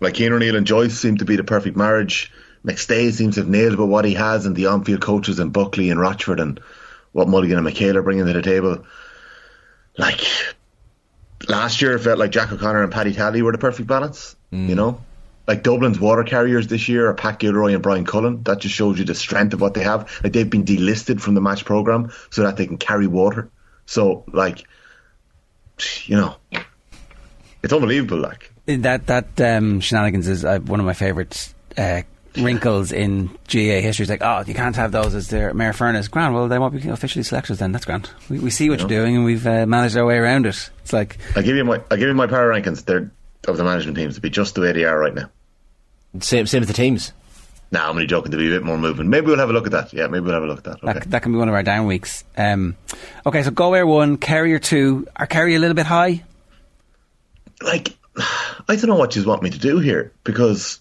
Like 0.00 0.16
Cian 0.16 0.32
O'Neill 0.32 0.56
and 0.56 0.66
Joyce 0.66 0.98
seem 0.98 1.16
to 1.18 1.24
be 1.24 1.36
the 1.36 1.44
perfect 1.44 1.76
marriage. 1.76 2.30
McStay 2.64 3.12
seems 3.12 3.34
to 3.36 3.40
have 3.42 3.48
nailed 3.48 3.74
about 3.74 3.88
what 3.88 4.04
he 4.04 4.14
has, 4.14 4.44
and 4.46 4.54
the 4.56 4.66
on-field 4.66 5.00
coaches 5.00 5.38
and 5.38 5.52
Buckley 5.52 5.90
and 5.90 6.00
Rochford 6.00 6.40
and 6.40 6.60
what 7.12 7.28
Mulligan 7.28 7.58
and 7.58 7.66
McHale 7.66 7.94
are 7.96 8.02
bringing 8.02 8.26
to 8.26 8.32
the 8.32 8.42
table. 8.42 8.84
Like 9.96 10.20
last 11.48 11.80
year, 11.80 11.94
it 11.94 12.00
felt 12.00 12.18
like 12.18 12.30
Jack 12.30 12.52
O'Connor 12.52 12.82
and 12.82 12.92
Paddy 12.92 13.12
Tally 13.14 13.42
were 13.42 13.52
the 13.52 13.58
perfect 13.58 13.88
balance. 13.88 14.36
You 14.50 14.74
know, 14.74 15.00
like 15.46 15.62
Dublin's 15.62 16.00
water 16.00 16.24
carriers 16.24 16.66
this 16.66 16.88
year 16.88 17.08
are 17.08 17.14
Pat 17.14 17.38
Gilroy 17.38 17.74
and 17.74 17.82
Brian 17.82 18.04
Cullen. 18.04 18.42
That 18.42 18.58
just 18.58 18.74
shows 18.74 18.98
you 18.98 19.04
the 19.04 19.14
strength 19.14 19.54
of 19.54 19.60
what 19.60 19.74
they 19.74 19.82
have. 19.82 20.20
Like 20.22 20.32
they've 20.32 20.48
been 20.48 20.64
delisted 20.64 21.20
from 21.20 21.34
the 21.34 21.40
match 21.40 21.64
program 21.64 22.12
so 22.30 22.42
that 22.42 22.56
they 22.56 22.66
can 22.66 22.78
carry 22.78 23.06
water. 23.06 23.50
So 23.86 24.24
like, 24.32 24.66
you 26.04 26.16
know, 26.16 26.36
it's 27.62 27.72
unbelievable. 27.72 28.18
Like. 28.18 28.52
That 28.66 29.06
that 29.06 29.40
um, 29.40 29.80
shenanigans 29.80 30.26
is 30.26 30.44
uh, 30.44 30.58
one 30.58 30.80
of 30.80 30.86
my 30.86 30.94
favourite 30.94 31.54
uh, 31.76 32.02
wrinkles 32.36 32.90
in 32.90 33.26
GAA 33.48 33.80
history. 33.80 34.02
It's 34.02 34.10
like, 34.10 34.22
oh, 34.22 34.42
you 34.44 34.54
can't 34.54 34.74
have 34.74 34.90
those 34.90 35.14
as 35.14 35.28
their 35.28 35.52
maor 35.54 35.72
foirne. 35.72 36.10
Grand, 36.10 36.34
well, 36.34 36.48
they 36.48 36.58
won't 36.58 36.74
be 36.74 36.88
officially 36.88 37.22
selectors 37.22 37.60
then. 37.60 37.70
That's 37.70 37.84
grand. 37.84 38.10
We, 38.28 38.40
we 38.40 38.50
see 38.50 38.68
what 38.68 38.80
you're 38.80 38.88
doing 38.88 39.14
and 39.14 39.24
we've 39.24 39.46
uh, 39.46 39.66
managed 39.66 39.96
our 39.96 40.04
way 40.04 40.16
around 40.16 40.46
it. 40.46 40.70
It's 40.82 40.92
like, 40.92 41.18
I 41.36 41.42
give 41.42 41.54
you 41.54 41.64
my 41.64 41.80
I 41.90 41.96
give 41.96 42.08
you 42.08 42.14
my 42.14 42.26
power 42.26 42.50
rankings. 42.50 42.84
They're 42.84 43.12
of 43.46 43.56
the 43.56 43.64
management 43.64 43.96
teams 43.96 44.16
to 44.16 44.20
be 44.20 44.30
just 44.30 44.54
the 44.54 44.60
way 44.60 44.72
they 44.72 44.84
are 44.84 44.98
right 44.98 45.14
now. 45.14 45.30
Same 46.20 46.46
same 46.46 46.60
with 46.60 46.68
the 46.68 46.74
teams. 46.74 47.12
Now 47.72 47.84
I'm 47.86 47.90
only 47.90 48.06
joking 48.06 48.30
to 48.30 48.36
be 48.38 48.46
a 48.46 48.50
bit 48.50 48.62
more 48.62 48.78
movement. 48.78 49.10
Maybe 49.10 49.26
we'll 49.26 49.38
have 49.38 49.50
a 49.50 49.52
look 49.52 49.66
at 49.66 49.72
that. 49.72 49.92
Yeah, 49.92 50.06
maybe 50.06 50.24
we'll 50.24 50.34
have 50.34 50.42
a 50.44 50.46
look 50.46 50.58
at 50.58 50.64
that. 50.64 50.80
that, 50.82 50.96
Okay. 50.98 51.06
that 51.10 51.22
can 51.22 51.32
be 51.32 51.38
one 51.38 51.48
of 51.48 51.54
our 51.54 51.62
down 51.64 51.86
weeks. 51.86 52.22
Um, 52.36 52.76
okay, 53.26 53.42
so 53.42 53.50
Galway 53.50 53.80
are 53.80 53.86
one, 53.86 54.18
Kerry 54.18 54.54
are 54.54 54.60
two. 54.60 55.08
Are 55.16 55.26
Kerry 55.26 55.56
a 55.56 55.58
little 55.58 55.74
bit 55.74 55.86
high? 55.86 56.22
Like, 57.62 57.96
I 58.16 58.76
don't 58.76 58.86
know 58.86 58.94
what 58.96 59.16
you 59.16 59.24
want 59.24 59.42
me 59.42 59.50
to 59.50 59.58
do 59.58 59.78
here 59.78 60.12
because 60.24 60.80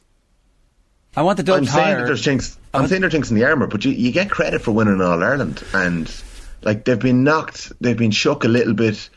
I 1.17 1.21
want 1.23 1.37
the 1.43 1.53
I'm 1.53 1.61
Dubs 1.61 1.71
saying 1.73 1.85
higher. 1.85 1.99
that 1.99 2.05
there's 2.05 2.21
chinks. 2.21 2.57
I'm 2.73 2.87
saying 2.87 3.01
there's 3.01 3.13
chinks 3.13 3.29
in 3.31 3.35
the 3.37 3.45
armour, 3.45 3.67
but 3.67 3.83
you, 3.85 3.91
you 3.91 4.11
get 4.11 4.29
credit 4.29 4.61
for 4.61 4.71
winning 4.71 5.01
All 5.01 5.23
Ireland, 5.23 5.63
and 5.73 6.11
like 6.61 6.85
they've 6.85 6.99
been 6.99 7.23
knocked, 7.23 7.71
they've 7.81 7.97
been 7.97 8.11
shook 8.11 8.43
a 8.43 8.47
little 8.49 8.73
bit. 8.73 9.09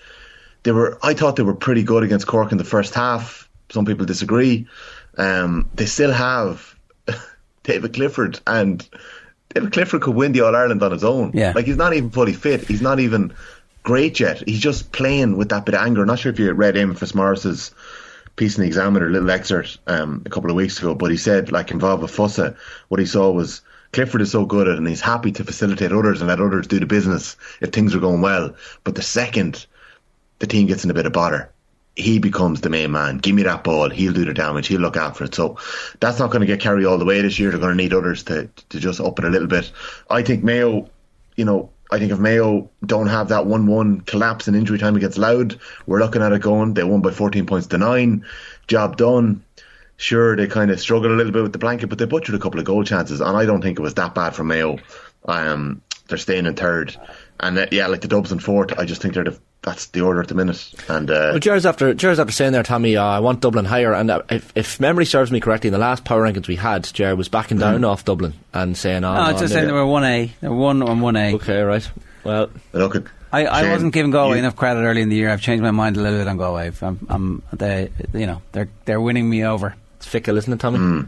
They 0.63 0.73
were, 0.73 0.99
I 1.03 1.15
thought 1.15 1.37
they 1.37 1.43
were 1.43 1.55
pretty 1.55 1.83
good 1.83 2.03
against 2.03 2.27
Cork 2.27 2.53
in 2.53 2.59
the 2.59 2.65
first 2.65 2.95
half. 2.95 3.49
Some 3.71 3.85
people 3.85 4.07
disagree. 4.07 4.67
Um, 5.19 5.69
they 5.75 5.87
still 5.87 6.13
have 6.13 6.75
David 7.65 7.95
Clifford, 7.95 8.41
and 8.47 8.89
David 9.53 9.73
Clifford 9.73 10.03
could 10.03 10.15
win 10.15 10.33
the 10.33 10.43
All 10.43 10.57
Ireland 10.57 10.83
on 10.83 10.93
his 10.93 11.05
own. 11.05 11.33
Yeah. 11.35 11.53
like 11.55 11.67
he's 11.67 11.77
not 11.77 11.93
even 11.95 12.11
fully 12.11 12.33
fit. 12.33 12.67
He's 12.67 12.83
not 12.83 13.01
even 13.01 13.35
great 13.83 14.21
yet. 14.21 14.43
He's 14.47 14.61
just 14.61 14.93
playing 14.93 15.37
with 15.37 15.49
that 15.51 15.65
bit 15.65 15.75
of 15.75 15.81
anger. 15.81 16.03
I'm 16.03 16.07
not 16.07 16.19
sure 16.19 16.33
if 16.33 16.39
you 16.39 16.53
read 16.53 16.75
Eamon 16.75 16.99
Fitzmaurice's 16.99 17.73
piece 18.37 18.57
in 18.57 18.63
the 18.63 18.67
Examiner, 18.69 19.09
a 19.09 19.11
little 19.11 19.31
excerpt 19.31 19.79
um, 19.87 20.23
a 20.25 20.31
couple 20.31 20.51
of 20.51 20.57
weeks 20.57 20.79
ago, 20.79 20.95
but 20.95 21.11
he 21.11 21.17
said, 21.17 21.51
like 21.53 21.71
involved 21.71 22.03
with 22.03 22.11
Fossa, 22.11 22.57
what 22.89 23.01
he 23.01 23.07
saw 23.07 23.31
was 23.31 23.63
Clifford 23.93 24.21
is 24.21 24.31
so 24.31 24.45
good 24.45 24.69
at 24.69 24.75
it 24.75 24.79
and 24.79 24.87
he's 24.87 25.01
happy 25.01 25.33
to 25.33 25.45
facilitate 25.45 25.93
others 25.93 26.21
and 26.21 26.29
let 26.29 26.41
others 26.41 26.67
do 26.67 26.79
the 26.79 26.87
business 26.87 27.37
if 27.61 27.71
things 27.71 27.95
are 27.95 28.01
going 28.01 28.21
well. 28.21 28.55
But 28.85 28.95
the 28.95 29.03
second 29.03 29.67
the 30.39 30.47
team 30.47 30.67
gets 30.67 30.85
in 30.85 30.91
a 30.91 30.95
bit 30.95 31.07
of 31.07 31.13
bother, 31.13 31.51
he 31.99 32.21
becomes 32.21 32.61
the 32.61 32.71
main 32.71 32.93
man. 32.93 33.19
Give 33.19 33.35
me 33.35 33.43
that 33.43 33.65
ball. 33.65 33.91
He'll 33.91 34.13
do 34.13 34.25
the 34.25 34.33
damage. 34.33 34.69
He'll 34.69 34.81
look 34.81 34.97
after 34.97 35.25
it. 35.25 35.35
So 35.35 35.59
that's 36.01 36.19
not 36.19 36.31
going 36.31 36.41
to 36.41 36.47
get 36.47 36.61
carried 36.61 36.87
all 36.87 36.99
the 36.99 37.05
way 37.05 37.21
this 37.21 37.39
year. 37.39 37.51
They're 37.51 37.59
going 37.59 37.77
to 37.77 37.83
need 37.83 37.93
others 37.93 38.23
to, 38.25 38.49
to 38.69 38.81
just 38.81 39.01
up 39.01 39.19
it 39.19 39.25
a 39.25 39.29
little 39.29 39.49
bit. 39.49 39.71
I 40.09 40.23
think 40.23 40.45
Mayo, 40.45 40.89
you 41.37 41.45
know, 41.45 41.71
I 41.91 41.99
think 41.99 42.13
if 42.13 42.19
Mayo 42.19 42.71
don't 42.85 43.09
have 43.09 43.29
that 43.29 43.47
1 43.47 43.67
1 43.67 44.03
collapse 44.03 44.47
in 44.47 44.55
injury 44.55 44.79
time 44.79 44.95
against 44.95 45.19
Louth, 45.19 45.57
we're 45.87 45.99
looking 45.99 46.23
at 46.23 46.33
it 46.33 46.43
going. 46.43 46.75
They 46.75 46.85
won 46.85 47.01
by 47.01 47.11
14 47.11 47.47
points 47.47 47.67
to 47.69 47.79
9. 47.79 48.25
Job 48.69 48.97
done. 48.97 49.45
Sure, 49.97 50.37
they 50.37 50.47
kind 50.47 50.71
of 50.71 50.79
struggled 50.79 51.11
a 51.11 51.17
little 51.17 51.33
bit 51.33 51.43
with 51.43 51.53
the 51.53 51.59
blanket, 51.59 51.89
but 51.89 51.99
they 51.99 52.05
butchered 52.05 52.37
a 52.37 52.39
couple 52.39 52.61
of 52.61 52.67
goal 52.67 52.85
chances, 52.85 53.21
and 53.21 53.37
I 53.37 53.47
don't 53.47 53.61
think 53.61 53.81
it 53.81 53.83
was 53.83 53.95
that 53.95 54.15
bad 54.15 54.33
for 54.37 54.45
Mayo. 54.45 54.79
Um, 55.25 55.83
they're 56.07 56.19
staying 56.19 56.47
in 56.47 56.55
third. 56.55 56.97
And 57.41 57.59
uh, 57.59 57.67
yeah, 57.73 57.89
like 57.89 58.03
the 58.03 58.09
Dubs 58.09 58.31
in 58.31 58.39
fourth, 58.39 58.79
I 58.79 58.85
just 58.85 59.03
think 59.03 59.15
they're 59.15 59.25
the, 59.25 59.39
that's 59.63 59.87
the 59.87 60.01
order 60.03 60.21
at 60.21 60.29
the 60.29 60.35
minute. 60.35 60.73
And 60.89 61.11
uh, 61.11 61.31
Well, 61.33 61.39
Jared's 61.39 61.67
after 61.67 61.93
Jared's 61.95 62.21
after 62.21 62.33
saying 62.33 62.53
there, 62.53 62.63
Tommy. 62.63 62.97
Uh, 62.97 63.05
I 63.05 63.19
want 63.21 63.41
Dublin 63.41 63.65
higher, 63.65 63.93
and 63.93 64.11
uh, 64.11 64.23
if, 64.31 64.53
if 64.55 64.81
memory 64.81 65.05
serves 65.05 65.31
me 65.33 65.41
correctly, 65.41 65.69
in 65.69 65.73
the 65.73 65.79
last 65.79 66.05
power 66.05 66.23
rankings 66.23 66.47
we 66.49 66.57
had, 66.57 66.85
Jared 66.85 67.19
was 67.19 67.29
backing 67.29 67.59
down 67.59 67.85
off 67.85 68.05
Dublin 68.05 68.35
and 68.55 68.77
saying, 68.77 69.05
"Oh, 69.05 69.15
No, 69.15 69.25
no, 69.25 69.31
it's 69.31 69.41
just 69.41 69.53
saying 69.53 69.67
they 69.67 69.73
were 69.73 69.87
one 69.87 70.05
A. 70.05 70.33
One 70.43 70.83
on 70.83 71.01
one 71.01 71.17
A. 71.17 71.35
okay, 71.35 71.61
right." 71.63 71.89
Well, 72.25 72.51
look 72.73 72.97
at 72.97 73.05
I, 73.33 73.47
I 73.47 73.61
Shane, 73.63 73.71
wasn't 73.71 73.93
giving 73.95 74.11
Galway 74.11 74.35
you- 74.35 74.39
enough 74.39 74.57
credit 74.57 74.81
early 74.81 75.03
in 75.03 75.09
the 75.11 75.17
year. 75.17 75.31
I've 75.31 75.41
changed 75.43 75.63
my 75.63 75.71
mind 75.71 75.97
a 75.97 76.01
little 76.01 76.19
bit 76.19 76.29
on 76.29 76.37
Galway. 76.39 76.73
I'm, 76.81 77.07
I'm 77.11 77.43
they, 77.53 77.91
you 78.15 78.27
know, 78.27 78.41
they're 78.53 78.69
they're 78.87 79.01
winning 79.01 79.29
me 79.29 79.45
over. 79.45 79.75
it's 79.97 80.07
fickle, 80.07 80.37
isn't 80.39 80.53
it, 80.53 80.61
Tommy? 80.61 81.07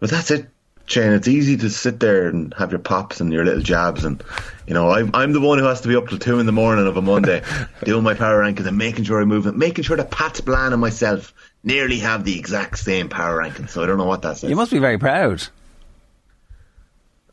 But 0.00 0.10
that's 0.10 0.30
it, 0.32 0.48
Shane. 0.86 1.12
It's 1.12 1.28
easy 1.28 1.56
to 1.56 1.70
sit 1.70 2.00
there 2.00 2.28
and 2.28 2.52
have 2.54 2.70
your 2.70 2.78
pops 2.78 3.20
and 3.20 3.32
your 3.32 3.44
little 3.44 3.62
jabs, 3.62 4.04
and 4.04 4.22
you 4.66 4.74
know, 4.74 4.90
I'm 4.90 5.10
I'm 5.14 5.32
the 5.32 5.40
one 5.40 5.58
who 5.58 5.64
has 5.64 5.80
to 5.82 5.88
be 5.88 5.96
up 5.96 6.08
till 6.08 6.18
two 6.18 6.38
in 6.38 6.46
the 6.46 6.52
morning 6.52 6.86
of 6.86 6.96
a 6.96 7.02
Monday 7.02 7.42
doing 7.84 8.02
my 8.02 8.14
power 8.14 8.42
rankings 8.42 8.66
and 8.66 8.76
making 8.76 9.04
sure 9.04 9.20
I 9.20 9.24
move 9.24 9.46
it, 9.46 9.56
making 9.56 9.84
sure 9.84 9.96
that 9.96 10.10
Pat 10.10 10.36
Spillane 10.36 10.72
and 10.72 10.80
myself 10.80 11.32
nearly 11.62 11.98
have 11.98 12.24
the 12.24 12.38
exact 12.38 12.78
same 12.78 13.08
power 13.08 13.38
rankings. 13.38 13.70
So 13.70 13.82
I 13.82 13.86
don't 13.86 13.98
know 13.98 14.04
what 14.04 14.22
that 14.22 14.38
says. 14.38 14.50
You 14.50 14.56
must 14.56 14.72
be 14.72 14.78
very 14.78 14.98
proud. 14.98 15.46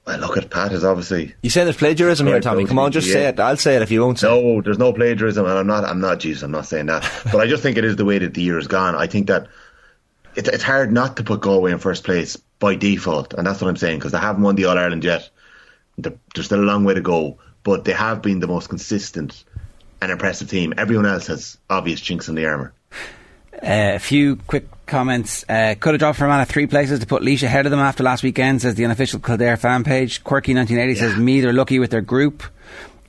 Well, 0.05 0.17
look 0.19 0.37
at 0.37 0.49
Pat 0.49 0.71
is 0.71 0.83
obviously 0.83 1.35
You 1.43 1.51
say 1.51 1.63
there's 1.63 1.77
plagiarism 1.77 2.25
here, 2.25 2.39
Tommy. 2.39 2.65
Come 2.65 2.79
on, 2.79 2.91
just 2.91 3.07
yeah. 3.07 3.13
say 3.13 3.25
it. 3.27 3.39
I'll 3.39 3.57
say 3.57 3.75
it 3.75 3.81
if 3.81 3.91
you 3.91 4.01
won't 4.01 4.17
say 4.17 4.27
it. 4.27 4.43
no, 4.43 4.61
there's 4.61 4.79
no 4.79 4.93
plagiarism, 4.93 5.45
and 5.45 5.57
I'm 5.57 5.67
not. 5.67 5.83
I'm 5.83 5.99
not. 5.99 6.19
Jesus, 6.19 6.41
I'm 6.41 6.51
not 6.51 6.65
saying 6.65 6.87
that. 6.87 7.09
but 7.31 7.41
I 7.41 7.47
just 7.47 7.61
think 7.61 7.77
it 7.77 7.85
is 7.85 7.97
the 7.97 8.05
way 8.05 8.17
that 8.17 8.33
the 8.33 8.41
year 8.41 8.55
has 8.55 8.67
gone. 8.67 8.95
I 8.95 9.07
think 9.07 9.27
that 9.27 9.47
it, 10.35 10.47
it's 10.47 10.63
hard 10.63 10.91
not 10.91 11.17
to 11.17 11.23
put 11.23 11.41
Galway 11.41 11.71
in 11.71 11.77
first 11.77 12.03
place 12.03 12.37
by 12.61 12.75
default, 12.75 13.33
and 13.33 13.45
that's 13.45 13.59
what 13.59 13.67
I'm 13.67 13.75
saying 13.75 13.97
because 13.99 14.13
they 14.13 14.19
haven't 14.19 14.43
won 14.43 14.55
the 14.55 14.65
All 14.65 14.77
Ireland 14.77 15.03
yet. 15.03 15.29
They're- 15.97 16.13
There's 16.33 16.45
still 16.45 16.61
a 16.61 16.63
long 16.63 16.85
way 16.85 16.93
to 16.93 17.01
go, 17.01 17.37
but 17.63 17.83
they 17.83 17.91
have 17.91 18.21
been 18.21 18.39
the 18.39 18.47
most 18.47 18.69
consistent 18.69 19.43
and 20.01 20.11
impressive 20.11 20.49
team. 20.49 20.73
Everyone 20.77 21.05
else 21.05 21.27
has 21.27 21.57
obvious 21.69 21.99
chinks 21.99 22.29
in 22.29 22.35
the 22.35 22.45
armour. 22.45 22.71
Uh, 23.61 23.93
a 23.95 23.99
few 23.99 24.37
quick 24.47 24.67
comments. 24.85 25.43
Uh, 25.49 25.75
could 25.79 25.93
have 25.93 25.99
dropped 25.99 26.17
Fermanagh 26.17 26.45
three 26.45 26.65
places 26.67 26.99
to 26.99 27.05
put 27.05 27.21
Laois 27.21 27.43
ahead 27.43 27.65
of 27.65 27.71
them 27.71 27.79
after 27.79 28.03
last 28.03 28.23
weekend, 28.23 28.61
says 28.61 28.75
the 28.75 28.85
unofficial 28.85 29.19
Kildare 29.19 29.57
fan 29.57 29.83
page. 29.83 30.23
Quirky1980 30.23 30.97
says 30.97 31.15
Me, 31.17 31.41
they're 31.41 31.53
lucky 31.53 31.77
with 31.77 31.91
their 31.91 32.01
group. 32.01 32.43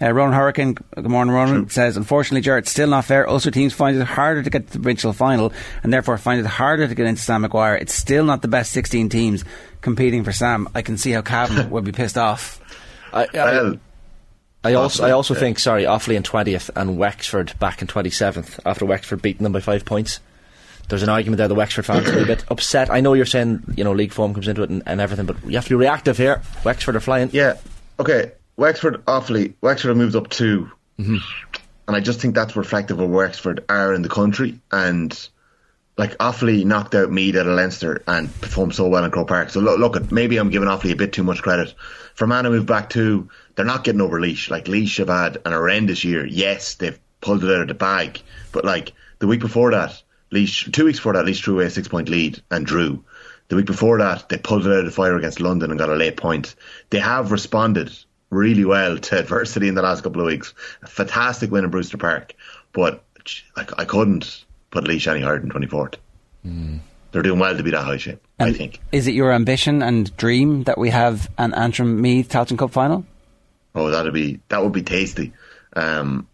Uh, 0.02 0.10
Ronan 0.10 0.34
Hurricane, 0.34 0.74
good 0.74 1.08
morning, 1.08 1.32
Ronan, 1.32 1.70
says, 1.70 1.96
unfortunately, 1.96 2.40
Jared, 2.40 2.64
it's 2.64 2.72
still 2.72 2.88
not 2.88 3.04
fair. 3.04 3.28
Ulster 3.28 3.52
teams 3.52 3.72
find 3.72 3.96
it 3.96 4.02
harder 4.02 4.42
to 4.42 4.50
get 4.50 4.66
to 4.66 4.72
the 4.72 4.78
provincial 4.80 5.12
final 5.12 5.52
and 5.84 5.92
therefore 5.92 6.18
find 6.18 6.40
it 6.40 6.46
harder 6.46 6.88
to 6.88 6.94
get 6.94 7.06
into 7.06 7.22
Sam 7.22 7.42
Maguire. 7.42 7.76
It's 7.76 7.94
still 7.94 8.24
not 8.24 8.42
the 8.42 8.48
best 8.48 8.72
16 8.72 9.10
teams 9.10 9.44
competing 9.80 10.24
for 10.24 10.32
Sam. 10.32 10.68
I 10.74 10.82
can 10.82 10.98
see 10.98 11.12
how 11.12 11.22
Cavan 11.22 11.70
would 11.70 11.84
be 11.84 11.92
pissed 11.92 12.18
off. 12.18 12.60
I, 13.12 13.28
I, 13.32 13.62
Well, 13.62 13.78
I 14.64 14.74
also, 14.74 15.04
I 15.04 15.12
also 15.12 15.34
yeah. 15.34 15.40
think, 15.40 15.60
sorry, 15.60 15.84
Offaly 15.84 16.16
in 16.16 16.24
20th 16.24 16.70
and 16.74 16.98
Wexford 16.98 17.56
back 17.60 17.80
in 17.80 17.86
27th 17.86 18.58
after 18.66 18.84
Wexford 18.84 19.22
beating 19.22 19.44
them 19.44 19.52
by 19.52 19.60
five 19.60 19.84
points. 19.84 20.18
There's 20.88 21.04
an 21.04 21.10
argument 21.10 21.38
there 21.38 21.46
the 21.46 21.54
Wexford 21.54 21.86
fans 21.86 22.08
are 22.08 22.18
a 22.18 22.26
bit 22.26 22.44
upset. 22.48 22.90
I 22.90 23.00
know 23.00 23.12
you're 23.14 23.24
saying, 23.24 23.74
you 23.76 23.84
know, 23.84 23.92
league 23.92 24.12
form 24.12 24.34
comes 24.34 24.48
into 24.48 24.64
it 24.64 24.70
and, 24.70 24.82
and 24.84 25.00
everything, 25.00 25.26
but 25.26 25.36
you 25.44 25.54
have 25.54 25.64
to 25.64 25.70
be 25.70 25.76
reactive 25.76 26.18
here. 26.18 26.42
Wexford 26.64 26.96
are 26.96 27.00
flying. 27.00 27.30
Yeah. 27.32 27.58
Okay. 28.00 28.32
Wexford 28.56 29.04
Offaly. 29.06 29.54
Wexford 29.60 29.90
have 29.90 29.96
moved 29.96 30.16
up 30.16 30.28
2 30.28 30.70
mm-hmm. 30.98 31.16
and 31.88 31.96
I 31.96 32.00
just 32.00 32.20
think 32.20 32.34
that's 32.34 32.56
reflective 32.56 33.00
of 33.00 33.08
where 33.08 33.26
Wexford 33.26 33.64
are 33.68 33.94
in 33.94 34.02
the 34.02 34.08
country. 34.08 34.60
And 34.70 35.28
like 35.96 36.16
Offaly 36.18 36.64
knocked 36.64 36.94
out 36.94 37.10
Meath 37.10 37.36
out 37.36 37.46
of 37.46 37.54
Leinster 37.54 38.02
and 38.06 38.28
performed 38.40 38.74
so 38.74 38.88
well 38.88 39.04
in 39.04 39.10
Croke 39.10 39.28
Park. 39.28 39.50
So 39.50 39.60
look, 39.60 39.78
look 39.78 39.96
at 39.96 40.12
maybe 40.12 40.38
I'm 40.38 40.50
giving 40.50 40.68
Offaly 40.68 40.92
a 40.92 40.96
bit 40.96 41.12
too 41.12 41.22
much 41.22 41.42
credit. 41.42 41.74
for 42.14 42.26
Fermanagh 42.26 42.50
moved 42.50 42.66
back 42.66 42.90
two. 42.90 43.28
They're 43.54 43.64
not 43.64 43.84
getting 43.84 44.00
over 44.00 44.20
Laois. 44.20 44.50
Like 44.50 44.68
Laois 44.68 44.98
have 44.98 45.08
had 45.08 45.38
an 45.44 45.52
horrendous 45.52 46.04
year. 46.04 46.24
Yes, 46.26 46.74
they've 46.74 46.98
pulled 47.20 47.44
it 47.44 47.54
out 47.54 47.62
of 47.62 47.68
the 47.68 47.74
bag, 47.74 48.20
but 48.52 48.64
like 48.64 48.92
the 49.18 49.26
week 49.26 49.40
before 49.40 49.70
that, 49.72 50.02
Laois 50.30 50.72
two 50.72 50.86
weeks 50.86 50.98
before 50.98 51.12
that, 51.12 51.24
Laois 51.24 51.40
threw 51.42 51.54
away 51.54 51.66
a 51.66 51.70
six 51.70 51.88
point 51.88 52.08
lead 52.08 52.42
and 52.50 52.66
drew. 52.66 53.04
The 53.48 53.56
week 53.56 53.66
before 53.66 53.98
that, 53.98 54.30
they 54.30 54.38
pulled 54.38 54.66
it 54.66 54.72
out 54.72 54.78
of 54.78 54.84
the 54.86 54.90
fire 54.90 55.16
against 55.16 55.40
London 55.40 55.70
and 55.70 55.78
got 55.78 55.90
a 55.90 55.94
late 55.94 56.16
point. 56.16 56.54
They 56.88 57.00
have 57.00 57.32
responded 57.32 57.92
really 58.32 58.64
well 58.64 58.96
to 58.98 59.18
adversity 59.18 59.68
in 59.68 59.74
the 59.74 59.82
last 59.82 60.02
couple 60.02 60.20
of 60.22 60.26
weeks. 60.26 60.54
A 60.82 60.86
fantastic 60.86 61.50
win 61.50 61.64
in 61.64 61.70
Brewster 61.70 61.98
Park, 61.98 62.34
but 62.72 63.04
I, 63.56 63.66
I 63.78 63.84
couldn't 63.84 64.44
put 64.70 64.84
Laois 64.84 65.06
any 65.06 65.20
higher 65.20 65.38
than 65.38 65.50
24th. 65.50 65.94
They're 67.12 67.22
doing 67.22 67.38
well 67.38 67.54
to 67.56 67.62
be 67.62 67.70
that 67.72 67.84
high 67.84 67.98
shape, 67.98 68.26
I 68.40 68.52
think. 68.52 68.80
Is 68.90 69.06
it 69.06 69.12
your 69.12 69.32
ambition 69.32 69.82
and 69.82 70.16
dream 70.16 70.62
that 70.64 70.78
we 70.78 70.88
have 70.90 71.30
an 71.36 71.52
Antrim 71.52 72.00
Meath 72.00 72.30
Tailteann 72.30 72.56
Cup 72.58 72.70
final? 72.70 73.04
Oh, 73.74 73.90
that'd 73.90 74.12
be 74.14 74.40
that 74.48 74.62
would 74.62 74.72
be 74.72 74.82
tasty. 74.82 75.32
Um, 75.74 76.26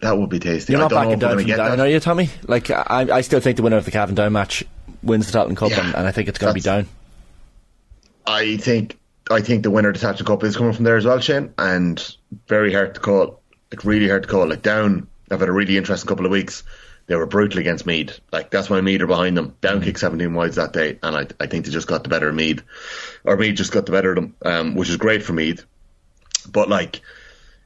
that 0.00 0.16
would 0.18 0.30
be 0.30 0.38
tasty. 0.38 0.72
You're 0.72 0.80
I 0.80 0.84
not 0.84 0.90
don't 0.90 0.98
know 0.98 1.10
backing 1.10 1.12
if 1.12 1.18
we're 1.18 1.20
down 1.20 1.30
gonna 1.30 1.40
from 1.42 1.46
get 1.46 1.56
down, 1.56 1.78
that. 1.78 1.86
are 1.86 1.90
you, 1.90 2.00
Tommy? 2.00 2.30
Like, 2.48 2.70
I, 2.70 3.06
I 3.12 3.20
still 3.20 3.40
think 3.40 3.56
the 3.58 3.62
winner 3.62 3.76
of 3.76 3.84
the 3.84 3.90
Cavan 3.90 4.14
Down 4.14 4.32
match 4.32 4.64
wins 5.02 5.30
the 5.30 5.38
Tailteann 5.38 5.56
Cup, 5.56 5.70
Yeah. 5.70 5.84
and, 5.86 5.94
and 5.94 6.06
I 6.06 6.10
think 6.12 6.28
it's 6.28 6.38
going 6.38 6.50
to 6.50 6.54
be 6.54 6.60
down. 6.60 6.86
I 8.26 8.56
think 8.56 8.98
I 9.30 9.40
think 9.40 9.62
the 9.62 9.70
winner 9.70 9.88
of 9.88 9.98
the 9.98 10.06
Tailteann 10.06 10.26
Cup 10.26 10.44
is 10.44 10.56
coming 10.56 10.72
from 10.72 10.84
there 10.84 10.96
as 10.96 11.06
well, 11.06 11.18
Shane, 11.18 11.54
and 11.56 12.16
very 12.46 12.72
hard 12.72 12.94
to 12.94 13.00
call. 13.00 13.40
Like 13.70 13.84
really 13.84 14.08
hard 14.08 14.24
to 14.24 14.28
call. 14.28 14.46
Like 14.46 14.62
down, 14.62 15.08
I've 15.30 15.40
had 15.40 15.48
a 15.48 15.52
really 15.52 15.76
interesting 15.76 16.08
couple 16.08 16.26
of 16.26 16.32
weeks. 16.32 16.62
They 17.06 17.16
were 17.16 17.26
brutal 17.26 17.58
against 17.58 17.86
Meath. 17.86 18.20
Like 18.32 18.50
that's 18.50 18.70
why 18.70 18.80
Meath 18.80 19.00
are 19.00 19.06
behind 19.06 19.36
them. 19.36 19.56
Down 19.60 19.82
kick 19.82 19.98
17 19.98 20.32
wides 20.32 20.56
that 20.56 20.72
day, 20.72 20.98
and 21.02 21.16
I 21.16 21.26
I 21.40 21.46
think 21.46 21.64
they 21.64 21.70
just 21.70 21.88
got 21.88 22.02
the 22.02 22.08
better 22.10 22.28
of 22.28 22.34
Meath, 22.34 22.62
or 23.24 23.36
Meath 23.36 23.56
just 23.56 23.72
got 23.72 23.86
the 23.86 23.92
better 23.92 24.10
of 24.10 24.16
them, 24.16 24.36
um, 24.44 24.74
which 24.74 24.90
is 24.90 24.96
great 24.96 25.22
for 25.22 25.32
Meath. 25.32 25.64
But 26.50 26.68
like, 26.68 27.00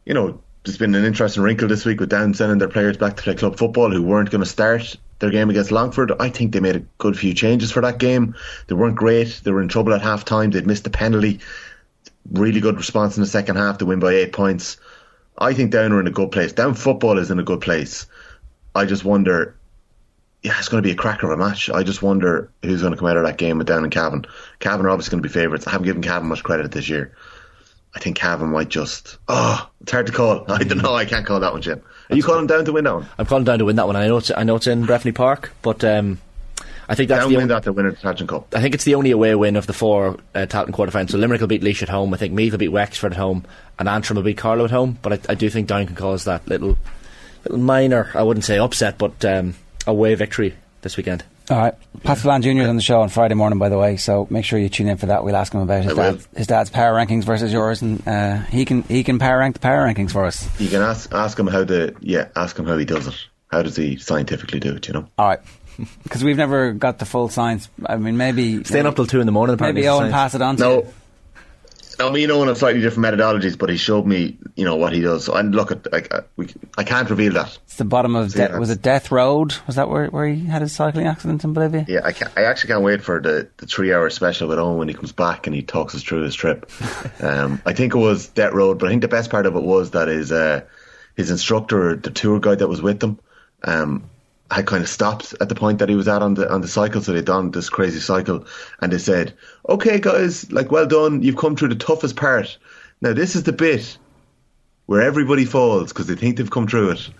you 0.05 0.15
know, 0.15 0.41
there's 0.65 0.79
been 0.79 0.95
an 0.95 1.05
interesting 1.05 1.43
wrinkle 1.43 1.69
this 1.69 1.85
week 1.85 2.01
with 2.01 2.09
Down 2.09 2.35
sending 2.35 2.59
their 2.59 2.69
players 2.69 2.97
back 2.97 3.17
to 3.17 3.23
play 3.23 3.35
club 3.35 3.59
football 3.59 3.91
who 3.91 4.03
weren't 4.03 4.31
going 4.31 4.43
to 4.43 4.47
start 4.47 4.97
their 5.19 5.31
game 5.31 5.51
against 5.51 5.71
Longford. 5.71 6.13
I 6.21 6.29
think 6.29 6.53
they 6.53 6.61
made 6.61 6.77
a 6.77 6.85
good 6.99 7.19
few 7.19 7.35
changes 7.35 7.73
for 7.73 7.83
that 7.83 7.99
game. 7.99 8.35
They 8.67 8.75
weren't 8.75 8.97
great. 8.97 9.41
They 9.43 9.51
were 9.51 9.63
in 9.63 9.69
trouble 9.69 9.95
at 9.95 10.03
half 10.03 10.25
time. 10.25 10.51
They'd 10.51 10.67
missed 10.67 10.85
the 10.85 10.91
penalty. 10.91 11.41
Really 12.31 12.61
good 12.61 12.77
response 12.77 13.17
in 13.17 13.23
the 13.23 13.29
second 13.29 13.57
half 13.57 13.79
to 13.79 13.87
win 13.87 14.01
by 14.01 14.13
eight 14.15 14.33
points. 14.33 14.77
I 15.37 15.55
think 15.55 15.71
Down 15.71 15.93
are 15.93 16.01
in 16.01 16.07
a 16.07 16.13
good 16.13 16.33
place. 16.33 16.53
Down 16.53 16.75
football 16.75 17.19
is 17.19 17.31
in 17.31 17.39
a 17.39 17.45
good 17.45 17.61
place. 17.61 18.07
I 18.75 18.85
just 18.85 19.05
wonder. 19.05 19.55
Yeah, 20.43 20.57
it's 20.59 20.69
going 20.69 20.83
to 20.83 20.87
be 20.87 20.93
a 20.93 20.97
cracker 20.97 21.27
of 21.27 21.39
a 21.39 21.43
match. 21.43 21.69
I 21.69 21.83
just 21.83 22.01
wonder 22.01 22.53
who's 22.63 22.81
going 22.81 22.93
to 22.93 22.99
come 22.99 23.09
out 23.09 23.17
of 23.17 23.25
that 23.25 23.39
game 23.39 23.59
with 23.59 23.67
Down 23.67 23.83
and 23.83 23.93
Cavan. 23.93 24.25
Cavan 24.61 24.87
are 24.87 24.91
obviously 24.91 25.11
going 25.11 25.23
to 25.23 25.29
be 25.29 25.33
favourites. 25.33 25.67
I 25.67 25.71
haven't 25.71 25.87
given 25.87 26.03
Cavan 26.03 26.29
much 26.29 26.45
credit 26.45 26.71
this 26.71 26.89
year. 26.89 27.17
I 27.95 27.99
think 27.99 28.17
Cavan 28.17 28.51
might 28.51 28.69
just. 28.69 29.19
Oh, 29.27 29.69
it's 29.81 29.91
hard 29.91 30.07
to 30.07 30.13
call. 30.13 30.45
I 30.53 30.63
don't 30.63 30.83
know. 30.83 30.95
I 30.95 31.07
can't 31.07 31.27
call 31.27 31.41
that 31.41 31.53
one, 31.53 31.63
Jim. 31.63 31.83
Are 32.11 32.17
you 32.17 32.23
calling 32.23 32.47
down 32.47 32.65
to 32.65 32.73
win 32.73 32.85
that 32.85 32.95
one? 32.95 33.07
I'm 33.19 33.27
calling 33.27 33.45
down 33.45 33.59
to 33.59 33.65
win 33.67 33.77
that 33.77 33.87
one. 33.87 33.97
I 33.97 34.07
know 34.07 34.17
it's, 34.17 34.31
I 34.31 34.43
know 34.43 34.57
it's 34.57 34.67
in 34.67 34.85
Breffni 34.85 35.15
Park, 35.15 35.53
but 35.61 35.85
um, 35.85 36.19
I 36.89 36.95
think 36.95 37.11
that's 37.11 37.23
Down 37.23 37.31
the 37.31 37.37
only, 37.37 37.49
that 37.49 37.65
to 37.65 37.73
win 37.73 37.87
the 37.87 37.93
Tailteann 37.93 38.29
Cup. 38.29 38.55
I 38.55 38.63
think 38.63 38.75
it's 38.75 38.85
the 38.85 38.95
only 38.95 39.11
away 39.11 39.35
win 39.35 39.57
of 39.57 39.67
the 39.67 39.75
four 39.75 40.19
uh, 40.35 40.47
Tailteann 40.47 40.71
quarterfinals. 40.71 41.11
So 41.11 41.19
Limerick 41.19 41.41
will 41.43 41.49
beat 41.49 41.63
Laois 41.63 41.83
at 41.83 41.91
home. 41.91 42.15
I 42.15 42.17
think 42.17 42.33
Meath 42.33 42.53
will 42.53 42.59
beat 42.59 42.69
Wexford 42.69 43.13
at 43.13 43.19
home, 43.19 43.45
and 43.79 43.89
Antrim 43.89 44.17
will 44.17 44.23
beat 44.23 44.39
Carlow 44.39 44.65
at 44.65 44.71
home. 44.71 44.99
But 45.03 45.13
I, 45.13 45.33
I 45.33 45.35
do 45.35 45.51
think 45.51 45.69
Down 45.69 45.87
can 45.87 45.97
cause 45.97 46.25
that 46.25 46.49
little, 46.49 46.79
little 47.45 47.59
minor, 47.59 48.11
I 48.15 48.23
wouldn't 48.23 48.45
say 48.45 48.59
upset, 48.59 48.97
but 48.97 49.23
um, 49.27 49.55
away 49.87 50.15
victory 50.15 50.55
this 50.81 50.97
weekend. 50.97 51.25
All 51.51 51.57
right. 51.59 51.75
Pat 52.05 52.19
Spillane 52.19 52.43
Jr. 52.43 52.51
is 52.63 52.69
on 52.69 52.77
the 52.77 52.83
show 52.83 53.01
on 53.01 53.09
Friday 53.09 53.35
morning, 53.35 53.59
by 53.59 53.69
the 53.69 53.79
way, 53.79 53.97
so 53.97 54.27
make 54.31 54.45
sure 54.45 54.59
you 54.59 54.69
tune 54.69 54.89
in 54.89 54.97
for 54.99 55.07
that. 55.07 55.25
We'll 55.25 55.37
ask 55.37 55.53
him 55.53 55.61
about 55.61 55.83
his, 55.85 55.95
dad, 55.95 56.21
his 56.37 56.47
dad's 56.47 56.71
power 56.71 56.95
rankings 56.95 57.25
versus 57.25 57.53
yours, 57.53 57.83
and 57.83 58.07
uh, 58.07 58.39
he 58.43 58.65
can 58.65 58.83
he 58.83 59.03
can 59.03 59.19
power 59.19 59.39
rank 59.39 59.55
the 59.55 59.61
power 59.61 59.87
rankings 59.87 60.11
for 60.13 60.25
us. 60.27 60.49
You 60.61 60.69
can 60.69 60.83
ask 60.83 61.13
ask 61.13 61.39
him 61.39 61.47
how 61.47 61.65
the 61.65 61.95
yeah 62.01 62.29
ask 62.37 62.59
him 62.59 62.67
how 62.67 62.77
he 62.77 62.85
does 62.85 63.07
it. 63.07 63.15
How 63.51 63.63
does 63.63 63.77
he 63.77 63.97
scientifically 63.97 64.61
do 64.61 64.75
it? 64.77 64.87
You 64.89 64.95
know. 64.95 65.09
All 65.19 65.29
right. 65.29 65.41
Because 66.03 66.23
we've 66.25 66.37
never 66.37 66.73
got 66.73 66.99
the 66.99 67.07
full 67.07 67.29
science. 67.29 67.69
I 67.87 67.97
mean, 67.97 68.17
maybe 68.17 68.65
Staying 68.65 68.87
up 68.87 68.97
till 68.97 69.07
two 69.07 69.21
in 69.21 69.27
the 69.27 69.33
morning. 69.33 69.55
apparently, 69.55 69.83
maybe 69.83 69.89
Owen 69.89 70.11
science. 70.11 70.13
pass 70.13 70.35
it 70.35 70.43
on 70.43 70.57
to 70.57 70.63
No. 70.63 70.93
I 72.01 72.11
mean, 72.11 72.23
you 72.23 72.27
know, 72.29 72.41
on 72.49 72.55
slightly 72.55 72.81
different 72.81 73.15
methodologies, 73.15 73.59
but 73.59 73.71
he 73.71 73.77
showed 73.77 74.07
me, 74.07 74.39
you 74.55 74.65
know, 74.65 74.77
what 74.77 74.93
he 74.93 75.01
does. 75.01 75.25
So, 75.25 75.35
and 75.35 75.55
look 75.55 75.73
at, 75.73 75.91
like, 75.93 76.15
uh, 76.15 76.23
we, 76.37 76.49
I 76.77 76.85
can't 76.85 77.11
reveal 77.11 77.33
that. 77.33 77.59
It's 77.65 77.77
the 77.77 77.85
bottom 77.85 78.15
of 78.15 78.31
So, 78.31 78.39
yeah, 78.39 78.59
was 78.59 78.71
it 78.71 78.83
Death 78.83 79.11
Road? 79.11 79.55
Was 79.67 79.77
that 79.77 79.89
where, 79.89 80.07
where 80.07 80.27
he 80.27 80.45
had 80.45 80.63
his 80.63 80.73
cycling 80.73 81.07
accident 81.07 81.43
in 81.43 81.53
Bolivia? 81.55 81.85
Yeah, 81.89 82.01
I, 82.05 82.13
can't, 82.13 82.31
I 82.37 82.45
actually 82.45 82.69
can't 82.69 82.83
wait 82.83 83.03
for 83.03 83.21
the, 83.21 83.49
the 83.57 83.67
three 83.67 83.93
hour 83.93 84.09
special 84.11 84.49
with 84.49 84.59
Owen 84.59 84.79
when 84.79 84.89
he 84.89 84.95
comes 84.95 85.13
back 85.13 85.47
and 85.47 85.57
he 85.57 85.63
talks 85.63 85.95
us 85.95 86.03
through 86.03 86.23
his 86.23 86.35
trip. 86.35 86.71
um, 87.21 87.61
I 87.67 87.73
think 87.73 87.95
it 87.95 87.99
was 87.99 88.29
Death 88.29 88.53
Road, 88.53 88.79
but 88.79 88.87
I 88.87 88.91
think 88.91 89.03
the 89.03 89.09
best 89.09 89.31
part 89.31 89.47
of 89.47 89.57
it 89.57 89.63
was 89.63 89.91
that 89.91 90.09
his 90.09 90.31
uh, 90.31 90.63
his 91.17 91.33
instructor, 91.33 91.97
the 91.97 92.11
tour 92.11 92.39
guide 92.39 92.61
that 92.61 92.69
was 92.69 92.81
with 92.81 93.01
them, 93.01 93.19
um, 93.65 94.09
had 94.51 94.67
kind 94.67 94.83
of 94.83 94.89
stopped 94.89 95.35
at 95.41 95.49
the 95.49 95.55
point 95.55 95.79
that 95.79 95.89
he 95.89 95.95
was 95.95 96.09
at 96.09 96.23
on 96.23 96.35
the 96.35 96.51
on 96.51 96.61
the 96.61 96.69
cycle. 96.69 97.01
So 97.01 97.13
they'd 97.13 97.25
done 97.25 97.51
this 97.51 97.69
crazy 97.69 98.01
cycle, 98.01 98.47
and 98.81 98.93
they 98.93 98.99
said, 98.99 99.35
"Okay, 99.69 100.01
guys, 100.01 100.51
like 100.51 100.71
well 100.71 100.87
done. 100.87 101.23
You've 101.23 101.37
come 101.37 101.57
through 101.57 101.69
the 101.69 101.75
toughest 101.77 102.17
part. 102.17 102.57
Now 103.01 103.13
this 103.13 103.37
is 103.37 103.45
the 103.45 103.53
bit 103.53 103.99
where 104.87 105.03
everybody 105.03 105.45
falls 105.45 105.93
because 105.93 106.07
they 106.07 106.15
think 106.15 106.37
they've 106.37 106.51
come 106.51 106.67
through 106.67 106.91
it." 106.91 107.11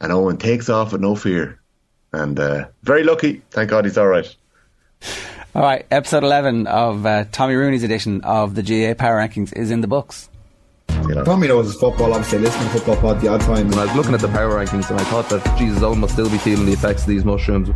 And 0.00 0.12
Owen 0.12 0.36
takes 0.36 0.68
off 0.68 0.92
with 0.92 1.00
no 1.00 1.14
fear, 1.14 1.60
and 2.12 2.38
uh, 2.38 2.68
very 2.82 3.04
lucky. 3.04 3.42
Thank 3.50 3.70
God 3.70 3.84
he's 3.84 3.98
all 3.98 4.08
right. 4.08 4.34
All 5.54 5.62
right, 5.62 5.84
episode 5.90 6.24
11 6.24 6.66
of 6.66 7.04
uh, 7.04 7.26
Tommy 7.30 7.54
Rooney's 7.54 7.82
edition 7.82 8.22
of 8.22 8.54
the 8.54 8.62
GAA 8.62 8.94
Power 8.94 9.18
Rankings 9.18 9.52
is 9.52 9.70
in 9.70 9.82
the 9.82 9.86
books. 9.86 10.30
You 11.08 11.14
know. 11.16 11.24
Tommy 11.24 11.48
knows 11.48 11.66
his 11.66 11.76
football, 11.76 12.12
obviously, 12.12 12.38
listening 12.38 12.68
to 12.68 12.78
football 12.78 12.96
pod 12.96 13.20
the 13.20 13.28
odd 13.28 13.40
time. 13.42 13.66
And 13.66 13.76
I 13.76 13.84
was 13.86 13.94
looking 13.96 14.14
at 14.14 14.20
the 14.20 14.28
power 14.28 14.54
rankings 14.54 14.90
and 14.90 15.00
I 15.00 15.04
thought 15.04 15.28
that 15.30 15.58
Jesus 15.58 15.82
Owen 15.82 15.98
must 16.00 16.14
still 16.14 16.30
be 16.30 16.38
feeling 16.38 16.66
the 16.66 16.72
effects 16.72 17.02
of 17.02 17.08
these 17.08 17.24
mushrooms. 17.24 17.70